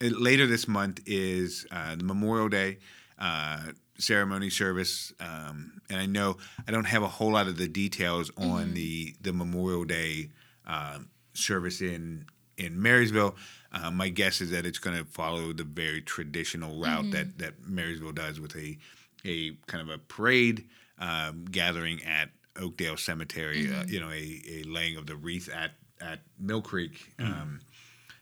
later 0.00 0.46
this 0.46 0.66
month 0.66 1.00
is 1.06 1.66
uh, 1.70 1.96
the 1.96 2.04
Memorial 2.04 2.48
Day 2.48 2.78
uh, 3.18 3.72
ceremony 3.98 4.50
service, 4.50 5.12
um, 5.20 5.80
and 5.90 6.00
I 6.00 6.06
know 6.06 6.38
I 6.66 6.72
don't 6.72 6.84
have 6.84 7.02
a 7.02 7.08
whole 7.08 7.32
lot 7.32 7.46
of 7.46 7.56
the 7.56 7.68
details 7.68 8.30
on 8.36 8.74
the 8.74 9.14
the 9.20 9.32
Memorial 9.32 9.84
Day 9.84 10.30
um 10.66 11.08
service 11.34 11.80
in 11.80 12.26
in 12.56 12.80
Marysville. 12.80 13.34
Uh, 13.72 13.90
my 13.90 14.08
guess 14.08 14.40
is 14.40 14.50
that 14.50 14.66
it's 14.66 14.78
going 14.78 14.96
to 14.96 15.04
follow 15.04 15.52
the 15.52 15.64
very 15.64 16.02
traditional 16.02 16.80
route 16.80 17.10
that 17.12 17.38
that 17.38 17.66
Marysville 17.66 18.12
does 18.12 18.40
with 18.40 18.56
a 18.56 18.78
a 19.24 19.52
kind 19.66 19.82
of 19.82 19.90
a 19.94 19.98
parade 19.98 20.66
um, 20.98 21.44
gathering 21.50 22.02
at 22.04 22.30
Oakdale 22.56 22.96
Cemetery. 22.96 23.72
Uh, 23.72 23.84
you 23.86 24.00
know, 24.00 24.10
a, 24.10 24.42
a 24.48 24.62
laying 24.66 24.96
of 24.96 25.06
the 25.06 25.16
wreath 25.16 25.48
at 25.48 25.72
at 26.00 26.20
Mill 26.38 26.62
Creek. 26.62 27.12
Um, 27.18 27.60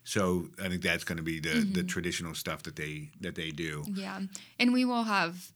so 0.08 0.48
I 0.62 0.68
think 0.70 0.80
that's 0.82 1.04
going 1.04 1.18
to 1.18 1.22
be 1.22 1.38
the, 1.38 1.60
the 1.70 1.82
traditional 1.82 2.34
stuff 2.34 2.62
that 2.62 2.76
they 2.76 3.10
that 3.20 3.34
they 3.34 3.50
do. 3.50 3.84
Yeah. 3.92 4.20
And 4.58 4.72
we 4.72 4.84
will 4.86 5.02
have 5.04 5.52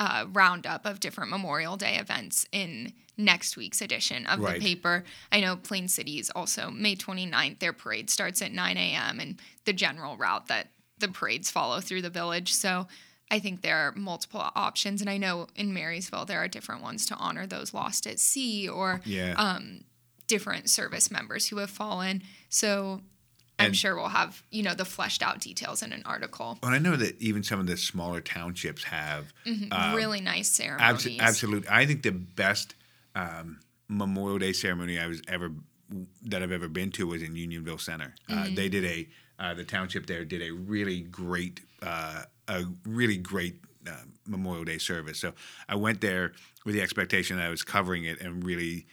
a 0.00 0.26
roundup 0.32 0.84
of 0.84 0.98
different 0.98 1.30
Memorial 1.30 1.76
Day 1.76 1.96
events 1.98 2.44
in 2.50 2.92
next 3.16 3.56
week's 3.56 3.80
edition 3.80 4.26
of 4.26 4.40
Right. 4.40 4.54
the 4.60 4.60
paper. 4.66 5.04
I 5.30 5.40
know 5.40 5.54
Plain 5.54 5.86
City 5.86 6.18
is 6.18 6.30
also 6.30 6.70
May 6.70 6.96
29th. 6.96 7.60
Their 7.60 7.72
parade 7.72 8.10
starts 8.10 8.42
at 8.42 8.50
9 8.50 8.76
a.m. 8.76 9.20
and 9.20 9.40
the 9.64 9.72
general 9.72 10.16
route 10.16 10.48
that 10.48 10.72
the 10.98 11.06
parades 11.06 11.48
follow 11.52 11.80
through 11.80 12.02
the 12.02 12.10
village. 12.10 12.52
So 12.52 12.88
I 13.30 13.38
think 13.38 13.62
there 13.62 13.76
are 13.76 13.92
multiple 13.92 14.42
options. 14.56 15.00
And 15.00 15.08
I 15.08 15.16
know 15.18 15.46
in 15.54 15.72
Marysville, 15.72 16.24
there 16.24 16.40
are 16.42 16.48
different 16.48 16.82
ones 16.82 17.06
to 17.06 17.14
honor 17.14 17.46
those 17.46 17.72
lost 17.72 18.04
at 18.08 18.18
sea 18.18 18.68
or 18.68 19.00
Yeah. 19.04 19.34
um, 19.36 19.84
different 20.26 20.68
service 20.68 21.08
members 21.12 21.46
who 21.46 21.58
have 21.58 21.70
fallen. 21.70 22.22
So 22.48 23.02
I'm 23.58 23.66
And- 23.66 23.76
sure 23.76 23.94
we'll 23.94 24.08
have, 24.08 24.42
you 24.50 24.62
know, 24.64 24.74
the 24.74 24.84
fleshed 24.84 25.22
out 25.22 25.40
details 25.40 25.82
in 25.82 25.92
an 25.92 26.02
article. 26.04 26.58
Well, 26.62 26.72
I 26.72 26.78
know 26.78 26.96
that 26.96 27.20
even 27.20 27.42
some 27.44 27.60
of 27.60 27.66
the 27.66 27.76
smaller 27.76 28.20
townships 28.20 28.84
have 28.84 29.32
um, 29.70 29.94
really 29.94 30.20
nice 30.20 30.48
ceremonies. 30.48 31.18
absolute. 31.20 31.64
I 31.70 31.86
think 31.86 32.02
the 32.02 32.10
best 32.12 32.74
um, 33.14 33.60
Memorial 33.88 34.38
Day 34.38 34.52
ceremony 34.52 34.98
I 34.98 35.06
was 35.06 35.22
ever 35.28 35.52
that 36.22 36.42
I've 36.42 36.50
ever 36.50 36.68
been 36.68 36.90
to 36.92 37.06
was 37.06 37.22
in 37.22 37.36
Unionville 37.36 37.78
Center. 37.78 38.14
Uh, 38.28 38.48
they 38.52 38.68
did 38.68 38.84
a 38.84 39.08
uh, 39.38 39.54
the 39.54 39.64
township 39.64 40.06
there 40.06 40.24
did 40.24 40.42
a 40.42 40.50
really 40.50 41.00
great 41.02 41.60
uh, 41.82 42.22
a 42.48 42.64
really 42.84 43.16
great 43.18 43.60
uh, 43.86 43.92
Memorial 44.26 44.64
Day 44.64 44.78
service. 44.78 45.18
So 45.20 45.32
I 45.68 45.76
went 45.76 46.00
there 46.00 46.32
with 46.64 46.74
the 46.74 46.80
expectation 46.82 47.36
that 47.36 47.46
I 47.46 47.50
was 47.50 47.62
covering 47.62 48.04
it 48.04 48.20
and 48.20 48.42
really 48.44 48.86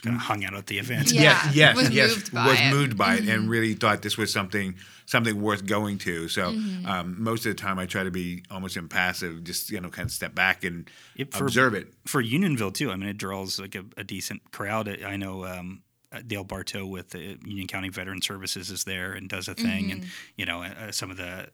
just 0.00 0.04
kind 0.04 0.16
of 0.16 0.22
hung 0.22 0.44
out 0.44 0.54
at 0.54 0.66
the 0.66 0.78
event. 0.78 1.12
Yeah. 1.12 1.22
yes, 1.22 1.54
yes, 1.54 1.76
was 1.76 1.90
yes, 1.90 2.10
moved 2.10 2.32
by 2.34 2.46
was 2.46 2.54
it. 2.58 2.62
Mm-hmm. 2.62 2.76
moved 2.76 2.96
by 2.98 3.14
it, 3.16 3.28
and 3.28 3.50
really 3.50 3.74
thought 3.74 4.02
this 4.02 4.16
was 4.16 4.32
something 4.32 4.74
something 5.06 5.40
worth 5.40 5.66
going 5.66 5.98
to. 5.98 6.28
So 6.28 6.50
Mm-hmm. 6.52 6.86
um, 6.86 7.22
most 7.22 7.44
of 7.46 7.54
the 7.54 7.60
time, 7.60 7.78
I 7.78 7.86
try 7.86 8.04
to 8.04 8.10
be 8.10 8.42
almost 8.50 8.76
impassive, 8.76 9.44
just 9.44 9.70
you 9.70 9.80
know, 9.80 9.88
kind 9.90 10.06
of 10.06 10.12
step 10.12 10.34
back 10.34 10.64
and 10.64 10.88
Yep, 11.16 11.32
for- 11.34 11.44
observe 11.44 11.74
it. 11.74 11.92
for 12.06 12.20
Unionville 12.20 12.72
too. 12.72 12.90
I 12.90 12.96
mean, 12.96 13.08
it 13.08 13.18
draws 13.18 13.58
like 13.60 13.74
a, 13.74 13.84
a 13.96 14.04
decent 14.04 14.50
crowd. 14.52 14.88
I 15.04 15.16
know 15.16 15.44
um, 15.44 15.82
uh, 16.12 16.20
Dale 16.26 16.44
Bartow 16.44 16.86
with 16.86 17.10
the 17.10 17.38
Union 17.44 17.66
County 17.66 17.88
Veteran 17.88 18.22
Services 18.22 18.70
is 18.70 18.84
there 18.84 19.12
and 19.12 19.28
does 19.28 19.48
a 19.48 19.54
thing, 19.54 19.92
and 19.92 20.04
you 20.36 20.46
know 20.46 20.62
uh, 20.62 20.90
some 20.92 21.10
of 21.10 21.16
the 21.16 21.48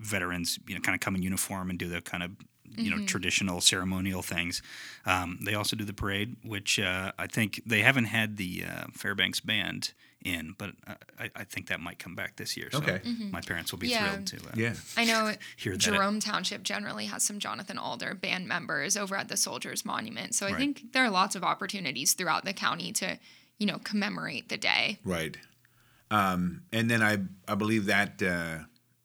veterans 0.00 0.58
you 0.66 0.74
know 0.74 0.80
kind 0.80 0.94
of 0.94 1.00
come 1.00 1.14
in 1.14 1.22
uniform 1.22 1.70
and 1.70 1.78
do 1.78 1.88
the 1.88 2.00
kind 2.00 2.22
of 2.22 2.30
you 2.76 2.90
know 2.90 3.04
traditional 3.06 3.60
ceremonial 3.60 4.22
things. 4.22 4.62
Um, 5.06 5.38
they 5.44 5.54
also 5.54 5.76
do 5.76 5.84
the 5.84 5.92
parade, 5.94 6.36
which 6.44 6.78
uh, 6.78 7.12
I 7.18 7.26
think 7.26 7.60
they 7.66 7.82
haven't 7.82 8.06
had 8.06 8.36
the 8.36 8.64
uh, 8.68 8.84
Fairbanks 8.92 9.40
band 9.40 9.92
in, 10.24 10.54
but 10.56 10.70
uh, 10.86 10.94
I, 11.18 11.30
I 11.34 11.44
think 11.44 11.66
that 11.68 11.80
might 11.80 11.98
come 11.98 12.14
back 12.14 12.36
this 12.36 12.56
year. 12.56 12.68
So 12.70 12.78
Okay. 12.78 13.00
my 13.32 13.40
parents 13.40 13.72
will 13.72 13.80
be 13.80 13.88
Yeah. 13.88 14.08
thrilled 14.08 14.26
to. 14.26 14.36
Uh, 14.36 14.50
Yeah, 14.54 14.74
I 14.96 15.04
know 15.04 15.34
Hear 15.56 15.72
that. 15.72 15.80
Jerome 15.80 16.20
Township 16.20 16.62
generally 16.62 17.06
has 17.06 17.24
some 17.24 17.38
Jonathan 17.40 17.76
Alder 17.76 18.14
band 18.14 18.46
members 18.46 18.96
over 18.96 19.16
at 19.16 19.26
the 19.28 19.36
Soldiers 19.36 19.84
Monument. 19.84 20.34
So 20.36 20.46
I 20.46 20.50
Right. 20.52 20.58
think 20.58 20.92
there 20.92 21.04
are 21.04 21.10
lots 21.10 21.34
of 21.34 21.42
opportunities 21.42 22.12
throughout 22.12 22.44
the 22.44 22.52
county 22.52 22.92
to, 22.92 23.18
you 23.58 23.66
know, 23.66 23.78
commemorate 23.78 24.48
the 24.48 24.58
day. 24.58 24.98
right. 25.04 25.36
Um, 26.10 26.62
and 26.72 26.90
then 26.90 27.02
I 27.02 27.18
I 27.48 27.54
believe 27.54 27.86
that 27.86 28.22
uh, 28.22 28.64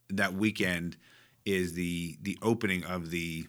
that 0.09 0.33
weekend 0.33 0.97
is 1.45 1.73
the 1.73 2.17
the 2.21 2.37
opening 2.41 2.83
of 2.83 3.09
the 3.11 3.47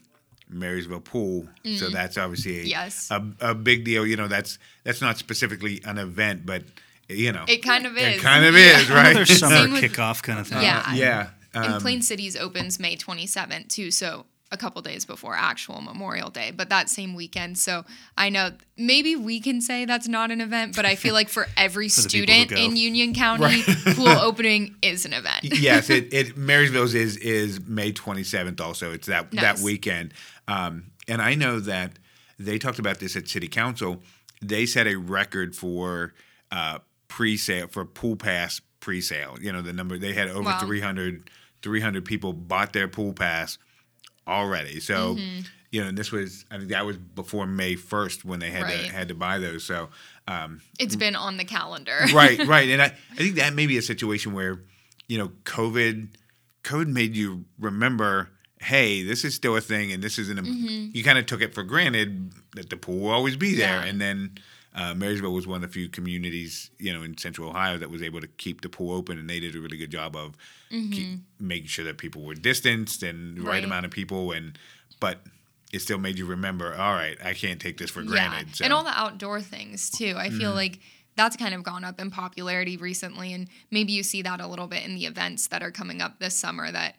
Marysville 0.51 1.01
pool. 1.01 1.49
So 1.77 1.89
that's 1.91 2.17
obviously 2.17 2.61
a, 2.61 2.65
Mm. 2.65 2.69
Yes. 2.69 3.11
a 3.11 3.23
a 3.41 3.55
big 3.55 3.85
deal. 3.85 4.07
You 4.07 4.17
know, 4.17 4.29
that's 4.29 4.59
that's 4.85 5.01
not 5.01 5.19
specifically 5.19 5.81
an 5.85 5.99
event, 5.99 6.47
but 6.47 6.63
you 7.09 7.33
know, 7.33 7.45
It 7.49 7.63
kind 7.63 7.87
of 7.87 7.97
is. 7.97 8.17
it 8.17 8.21
kind 8.21 8.45
of 8.45 8.55
is, 8.55 8.91
right? 8.91 9.11
Another 9.17 9.25
summer 9.27 9.69
with- 9.73 9.83
kickoff 9.83 10.23
kind 10.23 10.39
of 10.39 10.47
thing. 10.49 10.63
Yeah. 10.63 10.93
yeah. 10.95 11.31
and 11.55 11.75
Um, 11.75 11.81
Plain 11.81 12.03
Cities 12.03 12.37
opens 12.37 12.79
May 12.79 12.97
27th 12.97 13.69
too, 13.69 13.91
so 13.91 14.27
a 14.51 14.57
couple 14.57 14.81
days 14.81 15.05
before 15.05 15.35
actual 15.35 15.81
Memorial 15.83 16.31
Day, 16.31 16.51
but 16.51 16.71
that 16.71 16.89
same 16.89 17.15
weekend. 17.15 17.59
So 17.59 17.85
I 18.17 18.31
know 18.31 18.53
maybe 18.77 19.15
we 19.15 19.41
can 19.41 19.61
say 19.61 19.85
that's 19.85 20.09
not 20.09 20.31
an 20.31 20.41
event, 20.41 20.75
but 20.75 20.87
I 20.87 20.95
feel 20.95 21.13
like 21.13 21.29
for 21.29 21.47
every 21.57 21.87
who 21.87 21.91
student 21.91 22.53
in 22.53 22.77
Union 22.77 23.15
County, 23.15 23.63
pool 23.95 24.09
opening 24.09 24.77
is 24.81 25.05
an 25.05 25.13
event. 25.13 25.41
yes, 25.43 25.91
it, 25.91 26.13
it 26.15 26.37
Marysville's 26.37 26.95
is 26.95 27.17
is 27.19 27.61
May 27.61 27.93
27th. 27.93 28.61
Also, 28.61 28.93
it's 28.93 29.07
that 29.09 29.31
that 29.33 29.59
weekend. 29.59 30.15
Um, 30.47 30.93
and 31.07 31.21
I 31.21 31.35
know 31.35 31.61
that 31.61 31.99
they 32.39 32.59
talked 32.59 32.79
about 32.79 33.01
this 33.01 33.17
at 33.17 33.29
City 33.29 33.49
Council. 33.49 34.03
They 34.41 34.65
set 34.67 34.87
a 34.87 34.95
record 34.97 35.57
for 35.57 36.15
uh, 36.51 36.79
pre-sale 37.09 37.67
for 37.69 37.85
pool 37.85 38.17
pass 38.17 38.61
pre-sale. 38.81 39.37
You 39.41 39.53
know 39.53 39.61
the 39.61 39.73
number 39.75 39.99
they 39.99 40.15
had 40.15 40.29
over 40.29 40.43
Wow. 40.45 40.61
300, 40.61 41.29
300 41.63 42.05
people 42.05 42.33
bought 42.33 42.73
their 42.73 42.89
pool 42.89 43.13
pass 43.13 43.59
already. 44.29 44.81
So. 44.81 45.15
Mm-hmm. 45.17 45.41
You 45.71 45.85
know, 45.85 45.93
this 45.93 46.11
was 46.11 46.47
I 46.51 46.57
think 46.57 46.71
that 46.71 46.87
was 46.87 46.97
before 46.97 47.45
May 47.47 47.75
first 47.75 48.25
when 48.25 48.41
they 48.41 48.51
had 48.51 48.63
Right. 48.63 48.87
to 48.87 48.91
had 48.91 49.09
to 49.09 49.15
buy 49.15 49.37
those. 49.37 49.65
So 49.65 49.91
um, 50.27 50.63
It's 50.81 50.97
been 50.97 51.15
on 51.15 51.37
the 51.37 51.45
calendar. 51.45 51.95
right, 52.15 52.39
right. 52.47 52.71
And 52.71 52.81
I, 52.81 52.87
I 52.87 53.17
think 53.17 53.35
that 53.35 53.53
may 53.53 53.67
be 53.67 53.77
a 53.77 53.83
situation 53.83 54.33
where, 54.33 54.63
you 55.09 55.19
know, 55.19 55.29
COVID, 55.45 56.09
COVID 56.65 56.87
made 56.87 57.15
you 57.15 57.45
remember, 57.59 58.31
hey, 58.63 59.03
this 59.03 59.27
is 59.27 59.35
still 59.35 59.59
a 59.59 59.61
thing, 59.61 59.93
and 59.93 60.03
this 60.03 60.19
isn't. 60.19 60.39
A, 60.39 60.43
You 60.43 61.05
kind 61.05 61.19
of 61.19 61.27
took 61.27 61.43
it 61.43 61.53
for 61.53 61.63
granted 61.65 62.33
that 62.57 62.71
the 62.71 62.79
pool 62.79 63.01
will 63.01 63.11
always 63.11 63.37
be 63.37 63.55
there, 63.55 63.69
Mm-hmm. 63.81 63.85
Yeah. 63.85 63.91
and 63.91 64.01
then. 64.01 64.39
Uh, 64.81 64.95
Marysville 64.95 65.33
was 65.33 65.45
one 65.47 65.57
of 65.57 65.63
the 65.63 65.69
few 65.69 65.89
communities, 65.89 66.71
you 66.79 66.93
know, 66.93 67.03
in 67.03 67.19
Central 67.19 67.49
Ohio 67.49 67.79
that 67.79 67.91
was 67.91 68.01
able 68.01 68.21
to 68.21 68.29
keep 68.29 68.61
the 68.61 68.69
pool 68.69 68.95
open, 68.97 69.19
and 69.19 69.29
they 69.29 69.41
did 69.41 69.57
a 69.57 69.61
really 69.61 69.77
good 69.77 69.91
job 69.91 70.15
of 70.15 70.37
keep, 70.71 71.19
making 71.41 71.67
sure 71.67 71.85
that 71.85 71.99
people 71.99 72.23
were 72.23 72.35
distanced 72.35 73.03
and 73.03 73.37
the 73.37 73.41
right, 73.41 73.47
Mm-hmm. 73.47 73.49
Right. 73.51 73.65
amount 73.65 73.87
of 73.87 73.91
people, 73.91 74.31
and 74.33 74.57
but 75.01 75.19
it 75.73 75.81
still 75.81 75.99
made 75.99 76.17
you 76.19 76.27
remember. 76.27 76.75
All 76.75 76.95
right, 76.95 77.17
I 77.25 77.35
can't 77.35 77.61
take 77.61 77.77
this 77.79 77.91
for 77.91 78.03
granted. 78.03 78.55
So. 78.57 78.65
And 78.65 78.73
all 78.73 78.85
the 78.85 78.97
outdoor 78.97 79.41
things 79.41 79.91
too. 79.91 80.15
I 80.17 80.29
Mm-hmm. 80.29 80.39
feel 80.39 80.55
like 80.55 80.79
that's 81.17 81.37
kind 81.37 81.55
of 81.55 81.65
gone 81.65 81.83
up 81.85 82.01
in 82.01 82.13
popularity 82.13 82.77
recently. 82.77 83.33
And 83.33 83.49
maybe 83.73 83.93
you 83.93 84.05
see 84.05 84.23
that 84.23 84.41
a 84.41 84.47
little 84.47 84.69
bit 84.69 84.85
in 84.85 84.95
the 84.95 85.07
events 85.07 85.49
that 85.49 85.63
are 85.65 85.73
coming 85.73 86.01
up 86.01 86.21
this 86.21 86.35
summer 86.39 86.71
that, 86.71 86.95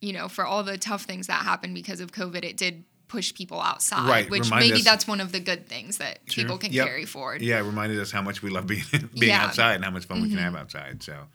you 0.00 0.12
know, 0.12 0.26
for 0.26 0.44
all 0.44 0.64
the 0.64 0.76
tough 0.76 1.04
things 1.04 1.28
that 1.28 1.44
happened 1.44 1.74
because 1.76 2.00
of 2.00 2.10
COVID, 2.10 2.42
it 2.44 2.56
did 2.56 2.82
push 3.08 3.32
people 3.34 3.60
outside. 3.60 4.08
Right, 4.08 4.30
Which 4.30 4.44
remind 4.44 4.60
maybe 4.66 4.78
us- 4.80 4.84
that's 4.84 5.06
one 5.06 5.20
of 5.20 5.32
the 5.32 5.40
good 5.40 5.66
things 5.66 5.96
that 5.98 6.24
people 6.26 6.58
can 6.58 6.72
Yep. 6.72 6.86
carry 6.86 7.04
forward. 7.06 7.42
Yeah, 7.42 7.58
it 7.58 7.62
reminded 7.62 7.98
us 7.98 8.10
how 8.10 8.22
much 8.22 8.42
we 8.42 8.50
love 8.50 8.66
being 8.66 8.82
being 9.18 9.30
Yeah. 9.30 9.44
outside 9.46 9.74
and 9.76 9.84
how 9.84 9.90
much 9.90 10.04
fun 10.04 10.20
we 10.20 10.28
Mm-hmm. 10.28 10.36
can 10.36 10.44
have 10.44 10.56
outside. 10.56 11.02
So, 11.02 11.26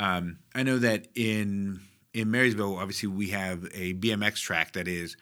um, 0.00 0.38
I 0.54 0.62
know 0.62 0.78
that 0.78 1.06
in 1.14 1.80
in 2.14 2.30
Marysville, 2.30 2.76
obviously, 2.76 3.08
we 3.08 3.28
have 3.30 3.64
a 3.72 3.94
BMX 3.94 4.38
track 4.40 4.72
that 4.74 4.86
is 4.86 5.16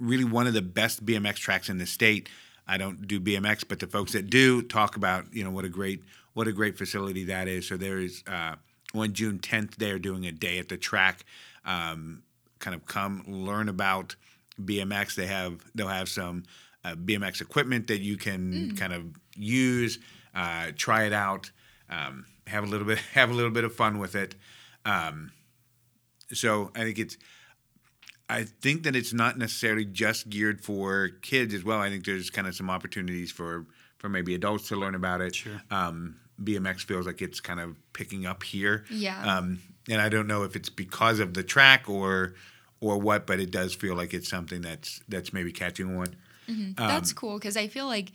really 0.00 0.24
one 0.24 0.46
of 0.48 0.54
the 0.54 0.62
best 0.62 1.04
BMX 1.06 1.36
tracks 1.36 1.68
in 1.68 1.78
the 1.78 1.86
state. 1.86 2.28
I 2.66 2.76
don't 2.76 3.06
do 3.06 3.20
BMX, 3.20 3.64
but 3.66 3.78
the 3.78 3.86
folks 3.86 4.12
that 4.12 4.28
do 4.30 4.62
talk 4.62 4.96
about 4.96 5.32
you 5.32 5.44
know 5.44 5.50
what 5.50 5.64
a 5.64 5.68
great 5.68 6.02
what 6.34 6.46
a 6.48 6.52
great 6.52 6.76
facility 6.78 7.24
that 7.24 7.48
is. 7.48 7.66
So 7.66 7.76
there 7.76 7.98
is 7.98 8.22
uh, 8.26 8.56
on 8.94 9.12
June 9.12 9.38
10th 9.38 9.76
they 9.76 9.90
are 9.90 9.98
doing 9.98 10.26
a 10.26 10.32
day 10.32 10.58
at 10.58 10.68
the 10.68 10.76
track. 10.76 11.24
Um, 11.64 12.22
kind 12.60 12.74
of 12.74 12.86
come 12.86 13.22
learn 13.26 13.68
about 13.68 14.16
BMX. 14.60 15.14
They 15.14 15.26
have 15.26 15.60
they'll 15.74 15.88
have 15.88 16.08
some 16.08 16.44
uh, 16.84 16.94
BMX 16.94 17.40
equipment 17.40 17.86
that 17.88 18.00
you 18.00 18.16
can 18.16 18.76
kind 18.76 18.92
of 18.92 19.04
use, 19.36 19.98
uh, 20.34 20.72
try 20.76 21.04
it 21.04 21.12
out, 21.12 21.50
um, 21.90 22.26
have 22.46 22.64
a 22.64 22.66
little 22.66 22.86
bit 22.86 22.98
have 23.14 23.30
a 23.30 23.34
little 23.34 23.50
bit 23.50 23.64
of 23.64 23.74
fun 23.74 23.98
with 23.98 24.14
it. 24.14 24.34
Um, 24.84 25.32
so 26.32 26.70
I 26.74 26.80
think 26.80 26.98
it's 26.98 27.16
I 28.28 28.44
think 28.44 28.82
that 28.82 28.94
it's 28.94 29.12
not 29.12 29.38
necessarily 29.38 29.84
just 29.84 30.28
geared 30.28 30.62
for 30.62 31.08
kids 31.22 31.54
as 31.54 31.64
well. 31.64 31.78
I 31.78 31.88
think 31.88 32.04
there's 32.04 32.30
kind 32.30 32.46
of 32.46 32.54
some 32.54 32.70
opportunities 32.70 33.32
for 33.32 33.66
for 33.98 34.08
maybe 34.08 34.34
adults 34.34 34.68
to 34.68 34.76
learn 34.76 34.94
about 34.94 35.20
it. 35.20 35.34
Sure. 35.34 35.60
Um, 35.70 36.16
BMX 36.40 36.82
feels 36.82 37.06
like 37.06 37.20
it's 37.20 37.40
kind 37.40 37.58
of 37.58 37.76
picking 37.92 38.26
up 38.26 38.42
here. 38.42 38.84
Yeah. 38.90 39.20
Um, 39.38 39.60
and 39.88 40.00
I 40.00 40.08
don't 40.08 40.26
know 40.26 40.44
if 40.44 40.54
it's 40.54 40.68
because 40.68 41.18
of 41.18 41.34
the 41.34 41.42
track 41.42 41.88
or 41.88 42.34
or 42.80 42.98
what, 42.98 43.26
but 43.26 43.40
it 43.40 43.50
does 43.50 43.74
feel 43.74 43.94
like 43.94 44.14
it's 44.14 44.28
something 44.28 44.60
that's 44.62 45.00
that's 45.08 45.32
maybe 45.32 45.52
catching 45.52 45.96
on. 45.96 46.16
Um, 46.48 46.74
That's 46.76 47.12
cool 47.12 47.38
because 47.38 47.56
I 47.58 47.68
feel 47.68 47.86
like 47.86 48.10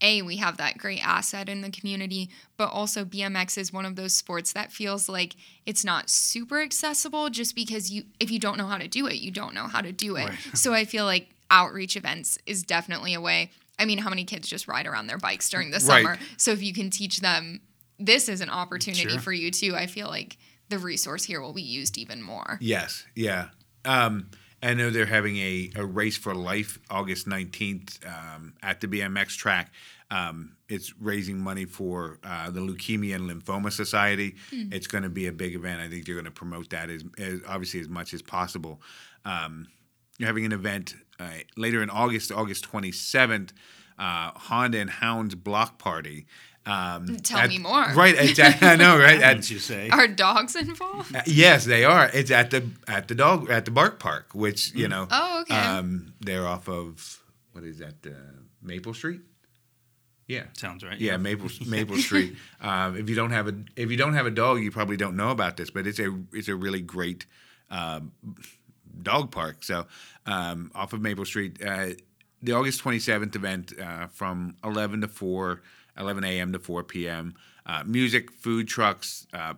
a 0.00 0.22
we 0.22 0.36
have 0.38 0.56
that 0.56 0.78
great 0.78 0.98
asset 1.06 1.48
in 1.48 1.60
the 1.60 1.70
community, 1.70 2.28
but 2.56 2.70
also 2.70 3.04
BMX 3.04 3.56
is 3.56 3.72
one 3.72 3.84
of 3.86 3.94
those 3.94 4.14
sports 4.14 4.52
that 4.54 4.72
feels 4.72 5.08
like 5.08 5.36
it's 5.64 5.84
not 5.84 6.10
super 6.10 6.60
accessible 6.60 7.30
just 7.30 7.54
because 7.54 7.90
you 7.90 8.04
if 8.18 8.30
you 8.30 8.40
don't 8.40 8.58
know 8.58 8.66
how 8.66 8.78
to 8.78 8.88
do 8.88 9.06
it, 9.06 9.16
you 9.16 9.30
don't 9.30 9.54
know 9.54 9.68
how 9.68 9.80
to 9.80 9.92
do 9.92 10.16
it. 10.16 10.32
So 10.54 10.72
I 10.74 10.84
feel 10.84 11.04
like 11.04 11.28
outreach 11.50 11.96
events 11.96 12.36
is 12.46 12.62
definitely 12.64 13.14
a 13.14 13.20
way. 13.20 13.50
I 13.78 13.84
mean, 13.84 13.98
how 13.98 14.10
many 14.10 14.24
kids 14.24 14.48
just 14.48 14.66
ride 14.66 14.86
around 14.86 15.06
their 15.06 15.18
bikes 15.18 15.48
during 15.50 15.70
the 15.70 15.78
Right. 15.78 16.02
summer? 16.02 16.18
So 16.36 16.50
if 16.52 16.62
you 16.62 16.72
can 16.74 16.90
teach 16.90 17.20
them 17.20 17.60
this 17.98 18.28
is 18.28 18.40
an 18.40 18.50
opportunity 18.50 19.10
Sure. 19.10 19.20
for 19.20 19.32
you 19.32 19.52
too, 19.52 19.76
I 19.76 19.86
feel 19.86 20.08
like 20.08 20.36
the 20.68 20.78
resource 20.80 21.24
here 21.24 21.40
will 21.40 21.52
be 21.52 21.62
used 21.62 21.96
even 21.96 22.22
more. 22.22 22.58
Yes, 22.60 23.04
yeah. 23.14 23.50
Um, 23.84 24.28
I 24.62 24.74
know 24.74 24.90
they're 24.90 25.06
having 25.06 25.36
a, 25.38 25.72
a 25.74 25.84
race 25.84 26.16
for 26.16 26.34
life 26.34 26.78
August 26.88 27.28
19th 27.28 27.98
um, 28.06 28.54
at 28.62 28.80
the 28.80 28.86
BMX 28.86 29.36
track. 29.36 29.72
Um, 30.10 30.56
it's 30.68 30.96
raising 31.00 31.38
money 31.38 31.64
for 31.64 32.18
uh, 32.22 32.50
the 32.50 32.60
Leukemia 32.60 33.16
and 33.16 33.28
Lymphoma 33.28 33.72
Society. 33.72 34.36
It's 34.70 34.86
going 34.86 35.02
to 35.02 35.10
be 35.10 35.26
a 35.26 35.32
big 35.32 35.54
event. 35.54 35.80
I 35.80 35.88
think 35.88 36.06
they're 36.06 36.14
going 36.14 36.26
to 36.26 36.30
promote 36.30 36.70
that 36.70 36.90
as, 36.90 37.02
as 37.18 37.40
obviously 37.48 37.80
as 37.80 37.88
much 37.88 38.14
as 38.14 38.22
possible. 38.22 38.80
Um, 39.24 39.66
you're 40.18 40.28
having 40.28 40.44
an 40.44 40.52
event 40.52 40.94
uh, 41.18 41.28
later 41.56 41.82
in 41.82 41.90
August, 41.90 42.30
August 42.30 42.70
27th, 42.70 43.50
uh, 43.98 44.30
Honda 44.34 44.78
and 44.78 44.90
Hounds 44.90 45.34
Block 45.34 45.78
Party. 45.78 46.26
Um, 46.64 47.16
Tell 47.16 47.40
at- 47.40 47.48
me 47.48 47.58
more. 47.58 47.84
Right, 47.94 48.14
at- 48.38 48.62
I 48.62 48.76
know, 48.76 48.96
right? 48.98 49.20
At, 49.22 49.38
As 49.38 49.50
you 49.50 49.58
say. 49.58 49.88
Are 49.90 50.06
dogs 50.06 50.54
involved? 50.54 51.14
uh, 51.14 51.22
Yes, 51.26 51.64
they 51.64 51.84
are. 51.84 52.08
It's 52.14 52.30
at 52.30 52.50
the 52.50 52.68
at 52.86 53.08
the 53.08 53.14
dog 53.16 53.50
at 53.50 53.64
the 53.64 53.70
Bark 53.72 53.98
Park, 53.98 54.30
which 54.32 54.72
you 54.74 54.86
know. 54.88 55.08
Oh, 55.10 55.40
okay. 55.42 55.56
Um, 55.56 56.12
they're 56.20 56.46
off 56.46 56.68
of 56.68 57.20
what 57.52 57.64
is 57.64 57.78
that? 57.78 57.94
Uh, 58.06 58.10
Maple 58.62 58.94
Street. 58.94 59.22
Yeah. 60.28 60.44
Sounds 60.52 60.84
right. 60.84 60.98
Yeah, 61.00 61.16
Maple 61.16 61.50
Maple 61.66 61.96
Street. 61.96 62.36
Um, 62.60 62.96
if 62.96 63.08
you 63.10 63.16
don't 63.16 63.32
have 63.32 63.48
a 63.48 63.54
if 63.74 63.90
you 63.90 63.96
don't 63.96 64.14
have 64.14 64.26
a 64.26 64.30
dog, 64.30 64.60
you 64.62 64.70
probably 64.70 64.96
don't 64.96 65.16
know 65.16 65.30
about 65.30 65.56
this, 65.56 65.68
but 65.70 65.86
it's 65.88 65.98
a 65.98 66.16
it's 66.32 66.46
a 66.48 66.54
really 66.54 66.80
great 66.80 67.26
um, 67.70 68.12
dog 69.02 69.32
park. 69.32 69.64
So 69.64 69.86
um, 70.26 70.70
off 70.76 70.92
of 70.92 71.00
Maple 71.02 71.24
Street, 71.24 71.60
uh, 71.64 71.88
the 72.40 72.52
August 72.52 72.78
twenty 72.80 73.00
seventh 73.00 73.34
event 73.34 73.72
uh, 73.80 74.06
from 74.06 74.56
eleven 74.64 75.00
to 75.00 75.08
four, 75.08 75.60
11 75.98 76.24
a.m. 76.24 76.52
to 76.52 76.58
four 76.58 76.82
p.m. 76.82 77.34
Uh, 77.66 77.82
music, 77.86 78.30
food 78.32 78.66
trucks, 78.68 79.26
uh, 79.32 79.54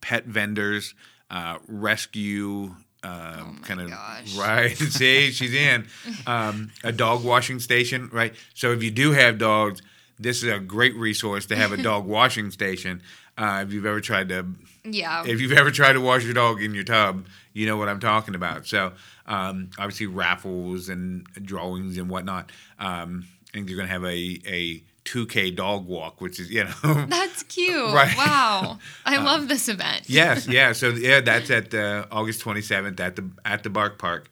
pet 0.00 0.24
vendors, 0.26 0.94
uh, 1.30 1.58
rescue. 1.68 2.74
Uh, 3.02 3.52
kind 3.62 3.80
of 3.80 3.90
gosh. 3.90 4.36
right. 4.38 4.76
See, 4.76 5.30
she's 5.30 5.54
in 5.54 5.86
um, 6.26 6.72
a 6.82 6.90
dog 6.90 7.22
washing 7.24 7.60
station, 7.60 8.08
right? 8.12 8.34
So 8.54 8.72
if 8.72 8.82
you 8.82 8.90
do 8.90 9.12
have 9.12 9.38
dogs, 9.38 9.80
this 10.18 10.42
is 10.42 10.50
a 10.50 10.58
great 10.58 10.96
resource 10.96 11.46
to 11.46 11.56
have 11.56 11.72
a 11.72 11.76
dog 11.76 12.04
washing 12.06 12.50
station. 12.50 13.02
Uh, 13.38 13.62
if 13.66 13.72
you've 13.72 13.86
ever 13.86 14.00
tried 14.00 14.30
to, 14.30 14.46
Yeah. 14.82 15.22
if 15.26 15.40
you've 15.40 15.52
ever 15.52 15.70
tried 15.70 15.92
to 15.92 16.00
wash 16.00 16.24
your 16.24 16.32
dog 16.34 16.62
in 16.62 16.74
your 16.74 16.84
tub, 16.84 17.26
you 17.52 17.66
know 17.66 17.76
what 17.76 17.88
I'm 17.88 18.00
talking 18.00 18.34
about. 18.34 18.66
So 18.66 18.92
um, 19.26 19.70
obviously 19.78 20.06
raffles 20.06 20.88
and 20.88 21.26
drawings 21.42 21.98
and 21.98 22.08
whatnot. 22.08 22.50
Um, 22.80 23.26
I 23.50 23.52
think 23.52 23.68
you're 23.68 23.76
going 23.76 23.88
to 23.88 23.92
have 23.92 24.04
a 24.04 24.40
a 24.46 24.82
2K 25.06 25.54
dog 25.56 25.86
walk, 25.86 26.20
which 26.20 26.38
is 26.38 26.50
you 26.50 26.64
know. 26.64 26.72
That's 27.08 27.42
cute. 27.44 27.94
Right. 27.94 28.14
Wow. 28.16 28.78
I 29.04 29.16
love 29.16 29.48
this 29.48 29.68
event. 29.68 30.02
yes, 30.10 30.46
yeah. 30.58 30.72
So 30.72 30.90
yeah, 30.90 31.20
that's 31.20 31.50
at 31.50 31.72
uh, 31.72 32.06
August 32.10 32.42
27th 32.42 33.00
at 33.00 33.16
the 33.16 33.30
at 33.44 33.62
the 33.62 33.70
Bark 33.70 33.98
Park. 33.98 34.28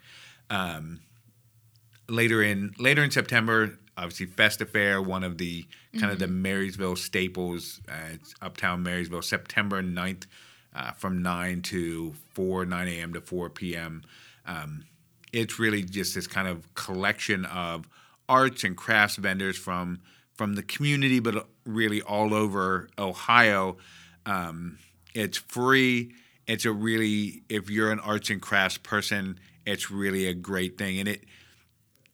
Um, 0.51 1.01
later 2.09 2.43
in 2.43 2.75
later 2.79 3.03
in 3.03 3.11
September, 3.11 3.79
obviously 3.97 4.27
Festa 4.27 4.67
Fair, 4.67 5.01
one 5.01 5.25
of 5.25 5.39
the 5.39 5.65
kind 5.99 6.13
of 6.13 6.19
the 6.19 6.27
Marysville 6.27 6.97
staples. 6.97 7.81
Uh, 7.89 8.15
it's 8.15 8.35
Uptown 8.43 8.83
Marysville, 8.83 9.23
September 9.23 9.81
9th, 9.83 10.27
uh, 10.75 10.91
from 10.93 11.23
nine 11.23 11.63
to 11.63 12.15
four, 12.33 12.67
nine 12.67 12.89
a.m. 12.89 13.13
to 13.13 13.21
four 13.21 13.49
p.m. 13.49 14.03
Um, 14.47 14.85
it's 15.33 15.59
really 15.59 15.83
just 15.83 16.15
this 16.15 16.27
kind 16.27 16.49
of 16.49 16.75
collection 16.75 17.45
of 17.47 17.89
arts 18.29 18.65
and 18.65 18.77
crafts 18.77 19.17
vendors 19.17 19.57
from 19.57 20.01
from 20.35 20.55
the 20.55 20.63
community, 20.63 21.21
but 21.21 21.47
really 21.65 22.03
all 22.03 22.35
over 22.35 22.89
Ohio. 22.99 23.77
Um, 24.27 24.79
it's 25.15 25.39
free. 25.39 26.15
it's 26.47 26.65
a 26.65 26.73
really 26.73 27.43
if 27.49 27.71
you're 27.71 27.93
an 27.93 28.01
arts 28.01 28.31
and 28.31 28.41
crafts 28.41 28.79
person, 28.79 29.39
it's 29.67 29.91
really 29.91 30.27
a 30.27 30.35
great 30.35 30.77
thing, 30.77 30.99
and 30.99 31.09
it 31.09 31.25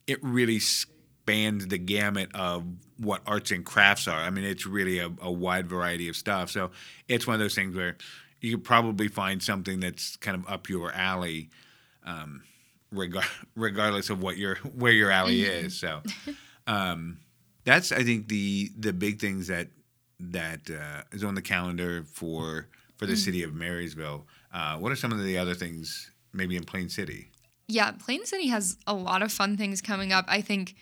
it 0.07 0.19
really 0.23 0.59
spans 0.59 1.67
the 1.67 1.77
gamut 1.77 2.29
of 2.35 2.65
what 2.97 3.21
arts 3.25 3.51
and 3.51 3.65
crafts 3.65 4.07
are. 4.07 4.19
I 4.19 4.29
mean, 4.29 4.43
it's 4.43 4.65
really 4.65 4.99
a, 4.99 5.11
a 5.21 5.31
wide 5.31 5.67
variety 5.67 6.09
of 6.09 6.15
stuff. 6.15 6.51
So 6.51 6.71
it's 7.07 7.25
one 7.25 7.35
of 7.35 7.39
those 7.39 7.55
things 7.55 7.75
where 7.75 7.97
you 8.41 8.57
could 8.57 8.63
probably 8.63 9.07
find 9.07 9.41
something 9.41 9.79
that's 9.79 10.15
kind 10.17 10.35
of 10.35 10.47
up 10.51 10.69
your 10.69 10.91
alley. 10.91 11.49
Um, 12.03 12.43
regard, 12.91 13.25
regardless 13.55 14.09
of 14.09 14.21
what 14.21 14.37
your 14.37 14.55
where 14.75 14.91
your 14.91 15.11
alley 15.11 15.41
mm-hmm. 15.41 15.65
is. 15.65 15.79
So 15.79 16.01
um, 16.67 17.17
that's 17.63 17.91
I 17.91 18.03
think 18.03 18.27
the 18.27 18.69
the 18.77 18.93
big 18.93 19.19
things 19.19 19.47
that 19.47 19.67
that 20.19 20.69
uh, 20.69 21.03
is 21.11 21.23
on 21.23 21.35
the 21.35 21.41
calendar 21.41 22.03
for 22.03 22.67
for 22.97 23.05
the 23.05 23.13
mm-hmm. 23.13 23.19
city 23.19 23.43
of 23.43 23.53
Marysville. 23.53 24.25
Uh, 24.53 24.77
what 24.77 24.91
are 24.91 24.95
some 24.95 25.11
of 25.11 25.23
the 25.23 25.37
other 25.37 25.53
things 25.53 26.11
maybe 26.33 26.55
in 26.55 26.63
Plain 26.63 26.89
City? 26.89 27.29
Yeah, 27.67 27.91
Plain 27.91 28.25
City 28.25 28.47
has 28.47 28.77
a 28.85 28.93
lot 28.93 29.21
of 29.21 29.31
fun 29.31 29.57
things 29.57 29.81
coming 29.81 30.11
up. 30.11 30.25
I 30.27 30.41
think 30.41 30.75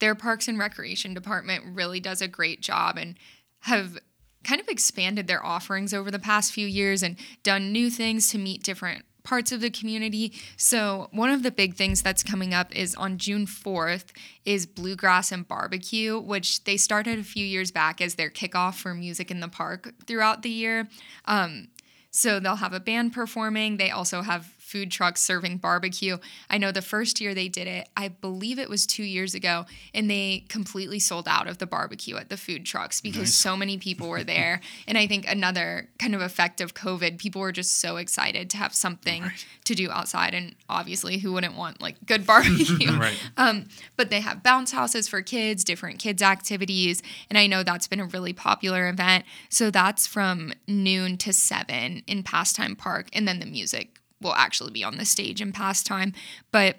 their 0.00 0.14
Parks 0.14 0.46
and 0.48 0.58
Recreation 0.58 1.14
department 1.14 1.64
really 1.66 2.00
does 2.00 2.20
a 2.20 2.28
great 2.28 2.60
job 2.60 2.98
and 2.98 3.16
have 3.60 3.98
kind 4.44 4.60
of 4.60 4.68
expanded 4.68 5.26
their 5.26 5.44
offerings 5.44 5.94
over 5.94 6.10
the 6.10 6.18
past 6.18 6.52
few 6.52 6.66
years 6.66 7.02
and 7.02 7.16
done 7.42 7.72
new 7.72 7.88
things 7.90 8.28
to 8.28 8.38
meet 8.38 8.62
different 8.62 9.04
parts 9.24 9.50
of 9.50 9.60
the 9.60 9.70
community. 9.70 10.32
So 10.56 11.08
one 11.10 11.30
of 11.30 11.42
the 11.42 11.50
big 11.50 11.74
things 11.74 12.02
that's 12.02 12.22
coming 12.22 12.54
up 12.54 12.74
is 12.76 12.94
on 12.94 13.18
June 13.18 13.46
4th 13.46 14.06
is 14.44 14.66
Bluegrass 14.66 15.32
and 15.32 15.48
Barbecue, 15.48 16.20
which 16.20 16.62
they 16.64 16.76
started 16.76 17.18
a 17.18 17.24
few 17.24 17.44
years 17.44 17.70
back 17.70 18.00
as 18.00 18.14
their 18.14 18.30
kickoff 18.30 18.74
for 18.74 18.94
music 18.94 19.30
in 19.30 19.40
the 19.40 19.48
park 19.48 19.94
throughout 20.06 20.42
the 20.42 20.50
year. 20.50 20.88
Um, 21.24 21.68
so 22.10 22.38
they'll 22.38 22.56
have 22.56 22.72
a 22.72 22.80
band 22.80 23.12
performing. 23.12 23.78
They 23.78 23.90
also 23.90 24.22
have 24.22 24.44
food 24.74 24.90
trucks 24.90 25.20
serving 25.20 25.56
barbecue. 25.56 26.18
I 26.50 26.58
know 26.58 26.72
the 26.72 26.82
first 26.82 27.20
year 27.20 27.32
they 27.32 27.46
did 27.46 27.68
it, 27.68 27.88
I 27.96 28.08
believe 28.08 28.58
it 28.58 28.68
was 28.68 28.88
two 28.88 29.04
years 29.04 29.32
ago, 29.32 29.66
and 29.94 30.10
they 30.10 30.46
completely 30.48 30.98
sold 30.98 31.28
out 31.28 31.46
of 31.46 31.58
the 31.58 31.66
barbecue 31.66 32.16
at 32.16 32.28
the 32.28 32.36
food 32.36 32.66
trucks 32.66 33.00
because 33.00 33.20
nice. 33.20 33.34
so 33.36 33.56
many 33.56 33.78
people 33.78 34.08
were 34.08 34.24
there. 34.24 34.60
and 34.88 34.98
I 34.98 35.06
think 35.06 35.30
another 35.30 35.90
kind 36.00 36.12
of 36.12 36.20
effect 36.20 36.60
of 36.60 36.74
COVID, 36.74 37.18
people 37.18 37.40
were 37.40 37.52
just 37.52 37.76
so 37.76 37.98
excited 37.98 38.50
to 38.50 38.56
have 38.56 38.74
something 38.74 39.22
right. 39.22 39.46
to 39.64 39.76
do 39.76 39.92
outside. 39.92 40.34
And 40.34 40.56
obviously, 40.68 41.18
who 41.18 41.32
wouldn't 41.34 41.54
want 41.54 41.80
like 41.80 42.04
good 42.04 42.26
barbecue? 42.32 42.90
right. 42.98 43.16
Um, 43.36 43.68
but 43.96 44.10
they 44.10 44.22
have 44.22 44.42
bounce 44.42 44.72
houses 44.72 45.06
for 45.06 45.22
kids, 45.22 45.62
different 45.62 46.00
kids' 46.00 46.20
activities. 46.20 47.00
And 47.30 47.38
I 47.38 47.46
know 47.46 47.62
that's 47.62 47.86
been 47.86 48.00
a 48.00 48.06
really 48.06 48.32
popular 48.32 48.88
event. 48.88 49.24
So 49.50 49.70
that's 49.70 50.08
from 50.08 50.52
noon 50.66 51.16
to 51.18 51.32
seven 51.32 52.02
in 52.08 52.24
Pastime 52.24 52.74
Park. 52.74 53.08
And 53.12 53.28
then 53.28 53.38
the 53.38 53.46
music 53.46 54.00
will 54.24 54.34
actually 54.34 54.72
be 54.72 54.82
on 54.82 54.96
the 54.96 55.04
stage 55.04 55.40
in 55.40 55.52
pastime. 55.52 56.12
But 56.50 56.78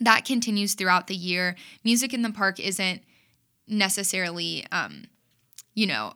that 0.00 0.24
continues 0.24 0.74
throughout 0.74 1.06
the 1.06 1.14
year. 1.14 1.56
Music 1.84 2.12
in 2.12 2.22
the 2.22 2.30
park 2.30 2.60
isn't 2.60 3.02
necessarily, 3.66 4.66
um, 4.70 5.04
you 5.74 5.86
know, 5.86 6.14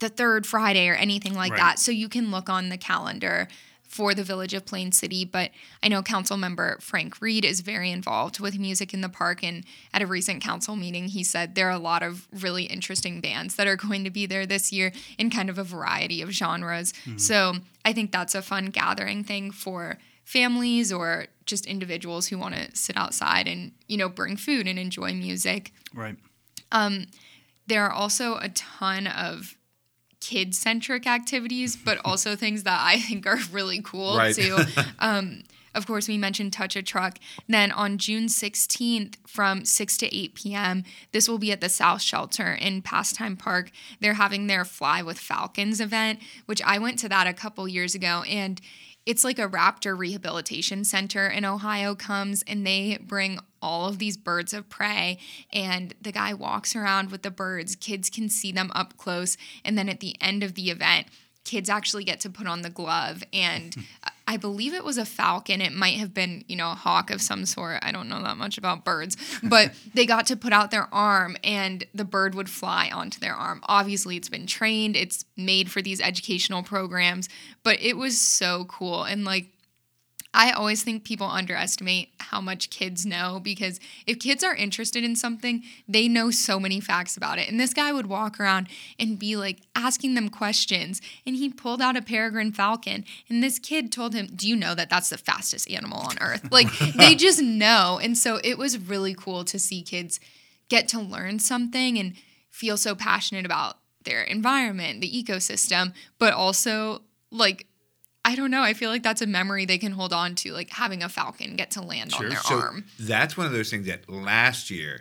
the 0.00 0.08
third 0.08 0.46
Friday 0.46 0.88
or 0.88 0.94
anything 0.94 1.34
like 1.34 1.52
right. 1.52 1.58
that. 1.58 1.78
So 1.78 1.92
you 1.92 2.08
can 2.08 2.30
look 2.30 2.48
on 2.48 2.68
the 2.68 2.78
calendar 2.78 3.48
for 3.88 4.14
the 4.14 4.22
village 4.22 4.54
of 4.54 4.66
Plain 4.66 4.92
City. 4.92 5.24
But 5.24 5.50
I 5.82 5.88
know 5.88 6.02
council 6.02 6.36
member 6.36 6.78
Frank 6.80 7.20
Reed 7.20 7.44
is 7.44 7.60
very 7.60 7.90
involved 7.90 8.38
with 8.38 8.58
music 8.58 8.94
in 8.94 9.00
the 9.00 9.08
park. 9.08 9.42
And 9.42 9.64
at 9.92 10.02
a 10.02 10.06
recent 10.06 10.42
council 10.42 10.76
meeting, 10.76 11.08
he 11.08 11.24
said 11.24 11.54
there 11.54 11.68
are 11.68 11.72
a 11.72 11.78
lot 11.78 12.02
of 12.02 12.28
really 12.30 12.64
interesting 12.64 13.20
bands 13.20 13.56
that 13.56 13.66
are 13.66 13.76
going 13.76 14.04
to 14.04 14.10
be 14.10 14.26
there 14.26 14.46
this 14.46 14.72
year 14.72 14.92
in 15.16 15.30
kind 15.30 15.50
of 15.50 15.58
a 15.58 15.64
variety 15.64 16.22
of 16.22 16.30
genres. 16.30 16.92
Mm-hmm. 16.92 17.18
So 17.18 17.54
I 17.84 17.92
think 17.92 18.12
that's 18.12 18.34
a 18.34 18.42
fun 18.42 18.66
gathering 18.66 19.24
thing 19.24 19.50
for 19.50 19.98
families 20.24 20.92
or 20.92 21.26
just 21.46 21.64
individuals 21.64 22.28
who 22.28 22.36
want 22.36 22.54
to 22.54 22.76
sit 22.76 22.98
outside 22.98 23.48
and 23.48 23.72
you 23.86 23.96
know 23.96 24.10
bring 24.10 24.36
food 24.36 24.68
and 24.68 24.78
enjoy 24.78 25.14
music 25.14 25.72
right 25.94 26.16
um, 26.70 27.06
there 27.66 27.84
are 27.84 27.90
also 27.90 28.36
a 28.36 28.50
ton 28.50 29.06
of 29.06 29.56
kid 30.28 30.54
centric 30.54 31.06
activities, 31.06 31.74
but 31.74 31.98
also 32.04 32.36
things 32.36 32.64
that 32.64 32.80
I 32.80 33.00
think 33.00 33.26
are 33.26 33.38
really 33.50 33.80
cool 33.80 34.16
right. 34.16 34.34
too. 34.34 34.58
Um, 35.00 35.42
of 35.74 35.86
course, 35.86 36.08
we 36.08 36.18
mentioned 36.18 36.52
Touch 36.52 36.74
a 36.74 36.82
Truck. 36.82 37.18
Then 37.46 37.70
on 37.70 37.98
June 37.98 38.26
16th 38.26 39.14
from 39.26 39.64
6 39.64 39.96
to 39.98 40.16
8 40.16 40.34
p.m., 40.34 40.82
this 41.12 41.28
will 41.28 41.38
be 41.38 41.52
at 41.52 41.60
the 41.60 41.68
South 41.68 42.02
Shelter 42.02 42.52
in 42.52 42.82
Pastime 42.82 43.36
Park. 43.36 43.70
They're 44.00 44.14
having 44.14 44.46
their 44.46 44.64
Fly 44.64 45.02
with 45.02 45.18
Falcons 45.18 45.80
event, 45.80 46.18
which 46.46 46.60
I 46.62 46.78
went 46.78 46.98
to 47.00 47.08
that 47.10 47.28
a 47.28 47.32
couple 47.32 47.68
years 47.68 47.94
ago. 47.94 48.24
And 48.28 48.60
it's 49.06 49.24
like 49.24 49.38
a 49.38 49.48
raptor 49.48 49.96
rehabilitation 49.96 50.84
center 50.84 51.28
in 51.28 51.44
Ohio 51.44 51.94
comes 51.94 52.42
and 52.46 52.66
they 52.66 52.98
bring 53.00 53.38
all 53.62 53.88
of 53.88 53.98
these 53.98 54.16
birds 54.16 54.52
of 54.52 54.68
prey 54.68 55.18
and 55.52 55.94
the 56.00 56.12
guy 56.12 56.32
walks 56.34 56.74
around 56.74 57.10
with 57.10 57.22
the 57.22 57.30
birds 57.30 57.76
kids 57.76 58.10
can 58.10 58.28
see 58.28 58.52
them 58.52 58.70
up 58.74 58.96
close 58.96 59.36
and 59.64 59.76
then 59.76 59.88
at 59.88 60.00
the 60.00 60.16
end 60.20 60.42
of 60.42 60.54
the 60.54 60.70
event 60.70 61.06
kids 61.44 61.70
actually 61.70 62.04
get 62.04 62.20
to 62.20 62.30
put 62.30 62.46
on 62.46 62.62
the 62.62 62.70
glove 62.70 63.22
and 63.32 63.74
I 64.28 64.36
believe 64.36 64.74
it 64.74 64.84
was 64.84 64.98
a 64.98 65.06
falcon. 65.06 65.62
It 65.62 65.72
might 65.72 65.96
have 65.96 66.12
been, 66.12 66.44
you 66.48 66.54
know, 66.54 66.70
a 66.70 66.74
hawk 66.74 67.10
of 67.10 67.22
some 67.22 67.46
sort. 67.46 67.78
I 67.80 67.92
don't 67.92 68.10
know 68.10 68.22
that 68.22 68.36
much 68.36 68.58
about 68.58 68.84
birds, 68.84 69.16
but 69.42 69.72
they 69.94 70.04
got 70.04 70.26
to 70.26 70.36
put 70.36 70.52
out 70.52 70.70
their 70.70 70.92
arm 70.92 71.38
and 71.42 71.82
the 71.94 72.04
bird 72.04 72.34
would 72.34 72.50
fly 72.50 72.90
onto 72.92 73.18
their 73.18 73.32
arm. 73.32 73.62
Obviously, 73.64 74.18
it's 74.18 74.28
been 74.28 74.46
trained, 74.46 74.96
it's 74.96 75.24
made 75.38 75.70
for 75.70 75.80
these 75.80 76.02
educational 76.02 76.62
programs, 76.62 77.30
but 77.62 77.80
it 77.80 77.96
was 77.96 78.20
so 78.20 78.66
cool. 78.66 79.04
And 79.04 79.24
like, 79.24 79.46
I 80.34 80.50
always 80.52 80.82
think 80.82 81.04
people 81.04 81.26
underestimate 81.26 82.10
how 82.18 82.40
much 82.40 82.68
kids 82.68 83.06
know 83.06 83.40
because 83.42 83.80
if 84.06 84.18
kids 84.18 84.44
are 84.44 84.54
interested 84.54 85.02
in 85.02 85.16
something, 85.16 85.62
they 85.88 86.06
know 86.06 86.30
so 86.30 86.60
many 86.60 86.80
facts 86.80 87.16
about 87.16 87.38
it. 87.38 87.48
And 87.48 87.58
this 87.58 87.72
guy 87.72 87.92
would 87.92 88.06
walk 88.06 88.38
around 88.38 88.68
and 88.98 89.18
be 89.18 89.36
like 89.36 89.60
asking 89.74 90.14
them 90.14 90.28
questions. 90.28 91.00
And 91.26 91.34
he 91.34 91.48
pulled 91.48 91.80
out 91.80 91.96
a 91.96 92.02
peregrine 92.02 92.52
falcon. 92.52 93.04
And 93.28 93.42
this 93.42 93.58
kid 93.58 93.90
told 93.90 94.14
him, 94.14 94.28
Do 94.34 94.46
you 94.46 94.54
know 94.54 94.74
that 94.74 94.90
that's 94.90 95.08
the 95.08 95.18
fastest 95.18 95.70
animal 95.70 95.98
on 96.00 96.16
earth? 96.20 96.46
Like 96.58 96.68
they 96.96 97.14
just 97.14 97.40
know. 97.40 98.00
And 98.02 98.18
so 98.18 98.40
it 98.42 98.58
was 98.58 98.78
really 98.78 99.14
cool 99.14 99.44
to 99.44 99.58
see 99.60 99.82
kids 99.82 100.18
get 100.68 100.88
to 100.88 101.00
learn 101.00 101.38
something 101.38 101.98
and 101.98 102.14
feel 102.50 102.76
so 102.76 102.96
passionate 102.96 103.46
about 103.46 103.78
their 104.04 104.22
environment, 104.22 105.00
the 105.00 105.10
ecosystem, 105.10 105.92
but 106.18 106.32
also 106.32 107.02
like 107.30 107.66
I 108.28 108.34
don't 108.34 108.50
know. 108.50 108.60
I 108.60 108.74
feel 108.74 108.90
like 108.90 109.02
that's 109.02 109.22
a 109.22 109.26
memory 109.26 109.64
they 109.64 109.78
can 109.78 109.90
hold 109.90 110.12
on 110.12 110.34
to, 110.34 110.52
like 110.52 110.68
having 110.68 111.02
a 111.02 111.08
falcon 111.08 111.56
get 111.56 111.70
to 111.72 111.80
land 111.80 112.12
sure. 112.12 112.26
on 112.26 112.28
their 112.28 112.40
so 112.40 112.56
arm. 112.56 112.84
That's 113.00 113.38
one 113.38 113.46
of 113.46 113.52
those 113.52 113.70
things 113.70 113.86
that 113.86 114.06
last 114.06 114.68
year 114.68 115.00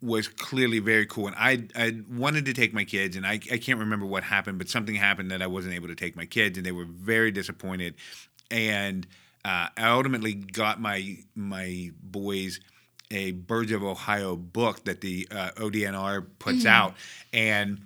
was 0.00 0.28
clearly 0.28 0.78
very 0.78 1.04
cool. 1.04 1.26
And 1.26 1.36
I 1.36 1.64
I 1.76 2.00
wanted 2.10 2.46
to 2.46 2.54
take 2.54 2.72
my 2.72 2.84
kids, 2.84 3.16
and 3.16 3.26
I, 3.26 3.32
I 3.34 3.58
can't 3.58 3.80
remember 3.80 4.06
what 4.06 4.22
happened, 4.22 4.56
but 4.56 4.70
something 4.70 4.94
happened 4.94 5.30
that 5.30 5.42
I 5.42 5.46
wasn't 5.46 5.74
able 5.74 5.88
to 5.88 5.94
take 5.94 6.16
my 6.16 6.24
kids, 6.24 6.56
and 6.56 6.64
they 6.64 6.72
were 6.72 6.86
very 6.86 7.32
disappointed. 7.32 7.96
And 8.50 9.06
uh, 9.44 9.66
I 9.76 9.90
ultimately 9.90 10.32
got 10.32 10.80
my 10.80 11.18
my 11.34 11.90
boys 12.02 12.60
a 13.10 13.32
Birds 13.32 13.72
of 13.72 13.84
Ohio 13.84 14.36
book 14.36 14.84
that 14.84 15.02
the 15.02 15.28
uh, 15.30 15.50
ODNR 15.56 16.26
puts 16.38 16.60
mm-hmm. 16.60 16.68
out, 16.68 16.94
and 17.30 17.82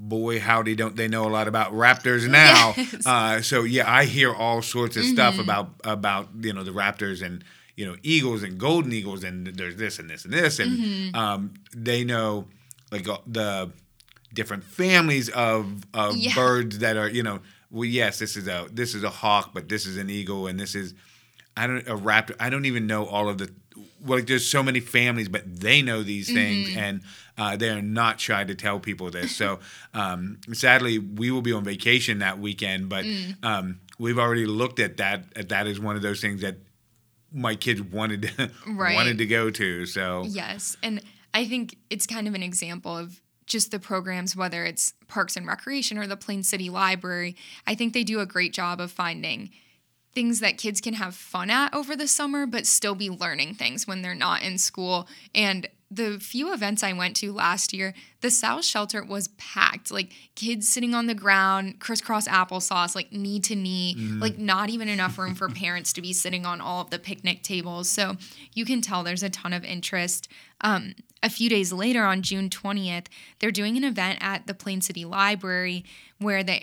boy 0.00 0.40
howdy 0.40 0.74
don't 0.74 0.96
they 0.96 1.06
know 1.06 1.26
a 1.26 1.28
lot 1.28 1.46
about 1.46 1.72
raptors 1.72 2.26
now 2.30 2.72
yes. 2.76 3.06
uh, 3.06 3.42
so 3.42 3.64
yeah 3.64 3.90
i 3.90 4.06
hear 4.06 4.34
all 4.34 4.62
sorts 4.62 4.96
of 4.96 5.02
mm-hmm. 5.02 5.12
stuff 5.12 5.38
about 5.38 5.70
about 5.84 6.28
you 6.40 6.52
know 6.52 6.64
the 6.64 6.70
raptors 6.70 7.22
and 7.22 7.44
you 7.76 7.86
know 7.86 7.94
eagles 8.02 8.42
and 8.42 8.58
golden 8.58 8.92
eagles 8.92 9.22
and 9.22 9.46
there's 9.48 9.76
this 9.76 9.98
and 9.98 10.08
this 10.08 10.24
and 10.24 10.32
this 10.32 10.58
and 10.58 10.78
mm-hmm. 10.78 11.14
um, 11.14 11.52
they 11.76 12.02
know 12.02 12.46
like 12.90 13.06
uh, 13.06 13.18
the 13.26 13.70
different 14.32 14.64
families 14.64 15.28
of 15.28 15.84
of 15.92 16.16
yeah. 16.16 16.34
birds 16.34 16.78
that 16.78 16.96
are 16.96 17.08
you 17.08 17.22
know 17.22 17.40
well 17.70 17.84
yes 17.84 18.18
this 18.18 18.36
is 18.36 18.48
a 18.48 18.66
this 18.72 18.94
is 18.94 19.04
a 19.04 19.10
hawk 19.10 19.50
but 19.52 19.68
this 19.68 19.84
is 19.84 19.98
an 19.98 20.08
eagle 20.08 20.46
and 20.46 20.58
this 20.58 20.74
is 20.74 20.94
i 21.58 21.66
don't 21.66 21.86
a 21.86 21.96
raptor 21.96 22.34
i 22.40 22.48
don't 22.48 22.64
even 22.64 22.86
know 22.86 23.04
all 23.04 23.28
of 23.28 23.36
the 23.36 23.52
well, 24.04 24.18
like 24.18 24.26
there's 24.26 24.46
so 24.46 24.62
many 24.62 24.80
families, 24.80 25.28
but 25.28 25.60
they 25.60 25.82
know 25.82 26.02
these 26.02 26.32
things, 26.32 26.70
mm-hmm. 26.70 26.78
and 26.78 27.02
uh, 27.40 27.56
they 27.56 27.70
are 27.70 27.80
not 27.80 28.20
shy 28.20 28.44
to 28.44 28.54
tell 28.54 28.78
people 28.78 29.10
this. 29.10 29.34
So, 29.34 29.60
um, 29.94 30.38
sadly, 30.52 30.98
we 30.98 31.30
will 31.30 31.42
be 31.42 31.52
on 31.52 31.64
vacation 31.64 32.18
that 32.18 32.38
weekend, 32.38 32.90
but 32.90 33.06
mm. 33.06 33.42
um, 33.42 33.80
we've 33.98 34.18
already 34.18 34.44
looked 34.44 34.78
at 34.78 34.98
that. 34.98 35.24
At 35.34 35.48
that 35.48 35.66
as 35.66 35.80
one 35.80 35.96
of 35.96 36.02
those 36.02 36.20
things 36.20 36.42
that 36.42 36.56
my 37.32 37.54
kids 37.54 37.80
wanted 37.80 38.22
to, 38.22 38.50
right. 38.68 38.94
wanted 38.94 39.18
to 39.18 39.26
go 39.26 39.50
to. 39.50 39.86
So 39.86 40.24
yes, 40.28 40.76
and 40.82 41.02
I 41.32 41.46
think 41.46 41.76
it's 41.88 42.06
kind 42.06 42.28
of 42.28 42.34
an 42.34 42.42
example 42.42 42.96
of 42.96 43.20
just 43.46 43.70
the 43.70 43.78
programs, 43.80 44.36
whether 44.36 44.64
it's 44.64 44.92
Parks 45.08 45.34
and 45.34 45.46
Recreation 45.46 45.96
or 45.96 46.06
the 46.06 46.16
Plain 46.16 46.42
City 46.42 46.68
Library. 46.68 47.36
I 47.66 47.74
think 47.74 47.94
they 47.94 48.04
do 48.04 48.20
a 48.20 48.26
great 48.26 48.52
job 48.52 48.80
of 48.80 48.92
finding 48.92 49.50
things 50.12 50.40
that 50.40 50.58
kids 50.58 50.80
can 50.80 50.94
have 50.94 51.14
fun 51.14 51.50
at 51.50 51.72
over 51.72 51.96
the 51.96 52.06
summer, 52.06 52.46
but 52.46 52.66
still 52.66 52.94
be 52.94 53.08
learning 53.08 53.54
things 53.54 53.86
when 53.86 54.02
they're 54.02 54.14
not 54.14 54.42
in 54.42 54.58
school. 54.58 55.08
And 55.34 55.68
the 55.92 56.18
few 56.20 56.52
events 56.52 56.82
I 56.84 56.92
went 56.92 57.16
to 57.16 57.32
last 57.32 57.72
year, 57.72 57.94
the 58.20 58.30
South 58.30 58.64
Shelter 58.64 59.02
was 59.04 59.28
packed. 59.38 59.90
Like 59.90 60.12
kids 60.36 60.68
sitting 60.68 60.94
on 60.94 61.06
the 61.06 61.14
ground, 61.14 61.80
crisscross 61.80 62.28
applesauce, 62.28 62.94
like 62.94 63.12
knee 63.12 63.40
to 63.40 63.56
knee, 63.56 63.96
Mm-hmm. 63.98 64.20
like 64.20 64.38
not 64.38 64.70
even 64.70 64.88
enough 64.88 65.18
room 65.18 65.34
for 65.34 65.48
parents 65.64 65.92
to 65.94 66.00
be 66.02 66.12
sitting 66.12 66.46
on 66.46 66.60
all 66.60 66.80
of 66.82 66.90
the 66.90 66.98
picnic 67.00 67.42
tables. 67.42 67.88
So 67.88 68.16
you 68.54 68.64
can 68.64 68.80
tell 68.80 69.02
there's 69.02 69.22
a 69.24 69.30
ton 69.30 69.52
of 69.52 69.64
interest. 69.64 70.28
Um, 70.60 70.94
a 71.22 71.28
few 71.28 71.50
days 71.50 71.72
later, 71.72 72.04
on 72.04 72.22
June 72.22 72.48
20th, 72.48 73.06
they're 73.40 73.50
doing 73.50 73.76
an 73.76 73.84
event 73.84 74.18
at 74.22 74.46
the 74.46 74.54
Plain 74.54 74.80
City 74.82 75.04
Library 75.04 75.84
where 76.18 76.42
the 76.44 76.62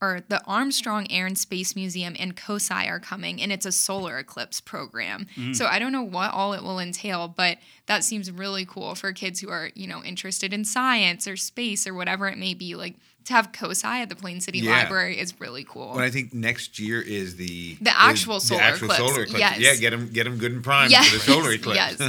or 0.00 0.20
the 0.28 0.40
Armstrong 0.46 1.06
Air 1.10 1.26
and 1.26 1.36
Space 1.36 1.74
Museum 1.74 2.14
and 2.18 2.36
COSI 2.36 2.88
are 2.88 3.00
coming, 3.00 3.42
and 3.42 3.50
it's 3.50 3.66
a 3.66 3.72
solar 3.72 4.18
eclipse 4.18 4.60
program. 4.60 5.26
So 5.52 5.66
I 5.66 5.78
don't 5.78 5.92
know 5.92 6.02
what 6.02 6.32
all 6.32 6.52
it 6.52 6.62
will 6.62 6.78
entail, 6.78 7.26
but 7.28 7.58
that 7.86 8.04
seems 8.04 8.30
really 8.30 8.64
cool 8.64 8.94
for 8.94 9.12
kids 9.12 9.40
who 9.40 9.50
are, 9.50 9.70
you 9.74 9.86
know, 9.88 10.02
interested 10.04 10.52
in 10.52 10.64
science 10.64 11.26
or 11.26 11.36
space 11.36 11.86
or 11.86 11.94
whatever 11.94 12.28
it 12.28 12.38
may 12.38 12.54
be. 12.54 12.74
Like 12.76 12.94
to 13.24 13.32
have 13.34 13.52
COSI 13.52 13.84
at 14.02 14.08
the 14.08 14.14
Plain 14.16 14.40
City 14.40 14.60
Yeah. 14.60 14.70
Library 14.82 15.18
is 15.18 15.38
really 15.40 15.64
cool. 15.68 15.88
Well, 15.90 15.98
I 16.04 16.10
think 16.10 16.32
next 16.32 16.78
year 16.78 17.00
is 17.02 17.36
the 17.36 17.76
The 17.80 17.92
actual 17.98 18.40
solar 18.40 18.60
the 18.60 18.66
actual 18.66 18.84
eclipse, 18.90 18.98
solar 19.10 19.22
eclipse. 19.24 19.40
yes. 19.40 19.58
Yeah, 19.58 19.74
get 19.74 19.90
them 19.90 20.08
get 20.10 20.24
them 20.24 20.38
good 20.38 20.52
and 20.52 20.62
primed 20.64 20.92
Yes, 20.92 21.08
for 21.08 21.16
the 21.18 21.22
solar 21.24 21.52
eclipse. 21.58 21.76
yes. 21.98 22.00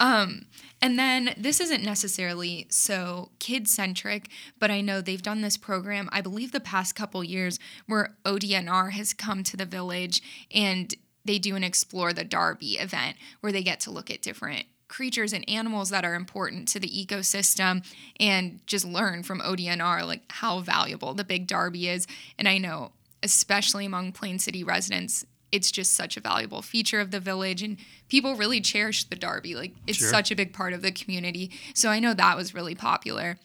Um, 0.00 0.46
and 0.82 0.98
then 0.98 1.34
this 1.38 1.60
isn't 1.60 1.84
necessarily 1.84 2.66
so 2.68 3.30
kid 3.38 3.68
centric, 3.68 4.28
but 4.58 4.70
I 4.70 4.80
know 4.80 5.00
they've 5.00 5.22
done 5.22 5.40
this 5.40 5.56
program, 5.56 6.08
I 6.12 6.20
believe 6.20 6.50
the 6.50 6.60
past 6.60 6.96
couple 6.96 7.22
years, 7.22 7.60
where 7.86 8.16
ODNR 8.24 8.90
has 8.90 9.14
come 9.14 9.44
to 9.44 9.56
the 9.56 9.64
village 9.64 10.20
and 10.52 10.92
they 11.24 11.38
do 11.38 11.54
an 11.54 11.62
Explore 11.62 12.12
the 12.12 12.24
Darby 12.24 12.78
event 12.78 13.16
where 13.40 13.52
they 13.52 13.62
get 13.62 13.78
to 13.80 13.92
look 13.92 14.10
at 14.10 14.22
different 14.22 14.66
creatures 14.88 15.32
and 15.32 15.48
animals 15.48 15.88
that 15.90 16.04
are 16.04 16.14
important 16.14 16.68
to 16.68 16.80
the 16.80 16.88
ecosystem 16.88 17.86
and 18.20 18.60
just 18.66 18.84
learn 18.84 19.22
from 19.22 19.40
ODNR 19.40 20.04
like 20.04 20.22
how 20.30 20.60
valuable 20.60 21.14
the 21.14 21.24
big 21.24 21.46
Darby 21.46 21.88
is. 21.88 22.06
And 22.38 22.48
I 22.48 22.58
know 22.58 22.92
especially 23.22 23.86
among 23.86 24.12
Plain 24.12 24.38
City 24.38 24.64
residents, 24.64 25.24
it's 25.52 25.70
just 25.70 25.92
such 25.92 26.16
a 26.16 26.20
valuable 26.20 26.62
feature 26.62 26.98
of 27.00 27.10
the 27.10 27.20
village 27.20 27.62
and 27.62 27.76
people 28.08 28.34
really 28.34 28.60
cherish 28.60 29.04
the 29.04 29.16
Darby 29.16 29.54
like 29.54 29.72
it's 29.86 29.98
Sure. 29.98 30.08
such 30.08 30.30
a 30.30 30.34
big 30.36 30.52
part 30.52 30.72
of 30.72 30.82
the 30.82 30.90
community. 30.92 31.50
So 31.74 31.90
i 31.90 31.98
know 32.00 32.14
that 32.14 32.36
was 32.36 32.54
really 32.54 32.74
popular 32.74 33.38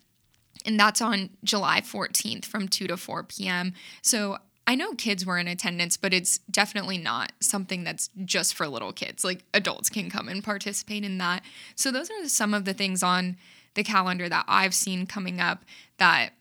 and 0.66 0.80
that's 0.80 1.02
on 1.02 1.30
july 1.44 1.82
14th 1.82 2.46
from 2.46 2.68
2 2.68 2.88
to 2.88 2.98
4 2.98 3.24
p.m 3.24 3.74
so 4.02 4.38
i 4.66 4.74
know 4.76 4.94
kids 4.94 5.26
were 5.26 5.38
in 5.38 5.48
attendance 5.48 5.98
but 5.98 6.14
it's 6.14 6.40
definitely 6.50 6.98
not 6.98 7.32
something 7.40 7.84
that's 7.84 8.10
just 8.26 8.54
for 8.56 8.68
little 8.68 8.92
kids 8.94 9.24
like 9.24 9.44
adults 9.54 9.90
can 9.90 10.10
come 10.10 10.28
and 10.28 10.44
participate 10.44 11.04
in 11.04 11.18
that. 11.20 11.44
So 11.76 11.92
those 11.92 12.10
are 12.10 12.28
some 12.28 12.54
of 12.54 12.66
the 12.66 12.74
things 12.74 13.04
on 13.04 13.38
the 13.76 13.84
calendar 13.84 14.28
that 14.30 14.46
i've 14.48 14.74
seen 14.74 15.06
coming 15.06 15.40
up 15.40 15.64
that 15.98 16.32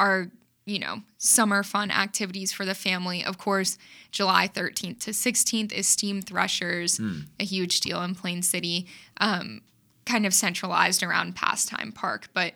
are 0.00 0.30
you 0.66 0.78
know 0.78 1.02
summer 1.18 1.62
fun 1.62 1.90
activities 1.90 2.52
for 2.52 2.64
the 2.64 2.74
family. 2.74 3.24
Of 3.24 3.38
course 3.38 3.78
july 4.10 4.46
13th 4.48 5.00
to 5.00 5.10
16th 5.10 5.72
is 5.72 5.88
steam 5.88 6.22
threshers 6.22 7.00
a 7.40 7.44
huge 7.44 7.80
deal 7.80 8.00
in 8.02 8.14
plain 8.14 8.42
city 8.42 8.86
um, 9.20 9.60
kind 10.06 10.24
of 10.24 10.32
centralized 10.32 11.02
around 11.02 11.34
pastime 11.34 11.90
park 11.90 12.28
but 12.32 12.52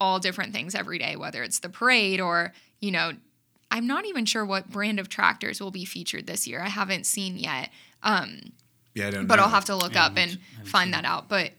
all 0.00 0.20
different 0.20 0.52
things 0.52 0.74
every 0.76 0.98
day 0.98 1.16
whether 1.16 1.42
it's 1.42 1.58
the 1.58 1.68
parade 1.68 2.20
or 2.20 2.52
you 2.80 2.92
know 2.92 3.10
i'm 3.72 3.86
not 3.86 4.04
even 4.06 4.24
sure 4.24 4.44
what 4.46 4.70
brand 4.70 5.00
of 5.00 5.08
tractors 5.08 5.60
will 5.60 5.72
be 5.72 5.84
featured 5.84 6.26
this 6.28 6.46
year. 6.46 6.60
I 6.62 6.68
haven't 6.68 7.04
seen 7.04 7.36
yet. 7.36 7.70
Um, 8.04 8.52
Yeah, 8.94 9.08
I 9.08 9.10
don't 9.10 9.26
but 9.26 9.36
know. 9.36 9.42
I'll 9.42 9.48
have 9.48 9.64
to 9.64 9.74
look 9.74 9.94
Yeah, 9.94 10.06
up 10.06 10.16
and 10.16 10.38
find 10.64 10.94
that 10.94 11.04
out. 11.04 11.28
But 11.28 11.50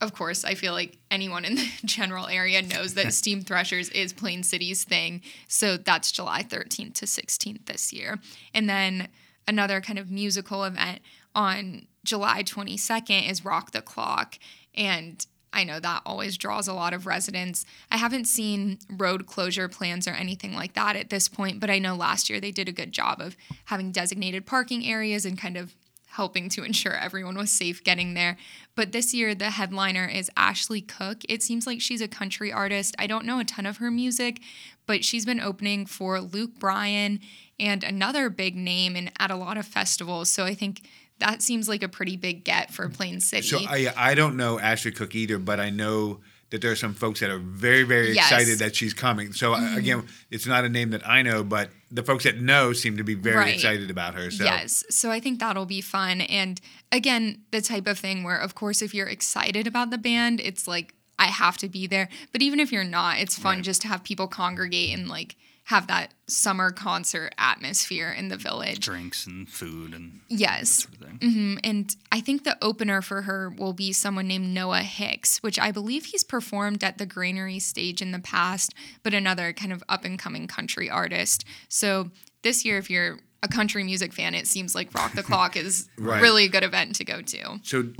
of 0.00 0.12
course, 0.12 0.44
I 0.44 0.54
feel 0.54 0.72
like 0.72 0.98
anyone 1.10 1.44
in 1.44 1.56
the 1.56 1.68
general 1.84 2.26
area 2.26 2.62
knows 2.62 2.94
that 2.94 3.12
Steam 3.12 3.42
Threshers 3.42 3.88
is 3.90 4.12
Plain 4.12 4.42
City's 4.42 4.84
thing. 4.84 5.22
So 5.48 5.76
that's 5.76 6.12
July 6.12 6.42
13th 6.42 6.94
to 6.94 7.04
16th 7.04 7.66
this 7.66 7.92
year. 7.92 8.18
And 8.54 8.68
then 8.68 9.08
another 9.46 9.80
kind 9.80 9.98
of 9.98 10.10
musical 10.10 10.64
event 10.64 11.00
on 11.34 11.86
July 12.04 12.42
22nd 12.42 13.28
is 13.28 13.44
Rock 13.44 13.72
the 13.72 13.82
Clock. 13.82 14.38
And 14.74 15.26
I 15.52 15.64
know 15.64 15.80
that 15.80 16.02
always 16.04 16.36
draws 16.36 16.68
a 16.68 16.74
lot 16.74 16.92
of 16.92 17.06
residents. 17.06 17.64
I 17.90 17.96
haven't 17.96 18.26
seen 18.26 18.78
road 18.90 19.26
closure 19.26 19.68
plans 19.68 20.06
or 20.06 20.12
anything 20.12 20.54
like 20.54 20.74
that 20.74 20.94
at 20.94 21.10
this 21.10 21.28
point, 21.28 21.58
but 21.58 21.70
I 21.70 21.78
know 21.78 21.96
last 21.96 22.28
year 22.28 22.40
they 22.40 22.52
did 22.52 22.68
a 22.68 22.72
good 22.72 22.92
job 22.92 23.20
of 23.20 23.36
having 23.64 23.90
designated 23.90 24.46
parking 24.46 24.86
areas 24.86 25.24
and 25.24 25.38
kind 25.38 25.56
of 25.56 25.74
helping 26.08 26.48
to 26.50 26.64
ensure 26.64 26.94
everyone 26.94 27.36
was 27.36 27.50
safe 27.50 27.82
getting 27.82 28.14
there. 28.14 28.36
But 28.78 28.92
this 28.92 29.12
year, 29.12 29.34
the 29.34 29.50
headliner 29.50 30.06
is 30.06 30.30
Ashley 30.36 30.80
Cook. 30.80 31.22
It 31.28 31.42
seems 31.42 31.66
like 31.66 31.80
she's 31.80 32.00
a 32.00 32.06
country 32.06 32.52
artist. 32.52 32.94
I 32.96 33.08
don't 33.08 33.24
know 33.24 33.40
a 33.40 33.44
ton 33.44 33.66
of 33.66 33.78
her 33.78 33.90
music, 33.90 34.40
but 34.86 35.04
she's 35.04 35.26
been 35.26 35.40
opening 35.40 35.84
for 35.84 36.20
Luke 36.20 36.60
Bryan 36.60 37.18
and 37.58 37.82
another 37.82 38.30
big 38.30 38.54
name 38.54 38.94
and 38.94 39.10
at 39.18 39.32
a 39.32 39.34
lot 39.34 39.58
of 39.58 39.66
festivals. 39.66 40.28
So 40.28 40.44
I 40.44 40.54
think 40.54 40.82
that 41.18 41.42
seems 41.42 41.68
like 41.68 41.82
a 41.82 41.88
pretty 41.88 42.16
big 42.16 42.44
get 42.44 42.72
for 42.72 42.88
Plain 42.88 43.18
City. 43.18 43.48
So 43.48 43.58
I 43.68 43.92
I 43.96 44.14
don't 44.14 44.36
know 44.36 44.60
Ashley 44.60 44.92
Cook 44.92 45.16
either, 45.16 45.40
but 45.40 45.58
I 45.58 45.70
know 45.70 46.20
that 46.50 46.62
there 46.62 46.70
are 46.70 46.76
some 46.76 46.94
folks 46.94 47.20
that 47.20 47.30
are 47.30 47.38
very 47.38 47.82
very 47.82 48.12
Yes. 48.14 48.26
Mm-hmm. 48.26 48.34
excited 48.34 48.58
that 48.60 48.74
she's 48.76 48.94
coming. 48.94 49.32
So 49.32 49.54
uh, 49.54 49.76
again, 49.76 50.06
it's 50.30 50.46
not 50.46 50.64
a 50.64 50.68
name 50.68 50.90
that 50.90 51.06
I 51.06 51.22
know, 51.22 51.44
but 51.44 51.70
the 51.90 52.02
folks 52.02 52.24
that 52.24 52.40
know 52.40 52.72
seem 52.72 52.96
to 52.96 53.04
be 53.04 53.14
very 53.14 53.36
Right. 53.36 53.54
excited 53.54 53.90
about 53.90 54.14
her. 54.14 54.30
So 54.30 54.44
Yes. 54.44 54.84
So 54.90 55.10
I 55.10 55.20
think 55.20 55.40
that'll 55.40 55.66
be 55.66 55.80
fun. 55.80 56.20
And 56.22 56.60
again, 56.92 57.42
the 57.50 57.60
type 57.60 57.86
of 57.86 57.98
thing 57.98 58.24
where, 58.24 58.38
of 58.38 58.54
course, 58.54 58.80
if 58.82 58.94
you're 58.94 59.08
excited 59.08 59.66
about 59.66 59.90
the 59.90 59.98
band, 59.98 60.40
it's 60.40 60.66
like, 60.66 60.94
I 61.18 61.26
have 61.26 61.56
to 61.58 61.68
be 61.68 61.86
there. 61.86 62.08
But 62.32 62.42
even 62.42 62.60
if 62.60 62.70
you're 62.72 62.84
not, 62.84 63.18
it's 63.18 63.36
fun 63.38 63.56
Right. 63.56 63.64
just 63.64 63.82
to 63.82 63.88
have 63.88 64.04
people 64.04 64.28
congregate 64.28 64.96
and 64.96 65.08
like 65.08 65.36
have 65.68 65.86
that 65.86 66.14
summer 66.26 66.70
concert 66.70 67.34
atmosphere 67.36 68.10
in 68.10 68.28
the 68.28 68.38
village. 68.38 68.80
drinks 68.80 69.26
and 69.26 69.46
food 69.46 69.92
and 69.92 70.20
Yes. 70.28 70.84
sort 70.84 70.94
of 70.94 71.00
thing. 71.00 71.18
Mhm. 71.18 71.60
And 71.62 71.94
I 72.10 72.20
think 72.22 72.44
the 72.44 72.56
opener 72.64 73.02
for 73.02 73.20
her 73.22 73.50
will 73.50 73.74
be 73.74 73.92
someone 73.92 74.26
named 74.28 74.48
Noah 74.48 74.82
Hicks, 74.82 75.42
which 75.42 75.58
I 75.58 75.70
believe 75.70 76.06
he's 76.06 76.24
performed 76.24 76.82
at 76.82 76.96
the 76.96 77.04
Granary 77.04 77.58
stage 77.58 78.00
in 78.00 78.12
the 78.12 78.18
past, 78.18 78.72
but 79.02 79.12
another 79.12 79.52
kind 79.52 79.70
of 79.70 79.84
up 79.90 80.06
and 80.06 80.18
coming 80.18 80.46
country 80.46 80.88
artist. 80.88 81.44
So 81.68 82.12
this 82.42 82.64
year, 82.64 82.78
if 82.78 82.88
you're 82.88 83.18
a 83.42 83.48
country 83.48 83.84
music 83.84 84.14
fan, 84.14 84.34
it 84.34 84.46
seems 84.46 84.74
like 84.74 84.94
Rock 84.94 85.12
the 85.12 85.22
Clock 85.22 85.54
is 85.54 85.90
Right. 85.98 86.22
really 86.22 86.46
a 86.46 86.48
good 86.48 86.64
event 86.64 86.96
to 86.96 87.04
go 87.04 87.20
to. 87.20 87.60
So, 87.62 87.90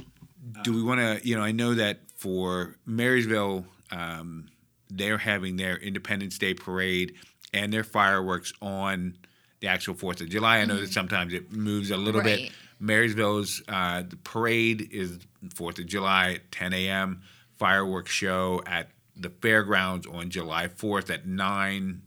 do 0.65 0.73
we 0.73 0.83
want 0.83 1.01
to? 1.01 1.21
You 1.29 1.37
know, 1.37 1.43
I 1.43 1.53
know 1.53 1.75
that 1.75 2.01
for 2.17 2.77
Marysville, 2.87 3.67
um, 3.91 4.47
they're 4.89 5.19
having 5.19 5.57
their 5.57 5.77
Independence 5.77 6.39
Day 6.39 6.55
parade 6.55 7.15
and 7.53 7.73
their 7.73 7.85
fireworks 7.85 8.53
on 8.61 9.17
the 9.61 9.69
actual 9.69 9.95
Fourth 9.95 10.21
of 10.21 10.29
July. 10.29 10.59
I 10.59 10.65
know 10.65 10.77
that 10.81 10.93
sometimes 10.93 11.33
it 11.33 11.53
moves 11.53 11.91
a 11.91 11.97
little 11.97 12.23
bit. 12.23 12.41
Mm-hmm. 12.41 12.87
Marysville's 12.87 13.63
uh, 13.69 14.03
the 14.09 14.17
parade 14.17 14.89
is 14.93 15.19
Fourth 15.55 15.79
of 15.79 15.87
July 15.87 16.35
at 16.35 16.53
10 16.53 16.73
a.m. 16.75 17.23
Fireworks 17.59 18.13
show 18.13 18.63
at 18.67 18.89
the 19.17 19.31
fairgrounds 19.31 20.07
on 20.07 20.31
July 20.31 20.69
4th 20.69 21.13
at 21.13 21.27
nine 21.27 22.03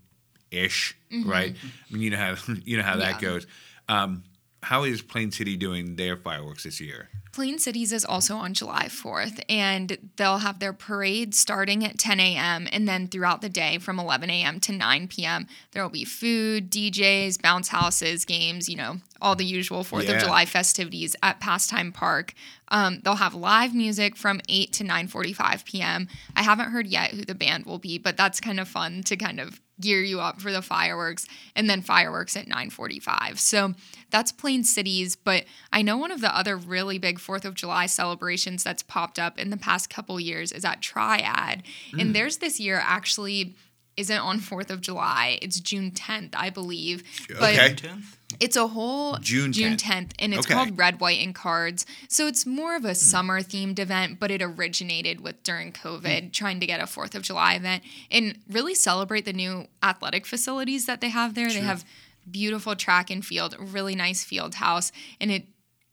ish. 0.49 0.95
Right. 1.25 1.55
I 1.89 1.93
mean, 1.93 2.03
you 2.03 2.09
know 2.11 2.17
how 2.17 2.35
you 2.65 2.77
know 2.77 2.83
how 2.83 2.97
that 2.97 3.15
Mm-hmm. 3.15 3.25
Goes. 3.25 3.47
Um, 3.89 4.23
how 4.63 4.83
is 4.83 5.01
Plain 5.01 5.31
City 5.31 5.57
doing 5.57 5.95
their 5.95 6.15
fireworks 6.17 6.63
this 6.63 6.79
year? 6.79 7.09
Plain 7.31 7.59
Cities 7.59 7.93
is 7.93 8.03
also 8.03 8.35
on 8.35 8.53
July 8.53 8.87
4th, 8.87 9.41
and 9.47 9.97
they'll 10.17 10.39
have 10.39 10.59
their 10.59 10.73
parade 10.73 11.33
starting 11.33 11.85
at 11.85 11.97
10 11.97 12.19
a.m. 12.19 12.67
And 12.73 12.87
then 12.87 13.07
throughout 13.07 13.41
the 13.41 13.47
day 13.47 13.77
from 13.77 13.99
11 13.99 14.29
a.m. 14.29 14.59
to 14.59 14.73
9 14.73 15.07
p.m., 15.07 15.47
there 15.71 15.81
will 15.81 15.89
be 15.89 16.03
food, 16.03 16.69
DJs, 16.69 17.41
bounce 17.41 17.69
houses, 17.69 18.25
games, 18.25 18.67
you 18.67 18.75
know, 18.75 18.97
all 19.21 19.35
the 19.37 19.45
usual 19.45 19.83
4th 19.85 20.03
Yeah. 20.03 20.11
of 20.15 20.21
July 20.21 20.45
festivities 20.45 21.15
at 21.23 21.39
Pastime 21.39 21.93
Park. 21.93 22.33
Um, 22.67 22.99
they'll 23.03 23.15
have 23.15 23.33
live 23.33 23.73
music 23.73 24.17
from 24.17 24.41
8 24.49 24.73
to 24.73 24.83
9.45 24.83 25.63
p.m. 25.65 26.09
I 26.35 26.43
haven't 26.43 26.71
heard 26.71 26.87
yet 26.87 27.11
who 27.11 27.23
the 27.23 27.35
band 27.35 27.65
will 27.65 27.79
be, 27.79 27.97
but 27.97 28.17
that's 28.17 28.41
kind 28.41 28.59
of 28.59 28.67
fun 28.67 29.03
to 29.03 29.15
kind 29.15 29.39
of 29.39 29.61
gear 29.79 30.01
you 30.03 30.19
up 30.19 30.39
for 30.39 30.51
the 30.51 30.61
fireworks 30.61 31.25
and 31.55 31.67
then 31.67 31.81
fireworks 31.81 32.37
at 32.37 32.45
9:45. 32.47 33.39
So 33.39 33.73
that's 34.11 34.31
Plain 34.31 34.63
Cities, 34.63 35.15
but 35.15 35.45
I 35.71 35.81
know 35.81 35.97
one 35.97 36.11
of 36.11 36.21
the 36.21 36.35
other 36.35 36.55
really 36.57 36.97
big 36.97 37.17
4th 37.19 37.45
of 37.45 37.55
July 37.55 37.85
celebrations 37.85 38.63
that's 38.63 38.83
popped 38.83 39.17
up 39.17 39.39
in 39.39 39.49
the 39.49 39.57
past 39.57 39.89
couple 39.89 40.19
years 40.19 40.51
is 40.51 40.63
at 40.65 40.81
Triad. 40.81 41.63
Mm. 41.93 42.01
And 42.01 42.15
theirs 42.15 42.37
this 42.37 42.59
year 42.59 42.81
actually 42.83 43.55
isn't 43.97 44.17
on 44.19 44.39
4th 44.39 44.69
of 44.69 44.79
July. 44.81 45.37
It's 45.41 45.59
June 45.59 45.91
10th, 45.91 46.33
I 46.33 46.49
believe. 46.49 47.03
But 47.39 47.57
Okay. 47.59 47.91
It's 48.39 48.55
a 48.55 48.67
whole 48.67 49.17
June 49.17 49.51
10th. 49.51 49.77
10th, 49.77 50.11
and 50.17 50.33
it's 50.33 50.45
Okay. 50.45 50.53
called 50.53 50.77
Red, 50.77 51.01
White, 51.01 51.19
and 51.19 51.35
Cards. 51.35 51.85
So 52.07 52.27
it's 52.27 52.45
more 52.45 52.77
of 52.77 52.85
a 52.85 52.95
summer 52.95 53.41
themed 53.41 53.77
event, 53.77 54.17
but 54.21 54.31
it 54.31 54.41
originated 54.41 55.19
with 55.19 55.43
during 55.43 55.73
COVID, 55.73 56.23
Hmm. 56.23 56.29
trying 56.29 56.59
to 56.61 56.65
get 56.65 56.79
a 56.79 56.87
4th 56.87 57.13
of 57.15 57.23
July 57.23 57.55
event 57.55 57.83
and 58.09 58.39
really 58.49 58.73
celebrate 58.73 59.25
the 59.25 59.33
new 59.33 59.67
athletic 59.83 60.25
facilities 60.25 60.85
that 60.85 61.01
they 61.01 61.09
have 61.09 61.33
there. 61.35 61.49
They 61.49 61.59
have 61.59 61.83
beautiful 62.29 62.75
track 62.75 63.09
and 63.09 63.25
field, 63.25 63.55
really 63.59 63.95
nice 63.95 64.23
field 64.23 64.55
house, 64.55 64.91
and 65.19 65.31
it 65.31 65.45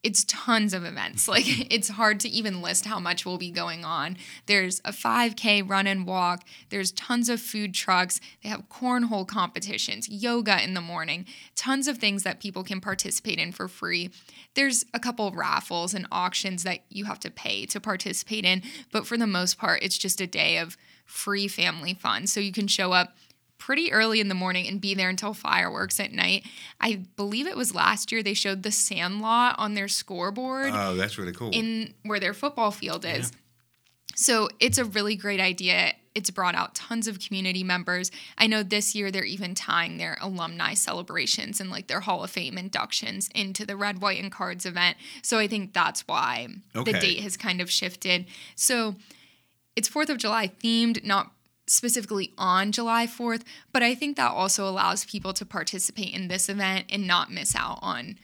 it's 0.02 0.24
tons 0.24 0.74
of 0.74 0.84
events. 0.84 1.28
Like 1.38 1.72
it's 1.72 1.90
hard 1.90 2.20
to 2.20 2.28
even 2.28 2.62
list 2.62 2.86
how 2.86 2.98
much 2.98 3.26
will 3.26 3.38
be 3.38 3.50
going 3.50 3.84
on. 3.84 4.16
There's 4.46 4.80
a 4.84 4.92
5K 4.92 5.68
run 5.68 5.86
and 5.86 6.06
walk. 6.06 6.44
There's 6.70 6.90
tons 6.92 7.28
of 7.28 7.40
food 7.40 7.74
trucks. 7.74 8.18
They 8.42 8.48
have 8.48 8.68
cornhole 8.68 9.28
competitions, 9.28 10.08
yoga 10.08 10.62
in 10.62 10.74
the 10.74 10.80
morning, 10.80 11.26
tons 11.54 11.86
of 11.86 11.98
things 11.98 12.22
that 12.22 12.40
people 12.40 12.64
can 12.64 12.80
participate 12.80 13.38
in 13.38 13.52
for 13.52 13.68
free. 13.68 14.10
There's 14.54 14.84
a 14.94 14.98
couple 14.98 15.30
raffles 15.32 15.94
and 15.94 16.08
auctions 16.10 16.62
that 16.64 16.80
you 16.88 17.04
have 17.04 17.20
to 17.20 17.30
pay 17.30 17.66
to 17.66 17.78
participate 17.78 18.44
in, 18.44 18.62
but 18.90 19.06
for 19.06 19.16
the 19.16 19.26
most 19.26 19.58
part, 19.58 19.82
it's 19.82 19.98
just 19.98 20.20
a 20.20 20.26
day 20.26 20.58
of 20.58 20.76
free 21.04 21.46
family 21.46 21.94
fun. 21.94 22.26
So 22.26 22.40
you 22.40 22.52
can 22.52 22.66
show 22.66 22.92
up 22.92 23.16
pretty 23.68 23.92
early 23.92 24.18
in 24.18 24.28
the 24.28 24.34
morning 24.34 24.66
and 24.66 24.80
be 24.80 24.94
there 24.94 25.10
until 25.10 25.34
fireworks 25.34 26.00
at 26.00 26.10
night. 26.10 26.42
I 26.80 27.02
believe 27.16 27.46
it 27.46 27.54
was 27.54 27.74
last 27.74 28.10
year 28.10 28.22
they 28.22 28.32
showed 28.32 28.62
the 28.62 28.70
Sandlot 28.72 29.56
on 29.58 29.74
their 29.74 29.88
scoreboard. 29.88 30.70
Oh, 30.72 30.94
that's 30.94 31.18
really 31.18 31.34
cool. 31.34 31.50
In 31.52 31.92
where 32.02 32.18
their 32.18 32.32
football 32.32 32.70
field 32.70 33.04
is. 33.04 33.30
Yeah. 33.30 33.38
So 34.16 34.48
it's 34.58 34.78
a 34.78 34.86
really 34.86 35.16
great 35.16 35.38
idea. 35.38 35.92
It's 36.14 36.30
brought 36.30 36.54
out 36.54 36.76
tons 36.76 37.08
of 37.08 37.20
community 37.20 37.62
members. 37.62 38.10
I 38.38 38.46
know 38.46 38.62
this 38.62 38.94
year 38.94 39.10
they're 39.10 39.22
even 39.22 39.54
tying 39.54 39.98
their 39.98 40.16
alumni 40.22 40.72
celebrations 40.72 41.60
and 41.60 41.68
like 41.68 41.88
their 41.88 42.00
Hall 42.00 42.24
of 42.24 42.30
Fame 42.30 42.56
inductions 42.56 43.28
into 43.34 43.66
the 43.66 43.76
Red, 43.76 44.00
White, 44.00 44.18
and 44.18 44.32
Cards 44.32 44.64
event. 44.64 44.96
So 45.20 45.38
I 45.38 45.46
think 45.46 45.74
that's 45.74 46.08
why 46.08 46.48
okay. 46.74 46.90
the 46.90 46.98
date 46.98 47.20
has 47.20 47.36
kind 47.36 47.60
of 47.60 47.70
shifted. 47.70 48.24
So 48.54 48.94
it's 49.76 49.90
4th 49.90 50.08
of 50.08 50.16
July 50.16 50.50
themed, 50.64 51.04
not 51.04 51.32
specifically 51.68 52.32
on 52.38 52.72
July 52.72 53.06
4th, 53.06 53.42
but 53.72 53.82
I 53.82 53.94
think 53.94 54.16
that 54.16 54.30
also 54.30 54.68
allows 54.68 55.04
people 55.04 55.32
to 55.34 55.44
participate 55.44 56.14
in 56.14 56.28
this 56.28 56.48
event 56.48 56.86
and 56.90 57.06
not 57.06 57.30
miss 57.30 57.54
out 57.54 57.78
on 57.82 58.18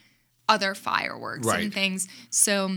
other 0.48 0.74
fireworks 0.74 1.46
right. 1.46 1.64
and 1.64 1.72
things. 1.72 2.08
So 2.30 2.76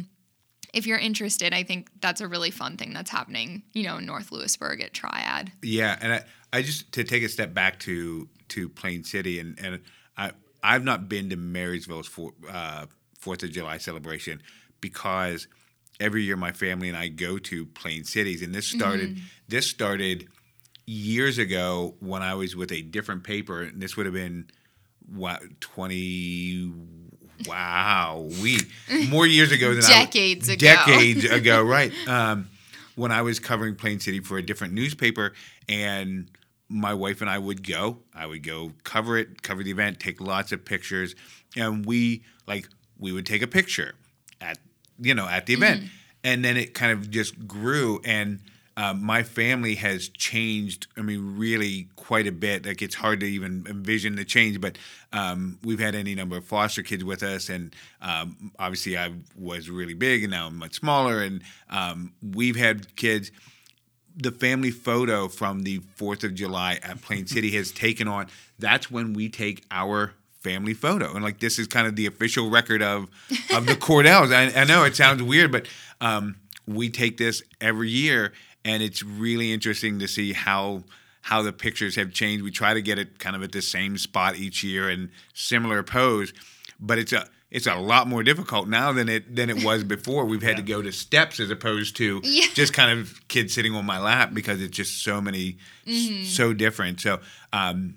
if 0.74 0.86
you're 0.86 0.99
interested, 0.99 1.53
I 1.53 1.63
think 1.63 1.89
that's 2.01 2.22
a 2.22 2.28
really 2.28 2.51
fun 2.51 2.78
thing 2.78 2.93
that's 2.93 3.09
happening, 3.09 3.63
you 3.74 3.84
know, 3.84 3.97
in 3.97 4.05
North 4.05 4.32
Lewisburg 4.32 4.82
at 4.82 4.93
Triad. 4.93 5.51
Yeah, 5.61 5.97
and 5.99 6.13
I, 6.13 6.24
I 6.53 6.61
just 6.61 6.91
to 6.93 7.03
take 7.03 7.24
a 7.24 7.30
step 7.30 7.53
back 7.53 7.80
to 7.82 8.28
to 8.49 8.70
Plain 8.70 9.03
City 9.03 9.39
and 9.39 9.59
and 9.59 9.82
I 10.18 10.32
I've 10.63 10.84
not 10.84 11.07
been 11.07 11.30
to 11.30 11.36
Marysville's 11.36 12.07
for, 12.07 12.34
uh, 12.49 12.88
Fourth 13.20 13.43
of 13.43 13.51
July 13.51 13.78
celebration 13.78 14.41
because 14.82 15.47
every 15.99 16.24
year 16.24 16.36
my 16.36 16.51
family 16.51 16.88
and 16.88 16.97
I 16.97 17.07
go 17.07 17.38
to 17.38 17.65
Plain 17.65 18.03
Cities, 18.03 18.41
and 18.41 18.53
this 18.53 18.68
started 18.68 19.15
mm-hmm. 19.15 19.26
this 19.47 19.70
started 19.70 20.28
years 20.88 21.38
ago 21.38 21.95
when 21.99 22.23
I 22.23 22.33
was 22.33 22.55
with 22.55 22.71
a 22.71 22.81
different 22.81 23.23
paper, 23.23 23.61
and 23.61 23.79
this 23.79 23.95
would 23.95 24.07
have 24.07 24.15
been 24.15 24.49
what 25.13 25.41
twenty. 25.61 26.73
Wow, 27.45 28.29
we 28.41 28.57
more 29.09 29.27
years 29.27 29.51
ago 29.51 29.75
than 29.75 29.83
decades 29.83 30.49
I, 30.49 30.53
ago. 30.53 30.65
Decades 30.65 31.23
ago, 31.25 31.61
right? 31.61 31.93
Um, 32.07 32.49
when 32.95 33.11
I 33.11 33.21
was 33.21 33.39
covering 33.39 33.75
Plain 33.75 33.99
City 33.99 34.21
for 34.21 34.39
a 34.39 34.41
different 34.41 34.73
newspaper, 34.73 35.33
and 35.69 36.31
my 36.67 36.93
wife 36.95 37.21
and 37.21 37.29
I 37.29 37.38
would 37.38 37.65
go. 37.65 37.99
I 38.13 38.25
would 38.25 38.41
go 38.41 38.71
cover 38.83 39.17
it, 39.17 39.43
cover 39.43 39.63
the 39.63 39.71
event, 39.71 39.99
take 39.99 40.19
lots 40.19 40.51
of 40.51 40.65
pictures, 40.65 41.13
and 41.55 41.85
we 41.85 42.23
like 42.47 42.67
we 42.97 43.11
would 43.11 43.25
take 43.25 43.43
a 43.43 43.47
picture 43.47 43.93
at 44.41 44.57
you 44.99 45.13
know 45.13 45.27
at 45.27 45.45
the 45.45 45.53
event, 45.53 45.83
mm. 45.83 45.89
and 46.23 46.43
then 46.43 46.57
it 46.57 46.73
kind 46.73 46.91
of 46.91 47.11
just 47.11 47.47
grew 47.47 48.01
and 48.03 48.39
um, 48.78 49.03
my 49.03 49.23
family 49.23 49.73
has 49.75 50.07
changed. 50.07 50.86
I 50.95 51.01
mean, 51.01 51.36
really 51.36 51.88
quite 51.95 52.28
a 52.28 52.32
bit. 52.32 52.65
Like 52.65 52.84
it's 52.84 52.93
hard 52.93 53.19
to 53.21 53.25
even 53.25 53.65
envision 53.67 54.15
the 54.15 54.23
change, 54.23 54.61
but 54.61 54.78
um, 55.11 55.57
we've 55.63 55.80
had 55.80 55.95
any 55.95 56.13
number 56.13 56.38
of 56.38 56.45
foster 56.45 56.84
kids 56.84 57.03
with 57.03 57.23
us, 57.23 57.49
and 57.49 57.75
um, 58.03 58.51
obviously 58.59 58.95
I 58.95 59.11
was 59.36 59.67
really 59.67 59.95
big, 59.95 60.23
and 60.23 60.32
now 60.32 60.45
I'm 60.47 60.57
much 60.57 60.75
smaller, 60.75 61.23
and 61.23 61.41
um, 61.71 62.13
we've 62.21 62.55
had 62.55 62.95
kids. 62.95 63.32
The 64.15 64.32
family 64.32 64.71
photo 64.71 65.28
from 65.28 65.63
the 65.63 65.80
Fourth 65.95 66.23
of 66.23 66.36
July 66.36 66.80
at 66.84 67.01
Plain 67.01 67.25
City 67.36 67.51
has 67.51 67.71
taken 67.71 68.07
on. 68.07 68.28
That's 68.59 68.91
when 68.91 69.13
we 69.13 69.28
take 69.28 69.65
our 69.71 70.13
family 70.41 70.75
photo, 70.75 71.15
and 71.15 71.23
like 71.23 71.39
this 71.39 71.57
is 71.57 71.65
kind 71.65 71.88
of 71.88 71.95
the 71.95 72.05
official 72.05 72.51
record 72.51 72.84
of 72.84 73.09
of 73.55 73.65
the 73.65 73.75
Cordells. 73.80 74.32
I, 74.32 74.61
I 74.61 74.65
know 74.65 74.84
it 74.84 74.95
sounds 74.95 75.23
weird, 75.23 75.51
but 75.51 75.67
um, 75.99 76.36
we 76.67 76.89
take 76.89 77.17
this 77.17 77.41
every 77.59 77.89
year 77.89 78.34
and 78.68 78.84
it's 78.84 79.01
really 79.01 79.51
interesting 79.51 79.99
to 79.99 80.07
see 80.07 80.34
how 80.34 80.84
how 81.22 81.41
the 81.41 81.51
pictures 81.51 81.95
have 81.95 82.13
changed. 82.13 82.43
We 82.43 82.51
try 82.51 82.74
to 82.74 82.82
get 82.82 82.99
it 82.99 83.20
kind 83.20 83.36
of 83.36 83.43
at 83.43 83.51
the 83.51 83.61
same 83.61 83.97
spot 83.97 84.38
each 84.38 84.63
year 84.63 84.89
and 84.89 85.09
similar 85.34 85.84
pose, 85.84 86.34
but 86.80 86.99
it's 86.99 87.13
a 87.13 87.28
it's 87.49 87.65
a 87.65 87.76
lot 87.76 88.07
more 88.07 88.24
difficult 88.24 88.68
now 88.68 88.91
than 88.91 89.07
it 89.09 89.36
than 89.36 89.49
it 89.49 89.63
was 89.63 89.84
before. 89.95 90.26
We've 90.26 90.41
had 90.41 90.51
yeah. 90.51 90.55
to 90.57 90.61
go 90.61 90.82
to 90.82 90.91
steps 90.91 91.39
as 91.39 91.49
opposed 91.49 91.95
to 91.97 92.22
yeah. 92.24 92.45
just 92.53 92.74
kind 92.74 92.99
of 92.99 93.28
kids 93.28 93.53
sitting 93.53 93.74
on 93.74 93.86
my 93.86 93.99
lap 93.99 94.34
because 94.34 94.61
it's 94.61 94.76
just 94.76 95.03
so 95.03 95.22
many 95.22 95.57
mm-hmm. 95.86 96.24
so 96.24 96.53
different. 96.53 96.99
So 96.99 97.20
um, 97.53 97.95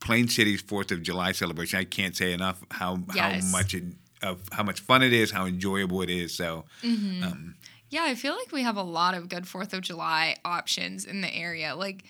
Plain 0.00 0.28
City's 0.28 0.60
Fourth 0.60 0.90
of 0.90 1.02
July 1.02 1.32
celebration, 1.32 1.78
I 1.78 1.84
can't 1.84 2.16
say 2.16 2.32
enough 2.32 2.64
how 2.70 2.98
yes. 3.14 3.44
how 3.44 3.50
much 3.50 3.74
it, 3.74 3.84
of 4.22 4.40
how 4.52 4.62
much 4.62 4.80
fun 4.80 5.02
it 5.02 5.12
is, 5.12 5.30
how 5.30 5.46
enjoyable 5.46 6.02
it 6.02 6.10
is. 6.10 6.36
So 6.36 6.64
mm-hmm. 6.82 7.22
um, 7.22 7.54
yeah, 7.94 8.02
I 8.02 8.16
feel 8.16 8.34
like 8.34 8.50
we 8.50 8.62
have 8.62 8.76
a 8.76 8.82
lot 8.82 9.14
of 9.14 9.28
good 9.28 9.44
4th 9.44 9.72
of 9.72 9.80
July 9.80 10.34
options 10.44 11.04
in 11.04 11.20
the 11.20 11.32
area. 11.32 11.76
Like, 11.76 12.02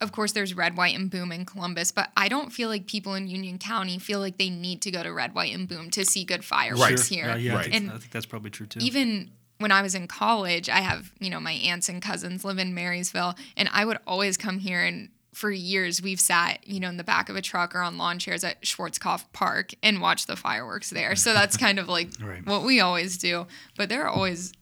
of 0.00 0.10
course, 0.10 0.32
there's 0.32 0.54
Red, 0.54 0.78
White, 0.78 0.96
and 0.96 1.10
Boom 1.10 1.30
in 1.30 1.44
Columbus, 1.44 1.92
but 1.92 2.10
I 2.16 2.28
don't 2.28 2.54
feel 2.54 2.70
like 2.70 2.86
people 2.86 3.12
in 3.12 3.28
Union 3.28 3.58
County 3.58 3.98
feel 3.98 4.18
like 4.18 4.38
they 4.38 4.48
need 4.48 4.80
to 4.80 4.90
go 4.90 5.02
to 5.02 5.12
Red, 5.12 5.34
White, 5.34 5.54
and 5.54 5.68
Boom 5.68 5.90
to 5.90 6.06
see 6.06 6.24
good 6.24 6.42
fireworks 6.42 7.08
here. 7.08 7.28
Uh, 7.28 7.36
yeah, 7.36 7.54
right. 7.54 7.68
and 7.70 7.90
I 7.90 7.98
think 7.98 8.12
that's 8.12 8.24
probably 8.24 8.48
true 8.48 8.66
too. 8.66 8.80
Even 8.80 9.30
when 9.58 9.70
I 9.70 9.82
was 9.82 9.94
in 9.94 10.08
college, 10.08 10.70
I 10.70 10.80
have, 10.80 11.12
you 11.18 11.28
know, 11.28 11.38
my 11.38 11.52
aunts 11.52 11.90
and 11.90 12.00
cousins 12.00 12.42
live 12.42 12.56
in 12.56 12.72
Marysville, 12.72 13.34
and 13.58 13.68
I 13.70 13.84
would 13.84 13.98
always 14.06 14.38
come 14.38 14.58
here 14.58 14.82
and 14.82 15.10
for 15.34 15.50
years 15.50 16.00
we've 16.00 16.18
sat, 16.18 16.66
you 16.66 16.80
know, 16.80 16.88
in 16.88 16.96
the 16.96 17.04
back 17.04 17.28
of 17.28 17.36
a 17.36 17.42
truck 17.42 17.74
or 17.74 17.80
on 17.80 17.98
lawn 17.98 18.18
chairs 18.18 18.42
at 18.42 18.62
Schwarzkopf 18.62 19.26
Park 19.34 19.74
and 19.82 20.00
watched 20.00 20.28
the 20.28 20.34
fireworks 20.34 20.88
there. 20.88 21.14
So 21.14 21.34
that's 21.34 21.58
kind 21.58 21.78
of 21.78 21.90
like 21.90 22.08
right. 22.22 22.46
what 22.46 22.62
we 22.62 22.80
always 22.80 23.18
do. 23.18 23.46
But 23.76 23.90
there 23.90 24.04
are 24.04 24.08
always 24.08 24.54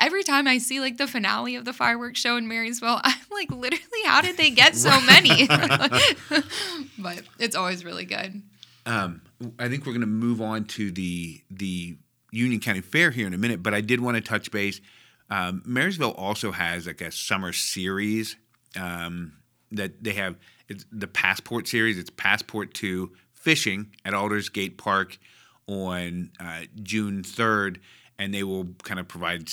every 0.00 0.22
time 0.22 0.46
I 0.46 0.58
see 0.58 0.80
like 0.80 0.96
the 0.96 1.06
finale 1.06 1.56
of 1.56 1.64
the 1.64 1.72
fireworks 1.72 2.20
show 2.20 2.36
in 2.36 2.48
Marysville, 2.48 3.00
I'm 3.04 3.14
like, 3.30 3.50
literally, 3.50 4.02
how 4.04 4.20
did 4.20 4.36
they 4.36 4.50
get 4.50 4.76
so 4.76 5.00
many? 5.00 5.46
but 6.98 7.22
it's 7.38 7.56
always 7.56 7.84
really 7.84 8.04
good. 8.04 8.42
Um, 8.84 9.22
I 9.58 9.68
think 9.68 9.84
we're 9.84 9.92
going 9.92 10.00
to 10.00 10.06
move 10.06 10.40
on 10.40 10.64
to 10.64 10.90
the 10.90 11.42
the 11.50 11.96
Union 12.30 12.60
County 12.60 12.80
Fair 12.80 13.10
here 13.10 13.26
in 13.26 13.34
a 13.34 13.38
minute, 13.38 13.62
but 13.62 13.74
I 13.74 13.80
did 13.80 14.00
want 14.00 14.16
to 14.16 14.20
touch 14.20 14.50
base. 14.50 14.80
Um, 15.28 15.62
Marysville 15.64 16.12
also 16.12 16.52
has 16.52 16.86
like 16.86 17.00
a 17.00 17.10
summer 17.10 17.52
series 17.52 18.36
um, 18.78 19.32
that 19.72 20.02
they 20.02 20.12
have. 20.12 20.36
It's 20.68 20.84
the 20.90 21.06
Passport 21.06 21.68
series. 21.68 21.98
It's 21.98 22.10
Passport 22.10 22.74
to 22.74 23.12
Fishing 23.32 23.94
at 24.04 24.14
Aldersgate 24.14 24.78
Park 24.78 25.18
on 25.66 26.30
uh, 26.38 26.62
June 26.82 27.22
third, 27.22 27.80
and 28.18 28.32
they 28.32 28.44
will 28.44 28.66
kind 28.82 29.00
of 29.00 29.08
provide 29.08 29.48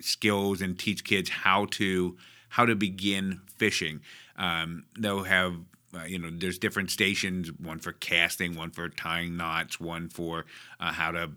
skills 0.00 0.60
and 0.60 0.78
teach 0.78 1.04
kids 1.04 1.30
how 1.30 1.66
to 1.72 2.16
how 2.50 2.64
to 2.64 2.74
begin 2.74 3.40
fishing. 3.56 4.00
Um, 4.36 4.84
they'll 4.98 5.24
have 5.24 5.54
uh, 5.94 6.04
you 6.04 6.18
know 6.18 6.30
there's 6.32 6.58
different 6.58 6.90
stations, 6.90 7.50
one 7.52 7.78
for 7.78 7.92
casting, 7.92 8.56
one 8.56 8.70
for 8.70 8.88
tying 8.88 9.36
knots, 9.36 9.80
one 9.80 10.08
for 10.08 10.44
uh, 10.80 10.92
how 10.92 11.10
to 11.12 11.30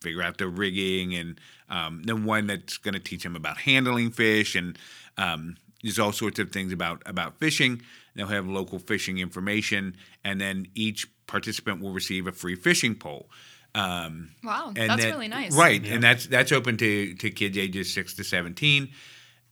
figure 0.00 0.22
out 0.22 0.38
the 0.38 0.48
rigging, 0.48 1.14
and 1.14 1.40
um, 1.68 2.02
then 2.04 2.24
one 2.24 2.46
that's 2.46 2.78
going 2.78 2.94
to 2.94 3.00
teach 3.00 3.22
them 3.22 3.36
about 3.36 3.58
handling 3.58 4.10
fish 4.10 4.54
and 4.54 4.78
um, 5.16 5.56
there's 5.82 5.98
all 5.98 6.12
sorts 6.12 6.38
of 6.38 6.50
things 6.50 6.72
about 6.72 7.02
about 7.06 7.38
fishing. 7.38 7.82
They'll 8.14 8.26
have 8.26 8.48
local 8.48 8.78
fishing 8.78 9.18
information, 9.18 9.96
and 10.24 10.40
then 10.40 10.66
each 10.74 11.06
participant 11.26 11.80
will 11.80 11.92
receive 11.92 12.26
a 12.26 12.32
free 12.32 12.56
fishing 12.56 12.94
pole. 12.94 13.28
Um, 13.74 14.30
wow, 14.42 14.72
that's 14.74 15.02
then, 15.02 15.12
really 15.12 15.28
nice. 15.28 15.54
Right, 15.54 15.82
yeah. 15.82 15.94
and 15.94 16.02
that's 16.02 16.26
that's 16.26 16.52
open 16.52 16.76
to 16.78 17.14
to 17.14 17.30
kids 17.30 17.56
ages 17.58 17.92
six 17.92 18.14
to 18.14 18.24
seventeen, 18.24 18.90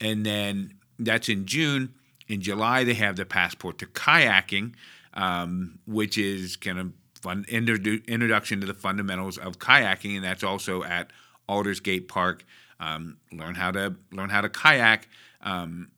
and 0.01 0.25
then 0.25 0.75
that's 0.99 1.29
in 1.29 1.47
June. 1.47 1.95
In 2.29 2.41
July, 2.41 2.83
they 2.83 2.95
have 2.95 3.15
the 3.15 3.25
passport 3.25 3.79
to 3.79 3.87
kayaking, 3.87 4.75
um, 5.15 5.79
which 5.87 6.19
is 6.19 6.57
kind 6.57 6.79
of 6.79 6.93
fun 7.21 7.45
introdu- 7.49 8.05
introduction 8.09 8.61
to 8.61 8.67
the 8.67 8.75
fundamentals 8.75 9.39
of 9.39 9.59
kayaking, 9.59 10.17
and 10.17 10.25
that's 10.25 10.43
also 10.43 10.83
at 10.83 11.13
Aldersgate 11.49 12.09
Park. 12.09 12.45
Um, 12.81 13.19
learn 13.33 13.55
how 13.55 13.71
to 13.71 13.95
learn 14.11 14.31
how 14.31 14.41
to 14.41 14.49
kayak, 14.49 15.09
um, 15.43 15.91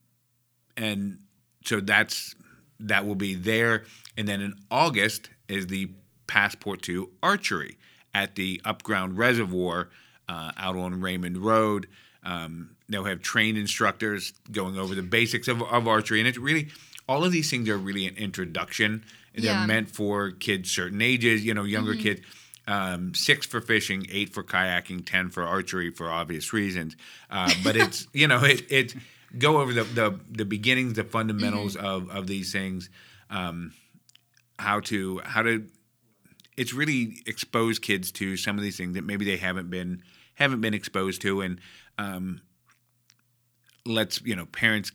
and 0.77 1.19
so 1.65 1.81
that's 1.81 2.35
that 2.81 3.07
will 3.07 3.15
be 3.15 3.35
there. 3.35 3.85
And 4.17 4.29
then 4.29 4.41
in 4.41 4.55
August 4.71 5.31
is 5.49 5.69
the 5.69 5.91
passport 6.27 6.83
to 6.83 7.11
archery 7.23 7.79
at 8.15 8.35
the 8.35 8.61
Upground 8.65 9.17
Reservoir 9.17 9.89
uh, 10.29 10.53
out 10.57 10.77
on 10.77 11.01
Raymond 11.01 11.39
Road. 11.39 11.89
Um, 12.25 12.71
they'll 12.89 13.05
have 13.05 13.23
trained 13.23 13.59
instructors 13.59 14.33
going 14.51 14.79
over 14.79 14.95
the 14.95 15.03
basics 15.03 15.49
of, 15.49 15.63
of 15.63 15.87
archery, 15.89 16.21
and 16.21 16.29
it's 16.29 16.39
really 16.39 16.69
all 17.09 17.25
of 17.25 17.33
these 17.33 17.51
things 17.51 17.69
are 17.69 17.79
really 17.79 18.07
an 18.07 18.17
introduction. 18.17 19.05
They're 19.35 19.45
yeah. 19.45 19.67
meant 19.67 19.91
for 19.91 20.33
kids 20.33 20.71
certain 20.71 21.01
ages, 21.01 21.45
you 21.45 21.55
know, 21.55 21.65
younger 21.65 21.93
mm-hmm. 21.93 22.03
kids. 22.03 22.21
um, 22.67 23.15
six 23.15 23.47
for 23.47 23.63
fishing, 23.63 24.07
eight 24.13 24.35
for 24.35 24.45
kayaking, 24.45 25.07
ten 25.07 25.31
for 25.31 25.43
archery 25.43 25.91
for 25.91 26.11
obvious 26.11 26.53
reasons. 26.53 26.97
Uh, 27.31 27.51
but 27.65 27.77
it's 27.83 28.07
you 28.13 28.29
know 28.29 28.45
it 28.45 28.71
it 28.71 28.95
go 29.37 29.61
over 29.61 29.73
the 29.73 29.85
the, 29.85 30.21
the 30.31 30.45
beginnings, 30.45 30.95
the 30.95 31.05
fundamentals 31.05 31.77
of 31.77 32.11
of 32.11 32.27
these 32.27 32.53
things, 32.53 32.91
um, 33.31 33.73
how 34.59 34.81
to 34.81 35.21
how 35.25 35.43
to. 35.43 35.67
It's 36.59 36.73
really 36.75 37.23
expose 37.27 37.79
kids 37.79 38.11
to 38.13 38.37
some 38.37 38.57
of 38.59 38.63
these 38.65 38.77
things 38.77 38.95
that 38.95 39.05
maybe 39.05 39.25
they 39.25 39.37
haven't 39.37 39.71
been 39.71 40.03
haven't 40.35 40.61
been 40.61 40.75
exposed 40.75 41.21
to, 41.23 41.41
and 41.41 41.61
um, 41.99 42.41
lets 43.87 44.21
you 44.23 44.37
know 44.37 44.47
parents 44.47 44.93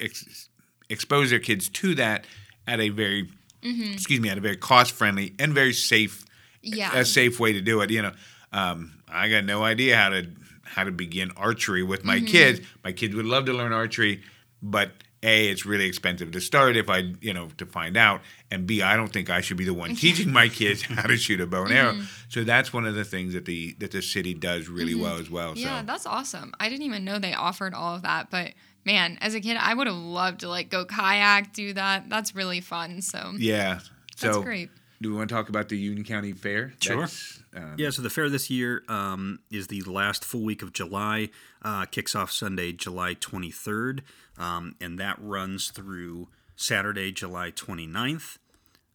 ex- 0.00 0.48
expose 0.88 1.30
their 1.30 1.38
kids 1.38 1.68
to 1.68 1.94
that 1.96 2.24
at 2.66 2.80
a 2.80 2.88
very 2.90 3.28
excuse 3.62 4.20
me 4.20 4.28
at 4.28 4.38
a 4.38 4.40
very 4.40 4.56
cost 4.56 4.92
friendly 4.92 5.34
and 5.40 5.52
very 5.52 5.72
safe 5.72 6.24
Yeah. 6.62 6.96
a 6.96 7.04
safe 7.04 7.40
way 7.40 7.52
to 7.52 7.60
do 7.60 7.80
it. 7.80 7.90
You 7.90 8.02
know, 8.02 8.12
um, 8.52 8.92
I 9.08 9.28
got 9.28 9.44
no 9.44 9.64
idea 9.64 9.96
how 9.96 10.10
to 10.10 10.28
how 10.64 10.84
to 10.84 10.92
begin 10.92 11.30
archery 11.36 11.82
with 11.82 12.04
my 12.04 12.20
kids. 12.20 12.60
My 12.84 12.92
kids 12.92 13.14
would 13.14 13.24
love 13.26 13.46
to 13.46 13.52
learn 13.52 13.72
archery, 13.72 14.22
but 14.62 14.90
a 15.26 15.48
it's 15.48 15.66
really 15.66 15.86
expensive 15.86 16.30
to 16.30 16.40
start 16.40 16.76
if 16.76 16.88
I 16.88 17.12
you 17.20 17.34
know 17.34 17.48
to 17.58 17.66
find 17.66 17.96
out, 17.96 18.22
and 18.50 18.66
b 18.66 18.80
I 18.80 18.96
don't 18.96 19.12
think 19.12 19.28
I 19.28 19.40
should 19.40 19.56
be 19.56 19.64
the 19.64 19.74
one 19.74 19.94
teaching 19.96 20.32
my 20.32 20.48
kids 20.48 20.82
how 20.82 21.02
to 21.02 21.16
shoot 21.16 21.40
a 21.40 21.46
bow 21.46 21.64
and 21.64 21.72
arrow. 21.72 21.92
Mm-hmm. 21.92 22.04
So 22.28 22.44
that's 22.44 22.72
one 22.72 22.86
of 22.86 22.94
the 22.94 23.04
things 23.04 23.34
that 23.34 23.44
the 23.44 23.74
that 23.80 23.90
the 23.90 24.00
city 24.00 24.32
does 24.32 24.68
really 24.68 24.92
mm-hmm. 24.92 25.02
well 25.02 25.16
as 25.18 25.28
well. 25.28 25.54
Yeah, 25.56 25.80
so. 25.80 25.86
that's 25.86 26.06
awesome. 26.06 26.54
I 26.60 26.68
didn't 26.68 26.86
even 26.86 27.04
know 27.04 27.18
they 27.18 27.34
offered 27.34 27.74
all 27.74 27.96
of 27.96 28.02
that, 28.02 28.30
but 28.30 28.52
man, 28.84 29.18
as 29.20 29.34
a 29.34 29.40
kid, 29.40 29.58
I 29.60 29.74
would 29.74 29.88
have 29.88 29.96
loved 29.96 30.40
to 30.40 30.48
like 30.48 30.70
go 30.70 30.86
kayak, 30.86 31.52
do 31.52 31.74
that. 31.74 32.08
That's 32.08 32.34
really 32.34 32.60
fun. 32.60 33.02
So 33.02 33.32
Yeah. 33.36 33.80
So 34.16 34.28
that's 34.28 34.38
great. 34.38 34.70
do 35.02 35.10
we 35.10 35.16
want 35.16 35.28
to 35.28 35.34
talk 35.34 35.50
about 35.50 35.68
the 35.68 35.76
Union 35.76 36.04
County 36.04 36.32
Fair? 36.32 36.72
Sure. 36.80 37.00
That's, 37.00 37.42
um, 37.56 37.74
Yeah, 37.76 37.90
so 37.90 38.02
the 38.02 38.10
fair 38.10 38.28
this 38.28 38.50
year 38.50 38.82
um, 38.88 39.40
is 39.50 39.68
the 39.68 39.82
last 39.82 40.24
full 40.24 40.42
week 40.42 40.62
of 40.62 40.72
July. 40.72 41.30
Uh, 41.62 41.86
kicks 41.86 42.14
off 42.14 42.30
Sunday, 42.30 42.72
July 42.72 43.14
23rd, 43.14 44.00
um, 44.38 44.76
and 44.80 44.98
that 44.98 45.16
runs 45.20 45.70
through 45.70 46.28
Saturday, 46.54 47.12
July 47.12 47.50
29th. 47.50 48.38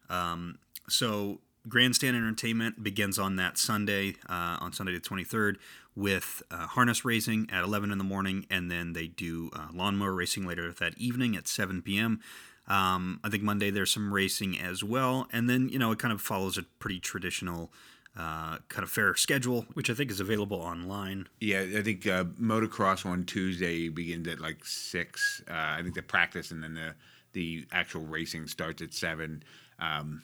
Um, 0.10 0.60
so 0.88 1.40
Grandstand 1.68 2.16
Entertainment 2.16 2.84
begins 2.84 3.20
on 3.20 3.36
that 3.36 3.58
Sunday, 3.58 4.16
uh, 4.28 4.58
on 4.60 4.74
Sunday 4.74 4.94
the 4.94 5.00
23rd, 5.00 5.58
with 5.96 6.42
uh, 6.50 6.68
harness 6.68 7.06
racing 7.06 7.50
at 7.52 7.64
11 7.64 7.92
in 7.92 7.98
the 7.98 8.04
morning, 8.04 8.46
and 8.50 8.72
then 8.72 8.94
they 8.94 9.08
do 9.08 9.50
uh, 9.54 9.68
lawnmower 9.74 10.14
racing 10.14 10.46
later 10.46 10.72
that 10.72 10.98
evening 10.98 11.36
at 11.36 11.48
7 11.48 11.82
p.m. 11.82 12.20
Um, 12.68 13.20
I 13.24 13.30
think 13.30 13.44
Monday 13.44 13.70
there's 13.70 13.92
some 13.92 14.14
racing 14.14 14.60
as 14.60 14.84
well, 14.84 15.28
and 15.32 15.50
then 15.50 15.70
you 15.70 15.78
know 15.78 15.92
it 15.92 16.00
kind 16.00 16.14
of 16.14 16.22
follows 16.22 16.58
a 16.58 16.64
pretty 16.64 17.00
traditional 17.00 17.72
uh, 18.18 18.58
kind 18.68 18.84
of 18.84 18.90
fair 18.90 19.16
schedule, 19.16 19.66
which 19.74 19.90
I 19.90 19.94
think 19.94 20.12
is 20.12 20.20
available 20.20 20.58
online. 20.58 21.28
Yeah, 21.40 21.62
I 21.78 21.82
think 21.82 22.06
uh, 22.06 22.26
motocross 22.40 23.06
on 23.06 23.26
Tuesday 23.26 23.90
begins 23.90 24.28
at 24.28 24.40
like 24.40 24.66
six. 24.66 25.42
Uh, 25.50 25.54
I 25.54 25.82
think 25.82 25.96
the 25.96 26.02
practice 26.02 26.52
and 26.52 26.64
then 26.64 26.74
the 26.74 26.94
the 27.34 27.66
actual 27.72 28.06
racing 28.06 28.48
starts 28.48 28.82
at 28.82 28.94
seven. 28.94 29.44
Um, 29.80 30.24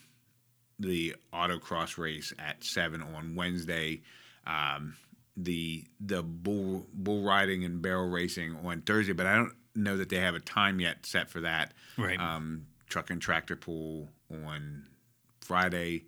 the 0.80 1.16
autocross 1.34 1.98
race 1.98 2.34
at 2.38 2.64
seven 2.64 3.02
on 3.02 3.36
Wednesday. 3.36 4.02
Um, 4.46 4.96
the 5.38 5.86
the 6.00 6.24
bull 6.24 6.86
bull 6.94 7.24
riding 7.24 7.64
and 7.64 7.82
barrel 7.82 8.10
racing 8.10 8.58
on 8.64 8.82
Thursday, 8.82 9.14
but 9.14 9.28
I 9.28 9.36
don't 9.36 9.54
know 9.76 9.98
that 9.98 10.10
they 10.10 10.18
have 10.18 10.36
a 10.36 10.40
time 10.40 10.80
yet 10.80 11.06
set 11.06 11.30
for 11.30 11.42
that. 11.42 11.74
Right. 11.98 12.20
Um, 12.20 12.66
truck 12.90 13.10
and 13.12 13.22
tractor 13.22 13.56
pull 13.56 14.10
on 14.32 14.88
Friday, 15.42 16.06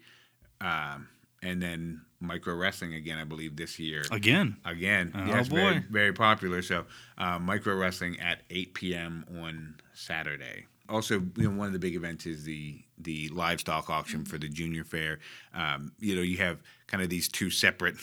um, 0.61 1.07
and 1.41 1.61
then 1.61 2.01
micro 2.19 2.53
wrestling 2.55 2.93
again. 2.93 3.17
I 3.17 3.23
believe 3.23 3.55
this 3.55 3.79
year 3.79 4.03
Again, 4.11 4.57
again. 4.65 5.11
Oh, 5.15 5.25
yes, 5.25 5.47
very, 5.47 5.79
boy. 5.79 5.85
very 5.89 6.13
popular. 6.13 6.61
So, 6.61 6.85
uh, 7.17 7.39
micro 7.39 7.75
wrestling 7.75 8.19
at 8.19 8.41
8 8.49 8.73
p.m. 8.73 9.25
on 9.41 9.75
Saturday. 9.93 10.65
Also, 10.89 11.21
you 11.37 11.43
know, 11.49 11.57
one 11.57 11.67
of 11.67 11.73
the 11.73 11.79
big 11.79 11.95
events 11.95 12.25
is 12.25 12.43
the 12.43 12.81
the 12.97 13.29
livestock 13.29 13.89
auction 13.89 14.25
for 14.25 14.37
the 14.37 14.49
junior 14.49 14.83
fair. 14.83 15.19
Um, 15.53 15.91
you 15.99 16.15
know, 16.15 16.21
you 16.21 16.37
have 16.37 16.57
kind 16.87 17.03
of 17.03 17.09
these 17.09 17.27
two 17.27 17.49
separate 17.51 17.95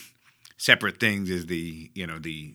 separate 0.57 1.01
things. 1.01 1.28
Is 1.28 1.47
the 1.47 1.91
you 1.95 2.07
know 2.07 2.18
the 2.20 2.55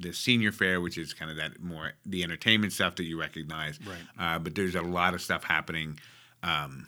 the 0.00 0.12
senior 0.12 0.52
fair, 0.52 0.80
which 0.80 0.96
is 0.96 1.12
kind 1.12 1.30
of 1.30 1.36
that 1.36 1.60
more 1.60 1.92
the 2.06 2.22
entertainment 2.24 2.72
stuff 2.72 2.96
that 2.96 3.04
you 3.04 3.20
recognize. 3.20 3.78
Right. 3.86 3.96
Uh, 4.18 4.38
but 4.38 4.54
there's 4.54 4.74
a 4.74 4.80
lot 4.82 5.12
of 5.12 5.20
stuff 5.20 5.44
happening. 5.44 5.98
Um, 6.42 6.86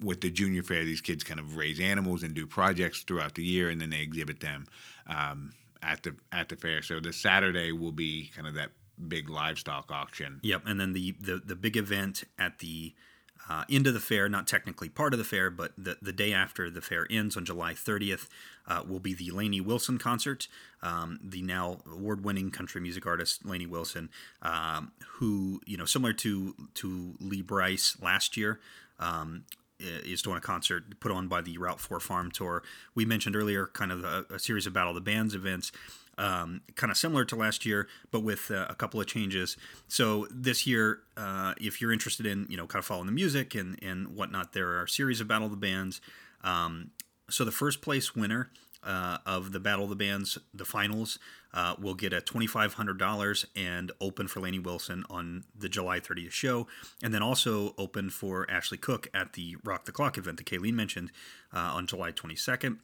with 0.00 0.20
the 0.20 0.30
junior 0.30 0.62
fair, 0.62 0.84
these 0.84 1.00
kids 1.00 1.24
kind 1.24 1.40
of 1.40 1.56
raise 1.56 1.80
animals 1.80 2.22
and 2.22 2.34
do 2.34 2.46
projects 2.46 3.02
throughout 3.02 3.34
the 3.34 3.44
year, 3.44 3.70
and 3.70 3.80
then 3.80 3.90
they 3.90 4.00
exhibit 4.00 4.40
them 4.40 4.66
um, 5.06 5.52
at 5.82 6.02
the 6.02 6.14
at 6.32 6.48
the 6.48 6.56
fair. 6.56 6.82
So 6.82 7.00
the 7.00 7.12
Saturday 7.12 7.72
will 7.72 7.92
be 7.92 8.30
kind 8.34 8.46
of 8.46 8.54
that 8.54 8.70
big 9.08 9.28
livestock 9.30 9.90
auction. 9.90 10.40
Yep, 10.42 10.62
and 10.66 10.80
then 10.80 10.92
the 10.92 11.14
the, 11.20 11.40
the 11.44 11.56
big 11.56 11.76
event 11.76 12.24
at 12.38 12.58
the 12.58 12.94
uh, 13.48 13.64
end 13.70 13.86
of 13.86 13.94
the 13.94 14.00
fair, 14.00 14.28
not 14.28 14.46
technically 14.46 14.88
part 14.88 15.12
of 15.12 15.18
the 15.18 15.24
fair, 15.24 15.50
but 15.50 15.72
the, 15.78 15.96
the 16.02 16.12
day 16.12 16.32
after 16.32 16.68
the 16.68 16.80
fair 16.80 17.06
ends 17.10 17.36
on 17.36 17.44
July 17.44 17.74
30th, 17.74 18.26
uh, 18.66 18.82
will 18.86 18.98
be 18.98 19.14
the 19.14 19.30
Lainey 19.30 19.60
Wilson 19.60 19.98
concert. 19.98 20.48
Um, 20.82 21.20
the 21.22 21.42
now 21.42 21.78
award-winning 21.86 22.50
country 22.50 22.80
music 22.80 23.06
artist 23.06 23.46
Lainey 23.46 23.66
Wilson, 23.66 24.10
um, 24.42 24.92
who 25.06 25.60
you 25.66 25.76
know, 25.76 25.84
similar 25.84 26.12
to 26.14 26.54
to 26.74 27.14
Lee 27.20 27.42
Brice 27.42 27.96
last 28.02 28.36
year. 28.36 28.60
Um, 28.98 29.44
is 29.78 30.22
doing 30.22 30.36
a 30.36 30.40
concert 30.40 31.00
put 31.00 31.12
on 31.12 31.28
by 31.28 31.40
the 31.40 31.58
Route 31.58 31.80
4 31.80 32.00
Farm 32.00 32.30
Tour. 32.30 32.62
We 32.94 33.04
mentioned 33.04 33.36
earlier 33.36 33.68
kind 33.68 33.92
of 33.92 34.04
a, 34.04 34.24
a 34.34 34.38
series 34.38 34.66
of 34.66 34.72
Battle 34.72 34.90
of 34.90 34.94
the 34.94 35.00
Bands 35.00 35.34
events, 35.34 35.72
um, 36.18 36.62
kind 36.76 36.90
of 36.90 36.96
similar 36.96 37.24
to 37.26 37.36
last 37.36 37.66
year, 37.66 37.88
but 38.10 38.20
with 38.20 38.50
uh, 38.50 38.66
a 38.68 38.74
couple 38.74 39.00
of 39.00 39.06
changes. 39.06 39.56
So 39.88 40.26
this 40.30 40.66
year, 40.66 41.00
uh, 41.16 41.54
if 41.60 41.80
you're 41.80 41.92
interested 41.92 42.26
in, 42.26 42.46
you 42.48 42.56
know, 42.56 42.66
kind 42.66 42.80
of 42.80 42.86
following 42.86 43.06
the 43.06 43.12
music 43.12 43.54
and, 43.54 43.78
and 43.82 44.08
whatnot, 44.08 44.52
there 44.52 44.68
are 44.70 44.84
a 44.84 44.88
series 44.88 45.20
of 45.20 45.28
Battle 45.28 45.46
of 45.46 45.50
the 45.50 45.58
Bands. 45.58 46.00
Um, 46.42 46.90
so 47.28 47.44
the 47.44 47.52
first 47.52 47.82
place 47.82 48.14
winner 48.14 48.50
uh, 48.82 49.18
of 49.26 49.52
the 49.52 49.60
Battle 49.60 49.84
of 49.84 49.90
the 49.90 49.96
Bands, 49.96 50.38
the 50.54 50.64
finals, 50.64 51.18
uh, 51.56 51.74
will 51.80 51.94
get 51.94 52.12
a 52.12 52.20
$2,500 52.20 53.46
and 53.56 53.90
open 53.98 54.28
for 54.28 54.40
Lainey 54.40 54.58
Wilson 54.58 55.04
on 55.08 55.44
the 55.58 55.70
July 55.70 55.98
30th 55.98 56.30
show, 56.30 56.66
and 57.02 57.14
then 57.14 57.22
also 57.22 57.74
open 57.78 58.10
for 58.10 58.48
Ashley 58.50 58.76
Cook 58.76 59.08
at 59.14 59.32
the 59.32 59.56
Rock 59.64 59.86
the 59.86 59.92
Clock 59.92 60.18
event 60.18 60.36
that 60.36 60.46
Kayleen 60.46 60.74
mentioned 60.74 61.10
uh, 61.54 61.58
on 61.58 61.86
July 61.86 62.12
22nd. 62.12 62.78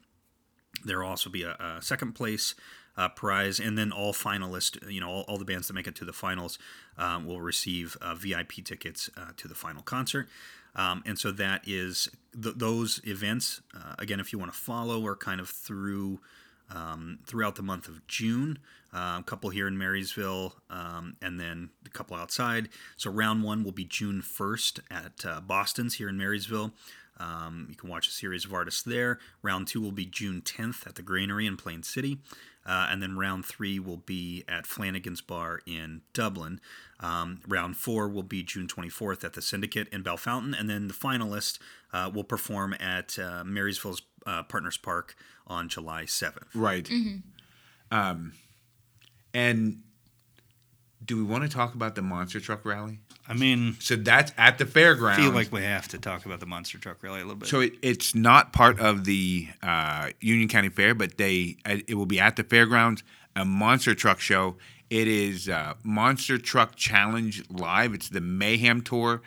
There 0.86 1.00
will 1.00 1.06
also 1.06 1.28
be 1.28 1.42
a, 1.42 1.52
a 1.60 1.82
second 1.82 2.12
place 2.14 2.54
uh, 2.96 3.10
prize, 3.10 3.60
and 3.60 3.76
then 3.76 3.92
all 3.92 4.14
finalists, 4.14 4.90
you 4.90 5.00
know, 5.00 5.10
all, 5.10 5.24
all 5.28 5.36
the 5.36 5.44
bands 5.44 5.66
that 5.68 5.74
make 5.74 5.86
it 5.86 5.94
to 5.96 6.06
the 6.06 6.12
finals 6.12 6.58
um, 6.96 7.26
will 7.26 7.42
receive 7.42 7.98
uh, 8.00 8.14
VIP 8.14 8.64
tickets 8.64 9.10
uh, 9.18 9.32
to 9.36 9.48
the 9.48 9.54
final 9.54 9.82
concert. 9.82 10.28
Um, 10.74 11.02
and 11.04 11.18
so 11.18 11.30
that 11.32 11.68
is 11.68 12.08
th- 12.40 12.54
those 12.56 13.02
events. 13.04 13.60
Uh, 13.76 13.96
again, 13.98 14.18
if 14.18 14.32
you 14.32 14.38
want 14.38 14.50
to 14.50 14.58
follow, 14.58 15.02
or 15.02 15.14
kind 15.14 15.40
of 15.40 15.50
through 15.50 16.20
um, 16.74 17.18
throughout 17.26 17.56
the 17.56 17.62
month 17.62 17.88
of 17.88 18.06
June. 18.06 18.58
Uh, 18.94 19.18
a 19.20 19.24
couple 19.24 19.48
here 19.50 19.66
in 19.66 19.78
Marysville, 19.78 20.54
um, 20.68 21.16
and 21.22 21.40
then 21.40 21.70
a 21.86 21.88
couple 21.88 22.14
outside. 22.16 22.68
So 22.96 23.10
round 23.10 23.42
one 23.42 23.64
will 23.64 23.72
be 23.72 23.84
June 23.86 24.20
1st 24.20 24.80
at 24.90 25.24
uh, 25.24 25.40
Boston's 25.40 25.94
here 25.94 26.10
in 26.10 26.18
Marysville. 26.18 26.72
Um, 27.18 27.66
you 27.70 27.76
can 27.76 27.88
watch 27.88 28.08
a 28.08 28.10
series 28.10 28.44
of 28.44 28.52
artists 28.52 28.82
there. 28.82 29.18
Round 29.42 29.66
two 29.66 29.80
will 29.80 29.92
be 29.92 30.04
June 30.04 30.42
10th 30.42 30.86
at 30.86 30.96
the 30.96 31.02
Granary 31.02 31.46
in 31.46 31.56
Plain 31.56 31.82
City. 31.82 32.18
Uh, 32.64 32.86
and 32.90 33.02
then 33.02 33.16
round 33.16 33.44
three 33.44 33.78
will 33.78 33.96
be 33.96 34.44
at 34.48 34.66
Flanagan's 34.66 35.20
Bar 35.20 35.60
in 35.66 36.02
Dublin. 36.12 36.60
Um, 37.00 37.40
round 37.48 37.76
four 37.76 38.08
will 38.08 38.22
be 38.22 38.42
June 38.42 38.68
24th 38.68 39.24
at 39.24 39.32
the 39.32 39.42
Syndicate 39.42 39.88
in 39.88 40.02
Bellefontaine. 40.02 40.54
And 40.54 40.70
then 40.70 40.86
the 40.88 40.94
finalists 40.94 41.58
uh, 41.92 42.10
will 42.12 42.24
perform 42.24 42.74
at 42.74 43.18
uh, 43.18 43.42
Marysville's 43.44 44.02
uh, 44.26 44.42
Partners 44.44 44.76
Park 44.76 45.14
on 45.46 45.68
July 45.68 46.04
7th. 46.04 46.44
Right. 46.54 46.88
Um, 47.90 48.32
and 49.34 49.82
do 51.04 51.16
we 51.16 51.22
want 51.22 51.42
to 51.42 51.48
talk 51.48 51.74
about 51.74 51.94
the 51.94 52.02
monster 52.02 52.40
truck 52.40 52.64
rally? 52.64 53.00
I 53.28 53.34
mean, 53.34 53.76
So 53.80 53.96
that's 53.96 54.32
at 54.36 54.58
the 54.58 54.66
fairgrounds. 54.66 55.18
I 55.18 55.22
feel 55.22 55.32
like 55.32 55.52
we 55.52 55.62
have 55.62 55.88
to 55.88 55.98
talk 55.98 56.26
about 56.26 56.40
the 56.40 56.46
monster 56.46 56.78
truck 56.78 57.02
rally 57.02 57.20
a 57.20 57.24
little 57.24 57.36
bit. 57.36 57.48
So 57.48 57.60
it, 57.60 57.74
it's 57.82 58.14
not 58.14 58.52
part 58.52 58.80
of 58.80 59.04
the 59.04 59.48
uh, 59.62 60.10
Union 60.20 60.48
County 60.48 60.68
Fair, 60.68 60.94
but 60.94 61.18
they 61.18 61.56
uh, 61.64 61.78
it 61.86 61.94
will 61.94 62.06
be 62.06 62.20
at 62.20 62.36
the 62.36 62.44
fairgrounds. 62.44 63.02
A 63.34 63.44
monster 63.44 63.94
truck 63.94 64.20
show. 64.20 64.56
It 64.90 65.08
is 65.08 65.48
uh, 65.48 65.74
Monster 65.82 66.36
Truck 66.36 66.76
Challenge 66.76 67.48
Live. 67.48 67.94
It's 67.94 68.10
the 68.10 68.20
Mayhem 68.20 68.82
Tour. 68.82 69.22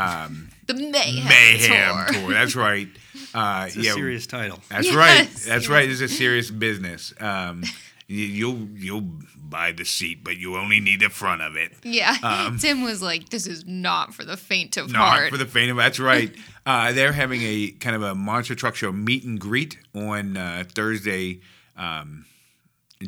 Um, 0.00 0.48
The 0.66 0.74
Mayhem, 0.74 1.28
Mayhem 1.28 2.06
Tour. 2.12 2.20
Tour. 2.22 2.32
That's 2.32 2.56
right. 2.56 2.88
Uh, 3.32 3.66
it's 3.68 3.76
a 3.76 3.82
yeah, 3.82 3.92
serious 3.94 4.26
title. 4.26 4.58
That's 4.70 4.86
Yes, 4.86 4.96
right. 4.96 5.28
That's 5.30 5.46
yes. 5.46 5.68
right. 5.68 5.88
This 5.88 6.00
is 6.00 6.10
a 6.12 6.14
serious 6.16 6.50
business. 6.50 7.14
Um, 7.20 7.62
you, 8.08 8.24
you'll 8.24 8.68
you'll 8.74 9.08
buy 9.36 9.70
the 9.70 9.84
seat, 9.84 10.24
but 10.24 10.36
you 10.36 10.56
only 10.56 10.80
need 10.80 10.98
the 11.00 11.10
front 11.10 11.40
of 11.40 11.54
it. 11.54 11.70
Yeah. 11.84 12.50
Tim 12.60 12.82
was 12.82 13.02
like, 13.02 13.28
this 13.28 13.46
is 13.46 13.64
not 13.66 14.14
for 14.14 14.24
the 14.24 14.36
faint 14.36 14.76
of 14.76 14.86
Um, 14.86 14.92
Not 14.94 15.08
heart. 15.10 15.30
for 15.30 15.36
the 15.36 15.46
faint 15.46 15.70
of 15.70 15.76
that's 15.76 16.00
right. 16.00 16.34
Uh, 16.66 16.92
they're 16.92 17.12
having 17.12 17.40
a 17.42 17.70
kind 17.80 17.94
of 17.96 18.02
a 18.02 18.14
monster 18.16 18.54
truck 18.56 18.74
show 18.76 18.90
meet 18.92 19.22
and 19.24 19.38
greet 19.40 19.78
on 19.94 20.36
uh, 20.36 20.62
Thursday, 20.74 21.40
um, 21.76 22.26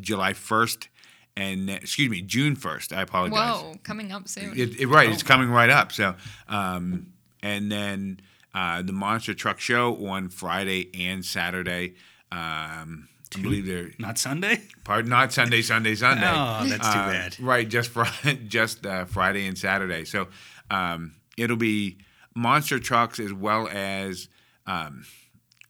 July 0.00 0.32
first, 0.34 0.88
and 1.36 1.70
excuse 1.70 2.10
me, 2.10 2.22
June 2.22 2.56
first. 2.56 2.92
I 2.92 3.02
apologize. 3.02 3.62
Whoa, 3.62 3.74
coming 3.82 4.12
up 4.12 4.28
soon. 4.28 4.52
It, 4.58 4.80
it, 4.80 4.86
right, 4.86 5.08
it's 5.10 5.22
coming 5.22 5.48
right 5.50 5.70
up. 5.70 5.92
So, 5.92 6.14
um, 6.48 7.12
and 7.42 7.70
then 7.72 8.20
uh, 8.54 8.82
the 8.82 8.92
monster 8.92 9.34
truck 9.34 9.58
show 9.60 10.06
on 10.06 10.28
Friday 10.28 10.90
and 11.08 11.24
Saturday. 11.24 11.94
Um, 12.30 13.08
I 13.34 13.40
believe 13.40 13.64
they're 13.64 13.90
Not 13.98 14.18
Sunday? 14.18 14.60
pardon, 14.84 15.08
not 15.10 15.32
Sunday, 15.32 15.62
Sunday, 15.62 15.94
Sunday. 15.94 16.26
Oh, 16.26 16.66
that's 16.66 16.86
too 16.92 16.98
Uh, 16.98 17.10
bad. 17.10 17.40
Right, 17.40 17.66
just 17.68 17.90
Friday, 17.90 18.40
just 18.48 18.84
uh, 18.84 19.06
Friday 19.06 19.46
and 19.46 19.56
Saturday. 19.56 20.04
So 20.04 20.28
um, 20.70 21.14
it'll 21.38 21.56
be 21.56 21.96
monster 22.34 22.78
trucks 22.78 23.18
as 23.18 23.32
well 23.32 23.68
as 23.72 24.28
um, 24.66 25.04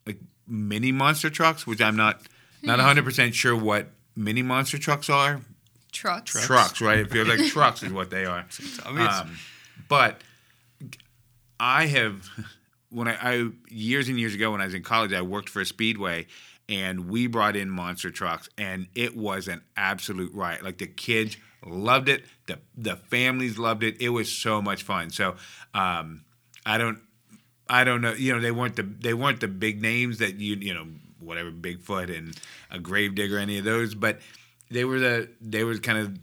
like 0.06 0.18
mini 0.48 0.90
monster 0.90 1.30
trucks, 1.30 1.64
which 1.66 1.80
I'm 1.80 1.94
not 1.96 2.20
not 2.64 2.78
100 2.78 3.04
percent 3.04 3.34
sure 3.36 3.54
what 3.56 3.90
mini 4.16 4.42
monster 4.42 4.76
trucks 4.78 5.08
are. 5.08 5.40
Trucks. 5.92 6.32
Trucks, 6.46 6.80
right? 6.80 6.98
It 6.98 7.10
feels 7.10 7.28
like 7.28 7.44
trucks 7.46 7.82
is 7.82 7.92
what 7.92 8.10
they 8.10 8.24
are. 8.24 8.44
I 8.86 8.92
mean, 8.92 9.06
Um, 9.06 9.36
but 9.88 10.22
I 11.60 11.86
have 11.86 12.28
when 12.90 13.08
I, 13.08 13.16
I 13.20 13.48
years 13.68 14.08
and 14.08 14.18
years 14.18 14.34
ago 14.34 14.52
when 14.52 14.60
I 14.60 14.64
was 14.64 14.74
in 14.74 14.82
college, 14.82 15.12
I 15.12 15.22
worked 15.22 15.48
for 15.48 15.60
a 15.60 15.66
speedway, 15.66 16.26
and 16.68 17.08
we 17.08 17.26
brought 17.26 17.56
in 17.56 17.70
monster 17.70 18.10
trucks, 18.10 18.48
and 18.58 18.88
it 18.94 19.16
was 19.16 19.48
an 19.48 19.62
absolute 19.76 20.32
riot. 20.34 20.64
Like 20.64 20.78
the 20.78 20.86
kids 20.86 21.36
loved 21.64 22.08
it, 22.08 22.24
the 22.46 22.58
the 22.76 22.96
families 22.96 23.58
loved 23.58 23.82
it. 23.82 24.00
It 24.00 24.08
was 24.08 24.30
so 24.30 24.60
much 24.60 24.82
fun. 24.82 25.10
So 25.10 25.36
um, 25.74 26.24
I 26.66 26.78
don't. 26.78 26.98
I 27.68 27.84
don't 27.84 28.00
know. 28.02 28.12
You 28.12 28.34
know, 28.34 28.40
they 28.40 28.50
weren't 28.50 28.76
the 28.76 28.82
they 28.82 29.14
weren't 29.14 29.40
the 29.40 29.48
big 29.48 29.80
names 29.80 30.18
that 30.18 30.34
you 30.36 30.56
you 30.56 30.74
know 30.74 30.86
whatever 31.20 31.50
Bigfoot 31.52 32.14
and 32.16 32.36
a 32.70 32.78
Gravedigger, 32.78 33.38
any 33.38 33.58
of 33.58 33.64
those, 33.64 33.94
but 33.94 34.18
they 34.72 34.84
were 34.84 34.98
the 34.98 35.28
they 35.40 35.64
were 35.64 35.76
kind 35.78 35.98
of 35.98 36.18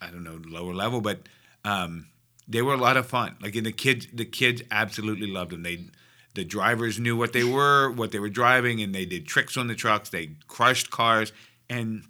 I 0.00 0.10
don't 0.10 0.24
know 0.24 0.38
lower 0.46 0.74
level, 0.74 1.00
but 1.00 1.20
um, 1.64 2.06
they 2.48 2.62
were 2.62 2.74
a 2.74 2.78
lot 2.78 2.96
of 2.96 3.06
fun. 3.06 3.36
Like 3.40 3.54
and 3.56 3.64
the 3.66 3.72
kids, 3.72 4.06
the 4.12 4.24
kids 4.24 4.62
absolutely 4.70 5.28
loved 5.28 5.52
them. 5.52 5.62
They 5.62 5.86
the 6.34 6.44
drivers 6.44 6.98
knew 6.98 7.16
what 7.16 7.32
they 7.32 7.44
were, 7.44 7.90
what 7.90 8.10
they 8.10 8.18
were 8.18 8.30
driving, 8.30 8.82
and 8.82 8.94
they 8.94 9.04
did 9.04 9.26
tricks 9.26 9.56
on 9.56 9.66
the 9.68 9.74
trucks. 9.74 10.08
They 10.08 10.30
crushed 10.48 10.90
cars, 10.90 11.32
and 11.68 12.02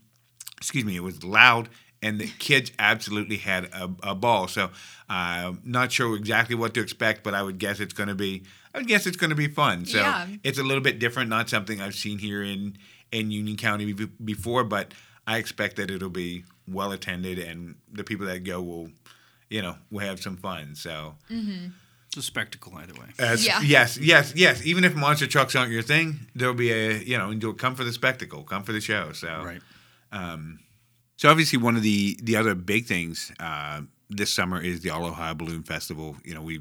excuse 0.57 0.85
me, 0.85 0.97
it 0.97 1.03
was 1.03 1.23
loud, 1.25 1.69
and 2.03 2.21
the 2.21 2.29
kids 2.39 2.71
absolutely 2.79 3.39
had 3.39 3.65
a, 3.67 3.91
a 4.03 4.15
ball. 4.15 4.47
So 4.49 4.71
I'm 5.09 5.61
not 5.65 5.93
sure 5.93 6.17
exactly 6.17 6.55
what 6.55 6.73
to 6.75 6.81
expect, 6.81 7.23
but 7.25 7.35
I 7.35 7.43
would 7.43 7.59
guess 7.59 7.81
it's 7.81 7.93
going 7.95 8.09
to 8.09 8.15
be. 8.15 8.45
I 8.75 8.79
would 8.79 8.87
guess 8.89 9.07
it's 9.07 9.19
going 9.19 9.31
to 9.31 9.37
be 9.37 9.49
fun. 9.49 9.85
So 9.85 9.99
Yeah. 9.99 10.27
it's 10.43 10.59
a 10.59 10.63
little 10.63 10.83
bit 10.83 10.99
different, 10.99 11.29
not 11.29 11.51
something 11.51 11.81
I've 11.81 11.95
seen 11.95 12.19
here 12.19 12.43
in 12.43 12.79
in 13.11 13.31
Union 13.31 13.57
County 13.59 13.93
be- 13.93 14.07
before, 14.25 14.65
but 14.65 14.95
I 15.27 15.39
expect 15.39 15.77
that 15.77 15.91
it'll 15.91 16.09
be 16.11 16.45
well 16.67 16.93
attended, 16.93 17.39
and 17.39 17.77
the 17.93 18.05
people 18.05 18.27
that 18.27 18.41
go 18.45 18.61
will, 18.63 18.91
you 19.51 19.63
know, 19.63 19.77
will 19.91 20.01
have 20.01 20.21
some 20.21 20.37
fun. 20.37 20.75
So 20.75 21.15
it's 21.31 22.17
a 22.17 22.23
spectacle 22.23 22.75
either 22.77 22.95
way. 22.95 23.07
as, 23.19 23.45
Yeah. 23.47 23.61
yes, 23.63 23.97
yes, 23.99 24.33
yes. 24.37 24.65
Even 24.65 24.85
if 24.85 24.95
monster 24.95 25.27
trucks 25.27 25.55
aren't 25.55 25.73
your 25.73 25.83
thing, 25.83 26.27
there'll 26.35 26.55
be 26.55 26.71
a 26.73 26.99
you 26.99 27.17
know, 27.19 27.31
you'll 27.31 27.55
come 27.55 27.75
for 27.75 27.85
the 27.85 27.93
spectacle, 27.93 28.43
come 28.43 28.63
for 28.65 28.73
the 28.73 28.81
show. 28.81 29.13
So 29.13 29.29
Right. 29.45 29.63
so 31.17 31.31
obviously, 31.31 31.59
one 31.59 31.77
of 31.77 31.83
the 31.83 32.19
the 32.23 32.37
other 32.37 32.55
big 32.55 32.87
things 32.87 33.33
uh, 33.41 33.83
this 34.11 34.33
summer 34.33 34.61
is 34.61 34.81
the 34.81 34.91
All 34.91 35.05
Ohio 35.07 35.35
Balloon 35.35 35.63
Festival. 35.63 36.17
You 36.25 36.35
know, 36.35 36.43
we 36.43 36.61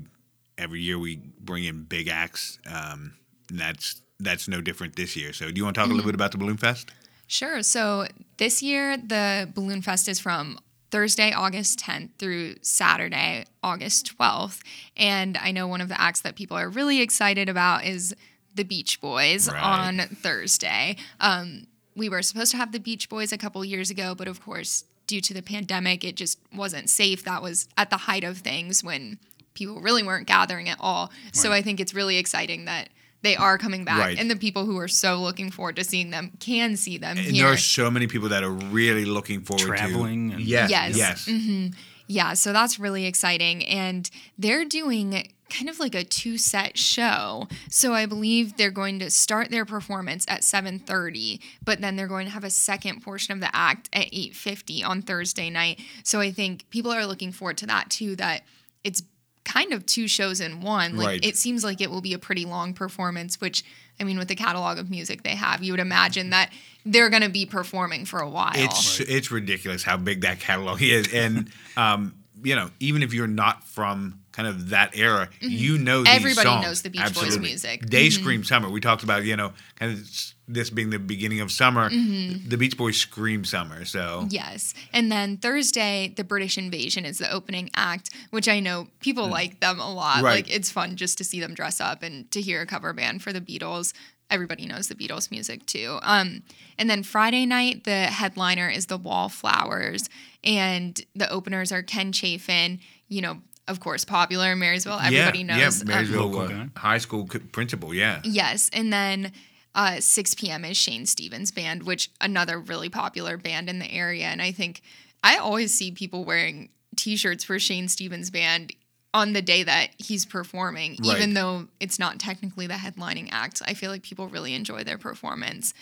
every 0.58 0.82
year 0.82 1.00
we 1.00 1.18
bring 1.40 1.64
in 1.66 1.84
big 1.84 2.08
acts, 2.08 2.60
um, 2.68 3.14
and 3.50 3.60
that's 3.60 4.02
that's 4.20 4.48
no 4.48 4.62
different 4.62 4.96
this 4.96 5.16
year. 5.16 5.34
So, 5.34 5.50
do 5.50 5.58
you 5.58 5.64
want 5.64 5.76
to 5.76 5.82
talk 5.82 5.90
a 5.90 5.94
little 5.94 6.06
bit 6.06 6.16
about 6.16 6.32
the 6.32 6.38
Balloon 6.38 6.58
Fest? 6.58 6.92
Sure. 7.32 7.64
So 7.64 8.08
this 8.36 8.62
year, 8.62 8.98
the 8.98 9.50
Balloon 9.56 9.82
Fest 9.82 10.10
is 10.10 10.20
from 10.20 10.60
Thursday, 10.92 11.32
August 11.32 11.80
10th 11.80 12.10
through 12.20 12.56
Saturday, 12.62 13.46
August 13.64 14.18
12th. 14.18 14.60
And 14.98 15.38
I 15.38 15.52
know 15.52 15.66
one 15.66 15.80
of 15.80 15.88
the 15.88 16.00
acts 16.00 16.20
that 16.22 16.36
people 16.36 16.58
are 16.58 16.68
really 16.68 17.00
excited 17.00 17.48
about 17.48 17.86
is 17.86 18.14
the 18.54 18.64
Beach 18.64 19.00
Boys 19.00 19.50
Right. 19.50 19.64
on 19.64 20.00
Thursday. 20.14 20.98
Um, 21.22 21.68
we 21.96 22.10
were 22.10 22.22
supposed 22.22 22.52
to 22.52 22.58
have 22.58 22.74
the 22.74 22.82
Beach 22.82 23.08
Boys 23.08 23.32
a 23.32 23.38
couple 23.38 23.64
years 23.64 23.90
ago, 23.90 24.14
but 24.14 24.28
of 24.28 24.44
course, 24.44 24.84
due 25.08 25.22
to 25.22 25.34
the 25.34 25.42
pandemic, 25.42 26.04
it 26.04 26.18
just 26.18 26.38
wasn't 26.54 26.90
safe. 26.90 27.24
That 27.24 27.42
was 27.42 27.70
at 27.78 27.90
the 27.90 27.98
height 27.98 28.26
of 28.26 28.40
things 28.40 28.84
when 28.84 29.20
people 29.54 29.80
really 29.80 30.04
weren't 30.04 30.28
gathering 30.28 30.68
at 30.68 30.78
all. 30.82 31.12
So 31.32 31.54
I 31.54 31.62
think 31.62 31.80
it's 31.80 31.94
really 31.94 32.18
exciting 32.18 32.66
that 32.66 32.90
they 33.24 33.36
are 33.36 33.58
coming 33.58 33.84
back 33.86 34.00
Right. 34.00 34.18
and 34.20 34.30
the 34.32 34.36
people 34.36 34.66
who 34.66 34.78
are 34.78 34.88
so 34.88 35.22
looking 35.22 35.52
forward 35.52 35.76
to 35.78 35.84
seeing 35.84 36.10
them 36.10 36.32
can 36.40 36.76
see 36.78 36.98
them 36.98 37.18
And 37.18 37.28
here. 37.28 37.44
there 37.46 37.54
are 37.54 37.58
so 37.58 37.92
many 37.92 38.08
people 38.08 38.30
that 38.30 38.44
are 38.44 38.50
really 38.52 39.06
looking 39.06 39.42
forward 39.42 39.66
Traveling 39.68 40.30
to 40.32 40.36
and- 40.38 40.44
yes, 40.46 40.70
Yes. 40.70 40.96
yes, 40.98 41.26
mm-hmm. 41.28 41.74
Yeah, 42.08 42.34
so 42.34 42.52
that's 42.52 42.78
really 42.78 43.06
exciting. 43.06 43.66
And 43.66 44.10
they're 44.38 44.66
doing 44.66 45.30
kind 45.50 45.70
of 45.70 45.80
like 45.80 45.96
a 45.96 46.04
two-set 46.04 46.78
show. 46.78 47.48
So 47.70 47.94
I 47.94 48.06
believe 48.06 48.58
they're 48.58 48.70
going 48.72 49.00
to 49.00 49.10
start 49.10 49.50
their 49.50 49.64
performance 49.64 50.26
at 50.28 50.42
7:30, 50.42 51.40
but 51.64 51.80
then 51.80 51.96
they're 51.96 52.08
going 52.08 52.26
to 52.26 52.32
have 52.34 52.44
a 52.44 52.50
second 52.50 53.02
portion 53.02 53.34
of 53.34 53.40
the 53.40 53.54
act 53.56 53.90
at 53.94 54.08
8:50 54.12 54.84
on 54.84 55.02
Thursday 55.02 55.50
night. 55.50 55.80
So 56.04 56.20
I 56.20 56.32
think 56.32 56.70
people 56.70 56.92
are 56.92 57.06
looking 57.06 57.32
forward 57.32 57.58
to 57.60 57.66
that 57.68 57.90
too 57.90 58.16
that 58.18 58.44
it's 58.84 59.04
kind 59.52 59.74
of 59.74 59.86
two 59.86 60.08
shows 60.08 60.40
in 60.40 60.62
one. 60.62 60.96
Like 60.98 61.08
Right. 61.08 61.26
it 61.26 61.38
seems 61.38 61.64
like 61.64 61.82
it 61.82 61.90
will 61.90 62.02
be 62.02 62.14
a 62.14 62.20
pretty 62.20 62.46
long 62.46 62.74
performance, 62.74 63.42
which 63.42 63.64
I 64.00 64.04
mean 64.04 64.18
with 64.18 64.28
the 64.28 64.36
catalog 64.36 64.78
of 64.78 64.90
music 64.90 65.24
they 65.24 65.36
have, 65.36 65.64
you 65.64 65.74
would 65.74 65.80
imagine 65.80 66.30
that 66.32 66.52
they're 66.86 67.10
going 67.10 67.22
to 67.24 67.30
be 67.30 67.46
performing 67.46 68.06
for 68.06 68.20
a 68.20 68.30
while. 68.30 68.54
It's 68.56 69.00
it's 69.02 69.32
ridiculous 69.32 69.84
how 69.84 69.98
big 69.98 70.22
that 70.22 70.40
catalog 70.40 70.82
is, 70.82 71.14
and 71.14 71.52
um, 71.78 72.16
you 72.44 72.56
know, 72.56 72.72
even 72.80 73.04
if 73.04 73.14
you're 73.14 73.28
not 73.28 73.64
from 73.66 74.21
kind 74.32 74.48
of 74.48 74.70
that 74.70 74.96
era, 74.98 75.30
you 75.42 75.78
know 75.78 76.00
these 76.04 76.08
Mm-hmm. 76.08 76.16
Everybody 76.18 76.48
songs. 76.48 76.66
knows 76.66 76.82
the 76.82 76.90
Beach 76.90 77.14
Boys 77.14 77.38
music. 77.38 77.86
They 77.90 78.08
Mhm. 78.08 78.12
scream 78.14 78.44
summer. 78.44 78.70
We 78.70 78.80
talked 78.82 79.04
about 79.04 79.24
you 79.26 79.36
know 79.36 79.54
kind 79.76 79.92
of 79.94 80.10
this 80.48 80.70
being 80.70 80.90
the 80.90 81.00
beginning 81.00 81.40
of 81.40 81.52
summer. 81.52 81.90
The 81.90 82.58
Beach 82.58 82.76
Boys 82.78 82.98
scream 82.98 83.46
summer. 83.46 83.86
So 83.86 84.28
Yes. 84.30 84.74
And 84.92 85.12
then 85.12 85.38
Thursday, 85.38 86.14
the 86.16 86.24
British 86.26 86.58
Invasion 86.58 87.06
is 87.06 87.20
the 87.20 87.32
opening 87.32 87.70
act, 87.76 88.10
which 88.32 88.48
I 88.50 88.60
know 88.60 88.88
people 89.00 89.28
like 89.28 89.60
them 89.62 89.80
a 89.80 89.92
lot. 89.94 90.18
Mm. 90.18 90.24
Right. 90.24 90.36
Like 90.46 90.50
it's 90.54 90.70
fun 90.72 90.96
just 90.98 91.18
to 91.20 91.24
see 91.24 91.40
them 91.40 91.54
dress 91.54 91.80
up 91.80 92.04
and 92.04 92.30
to 92.32 92.42
hear 92.42 92.62
a 92.62 92.66
cover 92.66 92.92
band 92.94 93.22
for 93.24 93.32
the 93.32 93.40
Beatles. 93.42 93.94
Everybody 94.30 94.66
knows 94.66 94.88
the 94.88 94.96
Beatles 94.96 95.30
music 95.30 95.66
too. 95.66 96.00
Um, 96.04 96.44
and 96.78 96.90
then 96.90 97.04
Friday 97.04 97.46
night, 97.46 97.84
the 97.84 98.06
headliner 98.08 98.70
is 98.70 98.86
the 98.86 98.98
Wallflowers, 98.98 100.10
and 100.44 101.00
the 101.16 101.30
openers 101.30 101.72
are 101.72 101.84
Ken 101.84 102.12
Chafin. 102.14 102.80
You 103.10 103.22
know, 103.22 103.42
of 103.68 103.80
course, 103.80 104.04
popular 104.06 104.52
in 104.54 104.60
Marysville. 104.60 105.00
Everybody 105.00 105.40
yeah, 105.40 105.46
knows. 105.46 105.80
yeah, 105.84 105.88
Marysville 105.88 106.28
Local 106.28 106.56
uh, 106.56 106.66
high 106.78 106.98
school 106.98 107.28
principal. 107.52 107.94
Yeah, 107.94 108.22
Yes, 108.24 108.70
and 108.74 108.92
then 108.92 109.32
uh, 109.76 110.00
6 110.00 110.36
p.m. 110.36 110.66
is 110.66 110.76
Shane 110.78 111.06
Stevens 111.06 111.52
Band, 111.52 111.84
which 111.84 112.10
another 112.20 112.60
really 112.60 112.90
popular 112.90 113.38
band 113.38 113.70
in 113.70 113.80
the 113.80 113.90
area. 113.92 114.26
And 114.26 114.42
I 114.42 114.52
think 114.52 114.82
I 115.24 115.38
always 115.38 115.74
see 115.74 115.92
people 115.92 116.26
wearing 116.26 116.70
T-shirts 116.98 117.44
for 117.44 117.58
Shane 117.60 117.88
Stevens 117.88 118.30
Band 118.30 118.74
on 119.14 119.34
the 119.34 119.42
day 119.42 119.64
that 119.64 119.90
he's 119.98 120.26
performing, 120.26 120.98
Right. 121.04 121.18
even 121.18 121.34
though 121.34 121.68
it's 121.80 122.00
not 122.00 122.18
technically 122.20 122.68
the 122.68 122.74
headlining 122.76 123.30
act. 123.32 123.62
I 123.66 123.74
feel 123.74 123.92
like 123.92 124.04
people 124.04 124.28
really 124.28 124.54
enjoy 124.56 124.84
their 124.84 124.98
performance. 124.98 125.74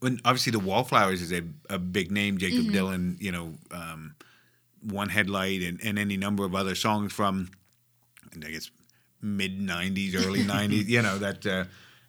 when 0.00 0.20
obviously 0.24 0.50
the 0.50 0.58
Wallflowers 0.58 1.22
is 1.22 1.32
a, 1.32 1.42
a 1.70 1.78
big 1.78 2.10
name. 2.10 2.36
Jakob 2.38 2.58
Mm-hmm. 2.66 2.74
Dylan, 2.74 3.20
you 3.22 3.32
know, 3.32 3.54
um, 3.70 4.14
one 4.84 5.08
headlight 5.08 5.62
and, 5.62 5.80
and 5.82 5.98
any 5.98 6.16
number 6.16 6.44
of 6.44 6.54
other 6.54 6.74
songs 6.74 7.12
from 7.12 7.50
I 8.36 8.50
guess 8.50 8.70
mid 9.22 9.58
'90s, 9.60 10.14
early 10.16 10.42
'90s. 10.44 10.86
You 10.88 11.02
know 11.02 11.18
that 11.18 11.46
uh, 11.46 11.64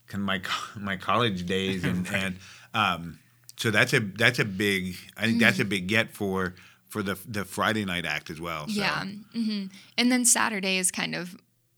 kind 0.08 0.22
of 0.22 0.22
my 0.22 0.42
my 0.78 0.98
college 0.98 1.46
days 1.46 1.84
and 1.86 2.08
and 2.14 2.36
um, 2.74 3.20
so 3.58 3.72
that's 3.72 3.94
a 3.94 4.00
that's 4.00 4.40
a 4.40 4.46
big. 4.46 4.96
I 5.18 5.24
think 5.26 5.40
that's 5.40 5.60
a 5.60 5.66
big 5.66 5.88
get 5.88 6.12
for 6.14 6.54
for 6.90 7.02
the 7.04 7.18
the 7.28 7.46
Friday 7.46 7.86
night 7.86 8.06
act 8.06 8.30
as 8.30 8.40
well. 8.42 8.68
So. 8.68 8.74
Yeah. 8.82 9.04
hmm 9.34 9.66
And 9.98 10.12
then 10.12 10.26
Saturday 10.26 10.78
is 10.78 10.92
kind 10.92 11.16
of 11.16 11.36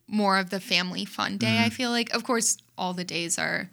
more 0.08 0.38
of 0.38 0.50
the 0.50 0.60
family 0.60 1.06
fun 1.06 1.38
day, 1.38 1.48
Mm-hmm. 1.48 1.64
I 1.66 1.70
feel 1.70 1.90
like. 1.92 2.10
Of 2.14 2.24
course, 2.24 2.58
all 2.78 2.94
the 2.94 3.04
days 3.04 3.38
are 3.38 3.70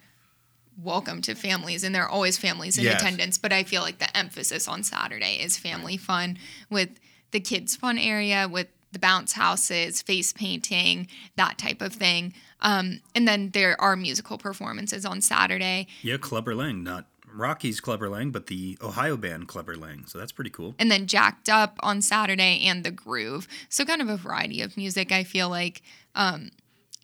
welcome 0.82 1.22
to 1.22 1.34
families 1.36 1.84
and 1.84 1.94
there 1.94 2.02
are 2.02 2.08
always 2.08 2.36
families 2.36 2.76
in 2.78 2.84
Yes. 2.84 3.00
attendance, 3.00 3.38
but 3.38 3.52
I 3.52 3.62
feel 3.62 3.80
like 3.82 3.98
the 3.98 4.14
emphasis 4.16 4.66
on 4.66 4.82
Saturday 4.82 5.36
is 5.40 5.56
family 5.56 5.96
fun 5.96 6.36
with 6.68 6.98
the 7.34 7.40
kids' 7.40 7.76
fun 7.76 7.98
area, 7.98 8.48
with 8.48 8.68
the 8.92 8.98
bounce 8.98 9.32
houses, 9.32 10.00
face 10.00 10.32
painting, 10.32 11.08
that 11.36 11.58
type 11.58 11.82
of 11.82 11.92
thing. 11.92 12.32
Um, 12.60 13.00
and 13.14 13.28
then 13.28 13.50
there 13.50 13.78
are 13.80 13.96
musical 13.96 14.38
performances 14.38 15.04
on 15.04 15.20
Saturday. 15.20 15.88
Yeah, 16.00 16.16
Clubber 16.16 16.54
Lang, 16.54 16.82
not 16.84 17.06
Rocky's 17.34 17.80
Clubber 17.80 18.08
Lang, 18.08 18.30
but 18.30 18.46
the 18.46 18.78
Ohio 18.80 19.16
band 19.16 19.48
Clubber 19.48 19.76
Lang. 19.76 20.06
So 20.06 20.16
that's 20.18 20.30
pretty 20.30 20.50
cool. 20.50 20.76
and 20.78 20.90
then 20.90 21.06
Jacked 21.08 21.48
Up 21.48 21.76
on 21.80 22.00
Saturday 22.00 22.60
and 22.64 22.84
The 22.84 22.92
Groove. 22.92 23.48
So 23.68 23.84
kind 23.84 24.00
of 24.00 24.08
a 24.08 24.16
variety 24.16 24.62
of 24.62 24.76
music. 24.76 25.10
I 25.10 25.24
feel 25.24 25.50
like 25.50 25.82
um, 26.14 26.50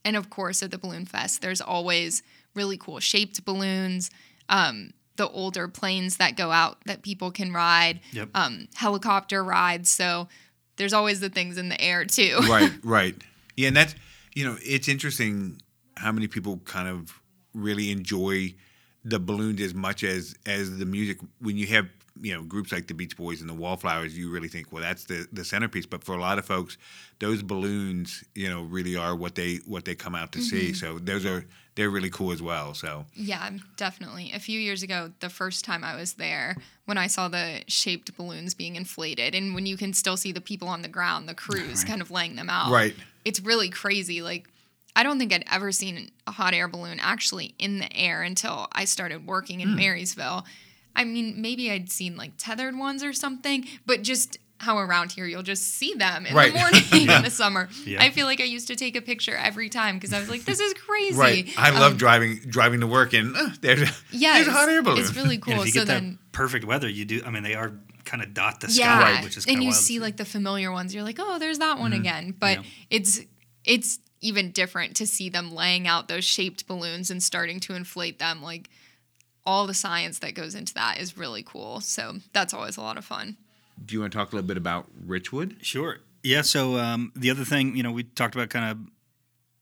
and 0.04 0.16
of 0.16 0.30
course, 0.30 0.62
at 0.62 0.70
the 0.70 0.78
Balloon 0.78 1.04
Fest, 1.04 1.42
there's 1.42 1.60
always 1.60 2.22
really 2.54 2.76
cool 2.76 3.00
shaped 3.00 3.44
balloons. 3.44 4.10
Um, 4.48 4.92
the 5.20 5.28
older 5.28 5.68
planes 5.68 6.16
that 6.16 6.34
go 6.34 6.50
out 6.50 6.78
that 6.86 7.02
people 7.02 7.30
can 7.30 7.52
ride, 7.52 8.00
Yep. 8.12 8.30
um, 8.34 8.68
helicopter 8.74 9.44
rides. 9.44 9.90
So 9.90 10.28
there's 10.76 10.94
always 10.94 11.20
the 11.20 11.28
things 11.28 11.58
in 11.58 11.68
the 11.68 11.78
air 11.78 12.06
too. 12.06 12.38
right, 12.48 12.72
right. 12.82 13.14
Yeah, 13.54 13.68
and 13.68 13.76
that's 13.76 13.94
you 14.34 14.46
know, 14.46 14.56
it's 14.62 14.88
interesting 14.88 15.60
how 15.98 16.10
many 16.10 16.26
people 16.26 16.56
kind 16.64 16.88
of 16.88 17.20
really 17.52 17.90
enjoy 17.90 18.54
the 19.04 19.18
balloons 19.18 19.60
as 19.60 19.74
much 19.74 20.02
as 20.04 20.34
as 20.46 20.78
the 20.78 20.86
music. 20.86 21.18
When 21.40 21.58
you 21.58 21.66
have 21.66 21.86
you 22.22 22.34
know 22.34 22.42
groups 22.42 22.72
like 22.72 22.86
the 22.86 22.94
Beach 22.94 23.14
Boys 23.16 23.42
and 23.42 23.50
the 23.50 23.54
Wallflowers, 23.54 24.16
you 24.16 24.30
really 24.30 24.48
think, 24.48 24.72
well, 24.72 24.82
that's 24.82 25.04
the 25.04 25.26
the 25.32 25.44
centerpiece. 25.44 25.84
But 25.84 26.02
for 26.02 26.14
a 26.14 26.20
lot 26.20 26.38
of 26.38 26.46
folks, 26.46 26.78
those 27.18 27.42
balloons, 27.42 28.24
you 28.34 28.48
know, 28.48 28.62
really 28.62 28.96
are 28.96 29.14
what 29.14 29.34
they 29.34 29.56
what 29.66 29.84
they 29.84 29.94
come 29.94 30.14
out 30.14 30.32
to 30.32 30.40
see. 30.40 30.72
So 30.72 30.98
those 30.98 31.26
are 31.26 31.44
they're 31.80 31.90
really 31.90 32.10
cool 32.10 32.30
as 32.32 32.42
well. 32.42 32.74
So 32.74 33.06
Yeah, 33.14 33.50
definitely. 33.76 34.32
A 34.34 34.38
few 34.38 34.60
years 34.60 34.82
ago, 34.82 35.10
the 35.20 35.30
first 35.30 35.64
time 35.64 35.82
I 35.82 35.96
was 35.96 36.12
there, 36.14 36.56
when 36.84 36.98
I 36.98 37.06
saw 37.06 37.28
the 37.28 37.62
shaped 37.66 38.14
balloons 38.16 38.54
being 38.54 38.76
inflated, 38.76 39.34
and 39.34 39.54
when 39.54 39.64
you 39.66 39.76
can 39.76 39.92
still 39.94 40.16
see 40.16 40.32
the 40.32 40.40
people 40.40 40.68
on 40.68 40.82
the 40.82 40.88
ground, 40.88 41.28
the 41.28 41.34
crews 41.34 41.82
kind 41.84 42.00
of 42.02 42.10
laying 42.10 42.36
them 42.36 42.50
out. 42.50 42.70
Right. 42.70 42.94
It's 43.24 43.40
really 43.40 43.68
crazy. 43.70 44.22
Like, 44.22 44.48
I 44.94 45.02
don't 45.02 45.18
think 45.18 45.32
I'd 45.32 45.44
ever 45.50 45.72
seen 45.72 46.10
a 46.26 46.32
hot 46.32 46.52
air 46.52 46.68
balloon 46.68 46.98
actually 47.00 47.54
in 47.58 47.78
the 47.78 47.90
air 47.96 48.22
until 48.22 48.68
I 48.72 48.84
started 48.84 49.26
working 49.26 49.60
in 49.60 49.70
Hmm. 49.70 49.76
Marysville. 49.76 50.44
I 50.96 51.04
mean, 51.04 51.40
maybe 51.40 51.70
I'd 51.70 51.90
seen 51.90 52.16
like 52.16 52.32
tethered 52.36 52.76
ones 52.76 53.02
or 53.02 53.12
something, 53.12 53.66
but 53.86 54.02
just 54.02 54.36
how 54.60 54.76
around 54.78 55.10
here 55.10 55.24
you'll 55.26 55.42
just 55.42 55.62
see 55.62 55.94
them 55.94 56.26
in 56.26 56.34
Right. 56.34 56.52
the 56.52 56.58
morning 56.92 57.08
in 57.16 57.22
the 57.24 57.30
summer. 57.30 57.68
Yeah. 57.86 58.02
I 58.02 58.10
feel 58.10 58.26
like 58.26 58.40
I 58.40 58.44
used 58.44 58.68
to 58.68 58.76
take 58.76 58.94
a 58.94 59.00
picture 59.00 59.34
every 59.34 59.70
time 59.70 59.96
because 59.96 60.12
I 60.12 60.20
was 60.20 60.28
like, 60.28 60.44
this 60.44 60.60
is 60.60 60.74
crazy. 60.74 61.16
right, 61.16 61.48
I 61.56 61.70
love 61.70 61.92
Um, 61.92 61.96
driving 61.98 62.36
driving 62.46 62.80
to 62.80 62.86
work 62.86 63.14
and 63.14 63.34
uh, 63.34 63.48
there's 63.62 63.80
yeah, 64.10 64.34
there's 64.34 64.48
a 64.48 64.52
hot 64.52 64.68
air 64.68 64.82
balloon. 64.82 65.00
It's 65.00 65.16
really 65.16 65.38
cool. 65.38 65.54
And 65.60 65.60
if 65.62 65.66
you 65.68 65.72
so 65.72 65.80
get 65.80 65.86
then, 65.88 66.10
that 66.22 66.32
perfect 66.32 66.64
weather, 66.66 66.88
you 66.88 67.04
do. 67.06 67.22
I 67.24 67.30
mean, 67.30 67.42
they 67.42 67.54
are 67.54 67.72
kind 68.04 68.22
of 68.22 68.34
dot 68.34 68.60
the 68.60 68.68
yeah, 68.70 69.00
sky, 69.16 69.24
which 69.24 69.36
is 69.38 69.44
and 69.46 69.54
kind 69.54 69.58
of 69.58 69.62
you 69.62 69.68
wild. 69.70 69.82
see 69.82 69.98
like 69.98 70.16
the 70.18 70.24
familiar 70.24 70.70
ones. 70.70 70.94
You're 70.94 71.04
like, 71.04 71.18
oh, 71.18 71.38
there's 71.38 71.58
that 71.60 71.78
one 71.78 71.92
again. 71.94 72.34
But 72.38 72.58
Mm-hmm. 72.58 72.62
Yeah. 72.64 72.96
it's 72.98 73.20
it's 73.64 73.98
even 74.20 74.50
different 74.52 74.96
to 74.96 75.06
see 75.06 75.30
them 75.30 75.54
laying 75.54 75.88
out 75.88 76.08
those 76.08 76.24
shaped 76.24 76.66
balloons 76.68 77.10
and 77.10 77.22
starting 77.22 77.60
to 77.60 77.74
inflate 77.74 78.18
them. 78.18 78.42
Like 78.42 78.68
all 79.46 79.66
the 79.66 79.72
science 79.74 80.18
that 80.18 80.34
goes 80.34 80.54
into 80.54 80.74
that 80.74 80.98
is 81.00 81.16
really 81.16 81.42
cool. 81.42 81.80
So 81.80 82.16
that's 82.34 82.52
always 82.52 82.76
a 82.76 82.82
lot 82.82 82.98
of 82.98 83.04
fun. 83.06 83.38
Do 83.84 83.94
you 83.94 84.00
want 84.00 84.12
to 84.12 84.18
talk 84.18 84.32
a 84.32 84.36
little 84.36 84.46
bit 84.46 84.56
about 84.56 84.86
Richwood? 85.06 85.62
Sure. 85.62 85.98
Yeah. 86.22 86.42
So 86.42 86.76
um, 86.76 87.12
the 87.16 87.30
other 87.30 87.44
thing, 87.44 87.76
you 87.76 87.82
know, 87.82 87.92
we 87.92 88.04
talked 88.04 88.34
about 88.34 88.50
kind 88.50 88.70
of, 88.70 88.78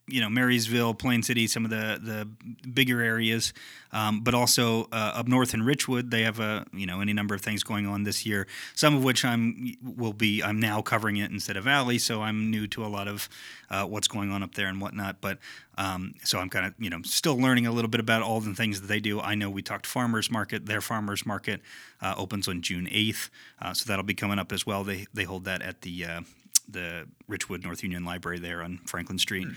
you 0.08 0.20
know, 0.20 0.28
Marysville, 0.28 0.94
Plain 0.94 1.22
City, 1.22 1.46
some 1.46 1.64
of 1.64 1.70
the 1.70 2.00
the 2.02 2.68
bigger 2.68 3.00
areas, 3.00 3.52
um, 3.92 4.20
but 4.20 4.34
also 4.34 4.84
uh, 4.92 5.12
up 5.14 5.28
north 5.28 5.54
in 5.54 5.60
Richwood, 5.60 6.10
they 6.10 6.22
have 6.22 6.40
a 6.40 6.66
you 6.72 6.86
know 6.86 7.00
any 7.00 7.12
number 7.12 7.34
of 7.34 7.40
things 7.40 7.62
going 7.62 7.86
on 7.86 8.04
this 8.04 8.26
year. 8.26 8.46
Some 8.74 8.96
of 8.96 9.04
which 9.04 9.24
I'm 9.24 9.76
will 9.82 10.12
be 10.12 10.42
I'm 10.42 10.60
now 10.60 10.82
covering 10.82 11.16
it 11.16 11.30
instead 11.30 11.56
of 11.56 11.64
Valley, 11.64 11.98
so 11.98 12.22
I'm 12.22 12.50
new 12.50 12.66
to 12.68 12.84
a 12.84 12.88
lot 12.88 13.08
of 13.08 13.28
uh, 13.70 13.84
what's 13.84 14.08
going 14.08 14.30
on 14.30 14.42
up 14.42 14.54
there 14.54 14.66
and 14.66 14.80
whatnot. 14.80 15.20
But 15.20 15.38
um, 15.76 16.14
so 16.24 16.38
I'm 16.38 16.48
kind 16.50 16.66
of 16.66 16.74
you 16.78 16.90
know 16.90 17.00
still 17.02 17.36
learning 17.36 17.66
a 17.66 17.72
little 17.72 17.90
bit 17.90 18.00
about 18.00 18.22
all 18.22 18.40
the 18.40 18.54
things 18.54 18.80
that 18.80 18.86
they 18.86 19.00
do. 19.00 19.20
I 19.20 19.34
know 19.34 19.50
we 19.50 19.62
talked 19.62 19.86
farmers 19.86 20.30
market. 20.30 20.66
Their 20.66 20.80
farmers 20.80 21.24
market 21.24 21.60
uh, 22.00 22.14
opens 22.16 22.48
on 22.48 22.62
June 22.62 22.86
8th, 22.86 23.30
uh, 23.60 23.74
so 23.74 23.84
that'll 23.86 24.04
be 24.04 24.14
coming 24.14 24.38
up 24.38 24.52
as 24.52 24.66
well. 24.66 24.84
They 24.84 25.06
they 25.14 25.24
hold 25.24 25.44
that 25.44 25.62
at 25.62 25.82
the 25.82 26.04
uh, 26.04 26.20
the 26.68 27.06
Richwood 27.28 27.64
North 27.64 27.82
Union 27.82 28.04
Library 28.04 28.38
there 28.38 28.62
on 28.62 28.78
Franklin 28.84 29.18
Street, 29.18 29.48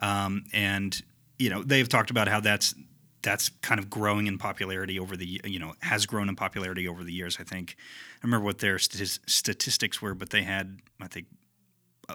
um, 0.00 0.44
and 0.52 1.00
you 1.38 1.50
know 1.50 1.62
they've 1.62 1.88
talked 1.88 2.10
about 2.10 2.28
how 2.28 2.40
that's 2.40 2.74
that's 3.22 3.48
kind 3.60 3.80
of 3.80 3.90
growing 3.90 4.28
in 4.28 4.38
popularity 4.38 5.00
over 5.00 5.16
the 5.16 5.40
you 5.44 5.58
know 5.58 5.74
has 5.80 6.06
grown 6.06 6.28
in 6.28 6.36
popularity 6.36 6.86
over 6.86 7.02
the 7.04 7.12
years. 7.12 7.38
I 7.40 7.44
think 7.44 7.76
I 8.22 8.26
remember 8.26 8.44
what 8.44 8.58
their 8.58 8.76
statis- 8.76 9.18
statistics 9.26 10.00
were, 10.00 10.14
but 10.14 10.30
they 10.30 10.42
had 10.42 10.78
I 11.00 11.08
think 11.08 11.26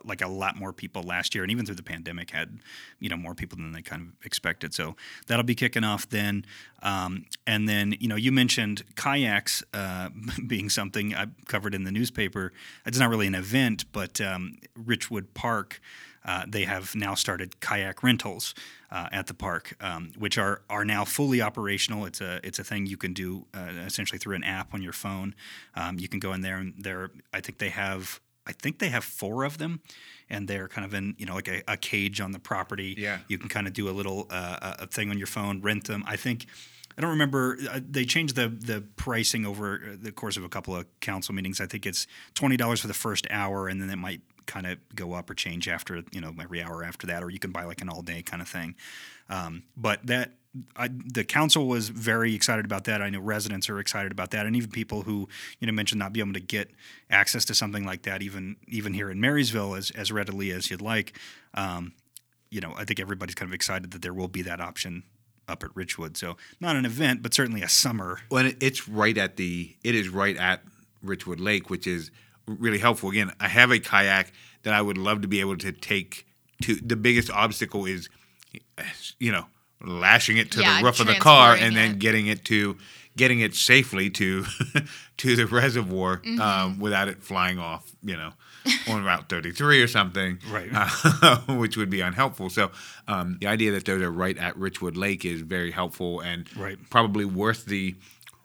like 0.03 0.21
a 0.21 0.27
lot 0.27 0.55
more 0.55 0.73
people 0.73 1.03
last 1.03 1.35
year, 1.35 1.43
and 1.43 1.51
even 1.51 1.65
through 1.65 1.75
the 1.75 1.83
pandemic, 1.83 2.31
had 2.31 2.59
you 2.99 3.09
know 3.09 3.17
more 3.17 3.35
people 3.35 3.57
than 3.57 3.71
they 3.71 3.81
kind 3.81 4.01
of 4.01 4.25
expected. 4.25 4.73
So 4.73 4.95
that'll 5.27 5.43
be 5.43 5.55
kicking 5.55 5.83
off 5.83 6.09
then, 6.09 6.45
um, 6.81 7.25
and 7.45 7.67
then 7.67 7.95
you 7.99 8.07
know 8.07 8.15
you 8.15 8.31
mentioned 8.31 8.83
kayaks 8.95 9.63
uh, 9.73 10.09
being 10.47 10.69
something 10.69 11.15
I 11.15 11.27
covered 11.47 11.75
in 11.75 11.83
the 11.83 11.91
newspaper. 11.91 12.53
It's 12.85 12.99
not 12.99 13.09
really 13.09 13.27
an 13.27 13.35
event, 13.35 13.85
but 13.91 14.21
um, 14.21 14.57
Richwood 14.77 15.27
Park. 15.33 15.81
Uh, 16.23 16.45
they 16.47 16.65
have 16.65 16.93
now 16.93 17.15
started 17.15 17.59
kayak 17.61 18.03
rentals 18.03 18.53
uh, 18.91 19.07
at 19.11 19.25
the 19.25 19.33
park, 19.33 19.75
um, 19.81 20.11
which 20.17 20.37
are 20.37 20.61
are 20.69 20.85
now 20.85 21.03
fully 21.03 21.41
operational. 21.41 22.05
It's 22.05 22.21
a 22.21 22.39
it's 22.43 22.59
a 22.59 22.63
thing 22.63 22.85
you 22.85 22.97
can 22.97 23.13
do 23.13 23.47
uh, 23.55 23.71
essentially 23.85 24.19
through 24.19 24.35
an 24.35 24.43
app 24.43 24.73
on 24.73 24.83
your 24.83 24.93
phone. 24.93 25.33
Um, 25.75 25.97
you 25.97 26.07
can 26.07 26.19
go 26.19 26.33
in 26.33 26.41
there 26.41 26.57
and 26.57 26.75
there. 26.77 27.09
I 27.33 27.41
think 27.41 27.57
they 27.57 27.69
have 27.69 28.19
I 28.45 28.53
think 28.53 28.79
they 28.79 28.89
have 28.89 29.03
four 29.03 29.43
of 29.43 29.57
them, 29.57 29.81
and 30.29 30.47
they're 30.47 30.67
kind 30.67 30.85
of 30.85 30.93
in 30.93 31.15
you 31.17 31.25
know 31.25 31.35
like 31.35 31.47
a, 31.47 31.61
a 31.67 31.77
cage 31.77 32.19
on 32.21 32.31
the 32.31 32.39
property. 32.39 32.95
Yeah. 32.97 33.19
you 33.27 33.37
can 33.37 33.49
kind 33.49 33.67
of 33.67 33.73
do 33.73 33.89
a 33.89 33.91
little 33.91 34.27
uh, 34.29 34.75
a 34.79 34.87
thing 34.87 35.09
on 35.09 35.17
your 35.17 35.27
phone, 35.27 35.61
rent 35.61 35.85
them. 35.87 36.03
I 36.07 36.15
think. 36.15 36.45
I 36.97 37.01
don't 37.01 37.11
remember. 37.11 37.57
Uh, 37.71 37.79
they 37.87 38.03
changed 38.03 38.35
the 38.35 38.49
the 38.49 38.83
pricing 38.97 39.45
over 39.45 39.95
the 39.99 40.11
course 40.11 40.35
of 40.35 40.43
a 40.43 40.49
couple 40.49 40.75
of 40.75 40.85
council 40.99 41.33
meetings. 41.33 41.61
I 41.61 41.65
think 41.65 41.85
it's 41.85 42.05
twenty 42.33 42.57
dollars 42.57 42.81
for 42.81 42.87
the 42.87 42.93
first 42.93 43.25
hour, 43.29 43.69
and 43.69 43.81
then 43.81 43.89
it 43.89 43.95
might 43.95 44.21
kind 44.45 44.67
of 44.67 44.77
go 44.93 45.13
up 45.13 45.29
or 45.29 45.33
change 45.33 45.69
after 45.69 46.03
you 46.11 46.19
know 46.19 46.33
every 46.39 46.61
hour 46.61 46.83
after 46.83 47.07
that, 47.07 47.23
or 47.23 47.29
you 47.29 47.39
can 47.39 47.51
buy 47.51 47.63
like 47.63 47.81
an 47.81 47.87
all 47.87 48.01
day 48.01 48.21
kind 48.21 48.41
of 48.41 48.49
thing. 48.49 48.75
Um, 49.29 49.63
but 49.77 50.05
that 50.07 50.33
I, 50.75 50.89
the 50.89 51.23
council 51.23 51.67
was 51.67 51.89
very 51.89 52.35
excited 52.35 52.65
about 52.65 52.83
that. 52.83 53.01
I 53.01 53.09
know 53.09 53.19
residents 53.19 53.69
are 53.69 53.79
excited 53.79 54.11
about 54.11 54.31
that, 54.31 54.45
and 54.45 54.55
even 54.55 54.69
people 54.69 55.03
who 55.03 55.29
you 55.59 55.67
know 55.67 55.73
mentioned 55.73 55.99
not 55.99 56.11
being 56.11 56.27
able 56.27 56.33
to 56.33 56.45
get 56.45 56.71
access 57.09 57.45
to 57.45 57.55
something 57.55 57.85
like 57.85 58.03
that, 58.03 58.21
even 58.21 58.57
even 58.67 58.93
here 58.93 59.09
in 59.09 59.21
Marysville, 59.21 59.75
as 59.75 59.91
as 59.91 60.11
readily 60.11 60.51
as 60.51 60.69
you'd 60.69 60.81
like. 60.81 61.17
Um, 61.53 61.93
you 62.49 62.59
know, 62.59 62.73
I 62.77 62.83
think 62.83 62.99
everybody's 62.99 63.35
kind 63.35 63.49
of 63.49 63.53
excited 63.53 63.91
that 63.91 64.01
there 64.01 64.13
will 64.13 64.27
be 64.27 64.41
that 64.41 64.59
option 64.59 65.03
up 65.47 65.63
at 65.63 65.69
Richwood. 65.71 66.17
So 66.17 66.37
not 66.59 66.75
an 66.75 66.85
event, 66.85 67.23
but 67.23 67.33
certainly 67.33 67.61
a 67.61 67.69
summer. 67.69 68.19
Well, 68.29 68.51
it's 68.59 68.87
right 68.87 69.17
at 69.17 69.37
the. 69.37 69.75
It 69.83 69.95
is 69.95 70.09
right 70.09 70.35
at 70.37 70.61
Richwood 71.03 71.39
Lake, 71.39 71.69
which 71.69 71.87
is 71.87 72.11
really 72.45 72.79
helpful. 72.79 73.09
Again, 73.09 73.31
I 73.39 73.47
have 73.47 73.71
a 73.71 73.79
kayak 73.79 74.33
that 74.63 74.73
I 74.73 74.81
would 74.81 74.97
love 74.97 75.21
to 75.21 75.27
be 75.27 75.39
able 75.39 75.57
to 75.57 75.71
take 75.71 76.25
to. 76.63 76.75
The 76.75 76.97
biggest 76.97 77.29
obstacle 77.29 77.85
is, 77.85 78.09
you 79.17 79.31
know, 79.31 79.45
lashing 79.83 80.37
it 80.37 80.51
to 80.51 80.61
Yeah, 80.61 80.79
the 80.79 80.85
roof 80.85 80.99
of 80.99 81.07
the 81.07 81.15
car 81.15 81.55
transporting 81.55 81.67
and 81.67 81.75
then 81.77 81.91
it. 81.95 81.99
getting 81.99 82.27
it 82.27 82.45
to 82.45 82.77
getting 83.17 83.39
it 83.41 83.53
safely 83.55 84.09
to 84.09 84.45
to 85.17 85.35
the 85.35 85.45
reservoir 85.47 86.17
Mm-hmm. 86.17 86.39
um, 86.41 86.79
without 86.79 87.07
it 87.07 87.21
flying 87.23 87.59
off. 87.59 87.89
You 88.03 88.17
know. 88.17 88.31
on 88.87 89.03
Route 89.03 89.27
33 89.27 89.81
or 89.81 89.87
something, 89.87 90.37
Right. 90.51 90.69
uh, 90.71 91.37
which 91.57 91.77
would 91.77 91.89
be 91.89 92.01
unhelpful. 92.01 92.51
So, 92.51 92.69
um, 93.07 93.37
the 93.41 93.47
idea 93.47 93.71
that 93.71 93.85
those 93.85 94.03
are 94.03 94.11
right 94.11 94.37
at 94.37 94.53
Richwood 94.55 94.95
Lake 94.95 95.25
is 95.25 95.41
very 95.41 95.71
helpful 95.71 96.19
and 96.19 96.47
Right. 96.55 96.77
probably 96.91 97.25
worth 97.25 97.65
the 97.65 97.95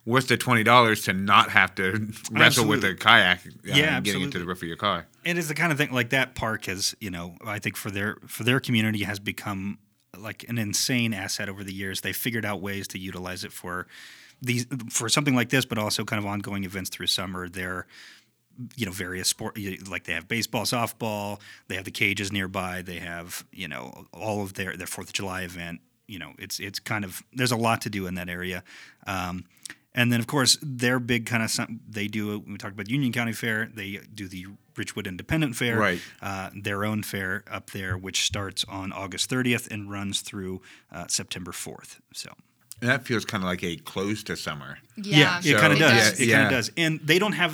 worth 0.06 0.28
the 0.28 0.38
twenty 0.38 0.62
dollars 0.64 1.02
to 1.04 1.12
not 1.12 1.50
have 1.50 1.74
to 1.74 2.08
wrestle 2.30 2.66
with 2.66 2.82
a 2.84 2.94
kayak 2.94 3.40
uh, 3.46 3.50
Yeah, 3.62 4.00
getting 4.00 4.22
it 4.22 4.32
to 4.32 4.38
the 4.38 4.46
roof 4.46 4.62
of 4.62 4.68
your 4.68 4.78
car. 4.78 5.06
And 5.26 5.36
it's 5.36 5.48
the 5.48 5.54
kind 5.54 5.70
of 5.70 5.76
thing 5.76 5.92
like 5.92 6.08
that 6.10 6.34
park 6.34 6.64
has, 6.64 6.94
you 6.98 7.10
know, 7.10 7.36
I 7.44 7.58
think 7.58 7.76
for 7.76 7.90
their 7.90 8.16
for 8.26 8.42
their 8.42 8.58
community 8.60 9.02
has 9.04 9.18
become 9.18 9.78
like 10.18 10.44
an 10.48 10.58
insane 10.58 11.14
asset 11.14 11.48
over 11.48 11.64
the 11.64 11.72
years. 11.72 12.00
They 12.00 12.12
figured 12.12 12.44
out 12.44 12.60
ways 12.60 12.88
to 12.88 12.98
utilize 12.98 13.44
it 13.44 13.52
for 13.52 13.86
these 14.42 14.66
for 14.90 15.08
something 15.08 15.34
like 15.34 15.50
this, 15.50 15.64
but 15.64 15.78
also 15.78 16.04
kind 16.04 16.18
of 16.18 16.26
ongoing 16.26 16.64
events 16.64 16.90
through 16.90 17.06
summer. 17.06 17.48
They're 17.48 17.86
you 18.76 18.86
know 18.86 18.92
various 18.92 19.28
sport 19.28 19.58
like 19.88 20.04
they 20.04 20.14
have 20.14 20.26
baseball 20.28 20.62
softball 20.62 21.38
they 21.68 21.74
have 21.74 21.84
the 21.84 21.90
cages 21.90 22.32
nearby 22.32 22.80
they 22.80 22.98
have 22.98 23.44
you 23.52 23.68
know 23.68 24.06
all 24.14 24.42
of 24.42 24.54
their 24.54 24.74
their 24.76 24.86
fourth 24.86 25.08
of 25.08 25.12
july 25.12 25.42
event 25.42 25.78
you 26.06 26.18
know 26.18 26.32
it's 26.38 26.58
it's 26.58 26.78
kind 26.78 27.04
of 27.04 27.22
there's 27.34 27.52
a 27.52 27.56
lot 27.56 27.82
to 27.82 27.90
do 27.90 28.06
in 28.06 28.14
that 28.14 28.28
area 28.28 28.64
um, 29.06 29.44
and 29.96 30.12
then 30.12 30.20
of 30.20 30.26
course 30.28 30.58
their 30.62 31.00
big 31.00 31.26
kind 31.26 31.42
of 31.42 31.50
they 31.88 32.06
do 32.06 32.38
we 32.46 32.56
talked 32.58 32.74
about 32.74 32.88
union 32.88 33.12
county 33.12 33.32
fair 33.32 33.68
they 33.74 33.98
do 34.14 34.28
the 34.28 34.46
richwood 34.76 35.06
independent 35.06 35.56
fair 35.56 35.76
Right. 35.78 36.00
uh, 36.22 36.50
their 36.54 36.84
own 36.84 37.02
fair 37.02 37.42
up 37.50 37.70
there 37.70 37.96
which 37.96 38.24
starts 38.26 38.64
on 38.68 38.92
august 38.92 39.28
30th 39.30 39.68
and 39.70 39.90
runs 39.90 40.20
through 40.20 40.60
uh, 40.92 41.06
september 41.08 41.50
4th 41.52 41.96
so 42.12 42.30
And 42.82 42.90
that 42.90 43.06
feels 43.06 43.24
kind 43.24 43.42
of 43.42 43.48
like 43.48 43.64
a 43.64 43.76
close 43.92 44.22
to 44.24 44.36
summer. 44.36 44.76
Yeah, 44.96 45.38
it 45.38 45.44
So- 45.44 45.58
kind 45.60 45.72
of 45.72 45.78
does. 45.78 45.92
Yeah, 45.96 46.08
It 46.12 46.16
kind 46.18 46.28
yeah. 46.28 46.44
of 46.44 46.50
does. 46.50 46.70
And 46.76 47.00
they 47.02 47.18
don't 47.18 47.32
have 47.32 47.52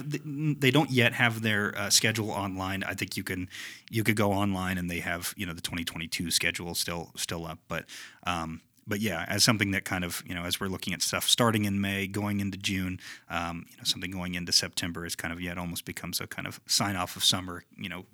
they 0.62 0.72
don't 0.72 0.90
yet 0.90 1.12
have 1.12 1.42
their 1.42 1.64
uh, 1.78 1.90
schedule 1.90 2.30
online. 2.32 2.82
I 2.82 2.94
think 2.98 3.16
you 3.16 3.22
can 3.22 3.48
you 3.88 4.02
could 4.02 4.16
go 4.16 4.32
online 4.32 4.78
and 4.80 4.90
they 4.90 4.98
have 5.00 5.32
you 5.36 5.46
know 5.46 5.54
the 5.54 5.60
2022 5.62 6.32
schedule 6.32 6.74
still 6.74 7.12
still 7.16 7.46
up. 7.46 7.60
But 7.68 7.84
um, 8.26 8.62
but 8.86 9.00
yeah, 9.00 9.24
as 9.28 9.44
something 9.44 9.70
that 9.72 9.84
kind 9.84 10.04
of 10.04 10.22
you 10.26 10.34
know 10.34 10.44
as 10.44 10.60
we're 10.60 10.68
looking 10.68 10.92
at 10.92 11.02
stuff 11.02 11.28
starting 11.28 11.64
in 11.64 11.80
May, 11.80 12.06
going 12.06 12.40
into 12.40 12.58
June, 12.58 13.00
um, 13.28 13.66
you 13.70 13.76
know 13.76 13.84
something 13.84 14.10
going 14.10 14.34
into 14.34 14.52
September 14.52 15.06
is 15.06 15.14
kind 15.14 15.32
of 15.32 15.40
yet 15.40 15.58
almost 15.58 15.84
becomes 15.84 16.20
a 16.20 16.26
kind 16.26 16.46
of 16.46 16.60
sign 16.66 16.96
off 16.96 17.16
of 17.16 17.24
summer. 17.24 17.64
You 17.76 17.88
know, 17.88 18.04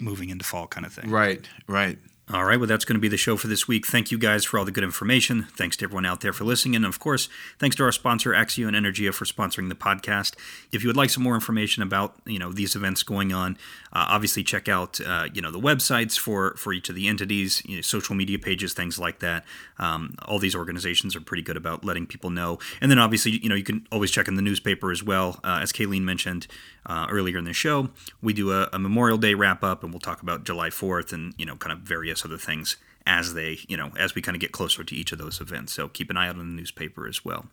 moving 0.00 0.30
into 0.30 0.44
fall 0.44 0.66
kind 0.66 0.86
of 0.86 0.92
thing. 0.92 1.10
Right, 1.10 1.48
right. 1.66 1.98
All 2.28 2.44
right, 2.44 2.58
well, 2.58 2.66
that's 2.66 2.84
going 2.84 2.96
to 2.96 3.00
be 3.00 3.06
the 3.06 3.16
show 3.16 3.36
for 3.36 3.46
this 3.46 3.68
week. 3.68 3.86
Thank 3.86 4.10
you 4.10 4.18
guys 4.18 4.44
for 4.44 4.58
all 4.58 4.64
the 4.64 4.72
good 4.72 4.82
information. 4.82 5.44
Thanks 5.54 5.76
to 5.76 5.84
everyone 5.84 6.04
out 6.04 6.22
there 6.22 6.32
for 6.32 6.42
listening. 6.42 6.74
And 6.74 6.84
of 6.84 6.98
course, 6.98 7.28
thanks 7.60 7.76
to 7.76 7.84
our 7.84 7.92
sponsor, 7.92 8.32
Axio 8.32 8.66
and 8.66 8.76
Energia, 8.76 9.14
for 9.14 9.24
sponsoring 9.26 9.68
the 9.68 9.76
podcast. 9.76 10.34
If 10.72 10.82
you 10.82 10.88
would 10.88 10.96
like 10.96 11.10
some 11.10 11.22
more 11.22 11.36
information 11.36 11.84
about, 11.84 12.16
you 12.26 12.40
know, 12.40 12.50
these 12.50 12.74
events 12.74 13.04
going 13.04 13.32
on, 13.32 13.52
uh, 13.92 14.06
obviously 14.08 14.42
check 14.42 14.68
out, 14.68 15.00
uh, 15.00 15.28
you 15.32 15.40
know, 15.40 15.52
the 15.52 15.60
websites 15.60 16.18
for, 16.18 16.54
for 16.56 16.72
each 16.72 16.88
of 16.88 16.96
the 16.96 17.06
entities, 17.06 17.62
you 17.64 17.76
know, 17.76 17.82
social 17.82 18.16
media 18.16 18.40
pages, 18.40 18.74
things 18.74 18.98
like 18.98 19.20
that. 19.20 19.44
Um, 19.78 20.16
all 20.24 20.40
these 20.40 20.56
organizations 20.56 21.14
are 21.14 21.20
pretty 21.20 21.44
good 21.44 21.56
about 21.56 21.84
letting 21.84 22.08
people 22.08 22.30
know. 22.30 22.58
And 22.80 22.90
then 22.90 22.98
obviously, 22.98 23.38
you 23.38 23.48
know, 23.48 23.54
you 23.54 23.62
can 23.62 23.86
always 23.92 24.10
check 24.10 24.26
in 24.26 24.34
the 24.34 24.42
newspaper 24.42 24.90
as 24.90 25.00
well. 25.00 25.38
Uh, 25.44 25.60
as 25.62 25.72
Kayleen 25.72 26.02
mentioned 26.02 26.48
uh, 26.86 27.06
earlier 27.10 27.38
in 27.38 27.44
the 27.44 27.52
show, 27.52 27.90
we 28.22 28.32
do 28.32 28.52
a, 28.52 28.68
a 28.72 28.78
Memorial 28.78 29.18
Day 29.18 29.34
wrap 29.34 29.62
up 29.62 29.82
and 29.82 29.92
we'll 29.92 30.00
talk 30.00 30.22
about 30.22 30.44
July 30.44 30.70
4th 30.70 31.12
and, 31.12 31.34
you 31.36 31.44
know, 31.44 31.56
kind 31.56 31.72
of 31.72 31.80
various 31.80 32.24
other 32.24 32.38
things 32.38 32.76
as 33.06 33.34
they, 33.34 33.58
you 33.68 33.76
know, 33.76 33.92
as 33.96 34.14
we 34.14 34.22
kind 34.22 34.34
of 34.34 34.40
get 34.40 34.52
closer 34.52 34.82
to 34.82 34.94
each 34.94 35.12
of 35.12 35.18
those 35.18 35.40
events. 35.40 35.72
So 35.72 35.88
keep 35.88 36.10
an 36.10 36.16
eye 36.16 36.28
out 36.28 36.36
on 36.36 36.38
the 36.38 36.60
newspaper 36.60 37.06
as 37.06 37.24
well. 37.24 37.46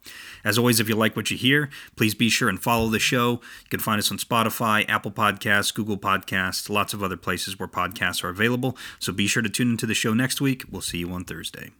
As 0.43 0.57
always, 0.57 0.79
if 0.79 0.89
you 0.89 0.95
like 0.95 1.15
what 1.15 1.29
you 1.29 1.37
hear, 1.37 1.69
please 1.95 2.15
be 2.15 2.29
sure 2.29 2.49
and 2.49 2.61
follow 2.61 2.89
the 2.89 2.99
show. 2.99 3.33
You 3.33 3.69
can 3.69 3.79
find 3.79 3.99
us 3.99 4.11
on 4.11 4.17
Spotify, 4.17 4.87
Apple 4.89 5.11
Podcasts, 5.11 5.73
Google 5.73 5.97
Podcasts, 5.97 6.69
lots 6.69 6.93
of 6.93 7.03
other 7.03 7.17
places 7.17 7.59
where 7.59 7.67
podcasts 7.67 8.23
are 8.23 8.29
available. 8.29 8.75
So 8.99 9.13
be 9.13 9.27
sure 9.27 9.43
to 9.43 9.49
tune 9.49 9.71
into 9.71 9.85
the 9.85 9.93
show 9.93 10.13
next 10.13 10.41
week. 10.41 10.63
We'll 10.71 10.81
see 10.81 10.99
you 10.99 11.11
on 11.11 11.23
Thursday. 11.23 11.71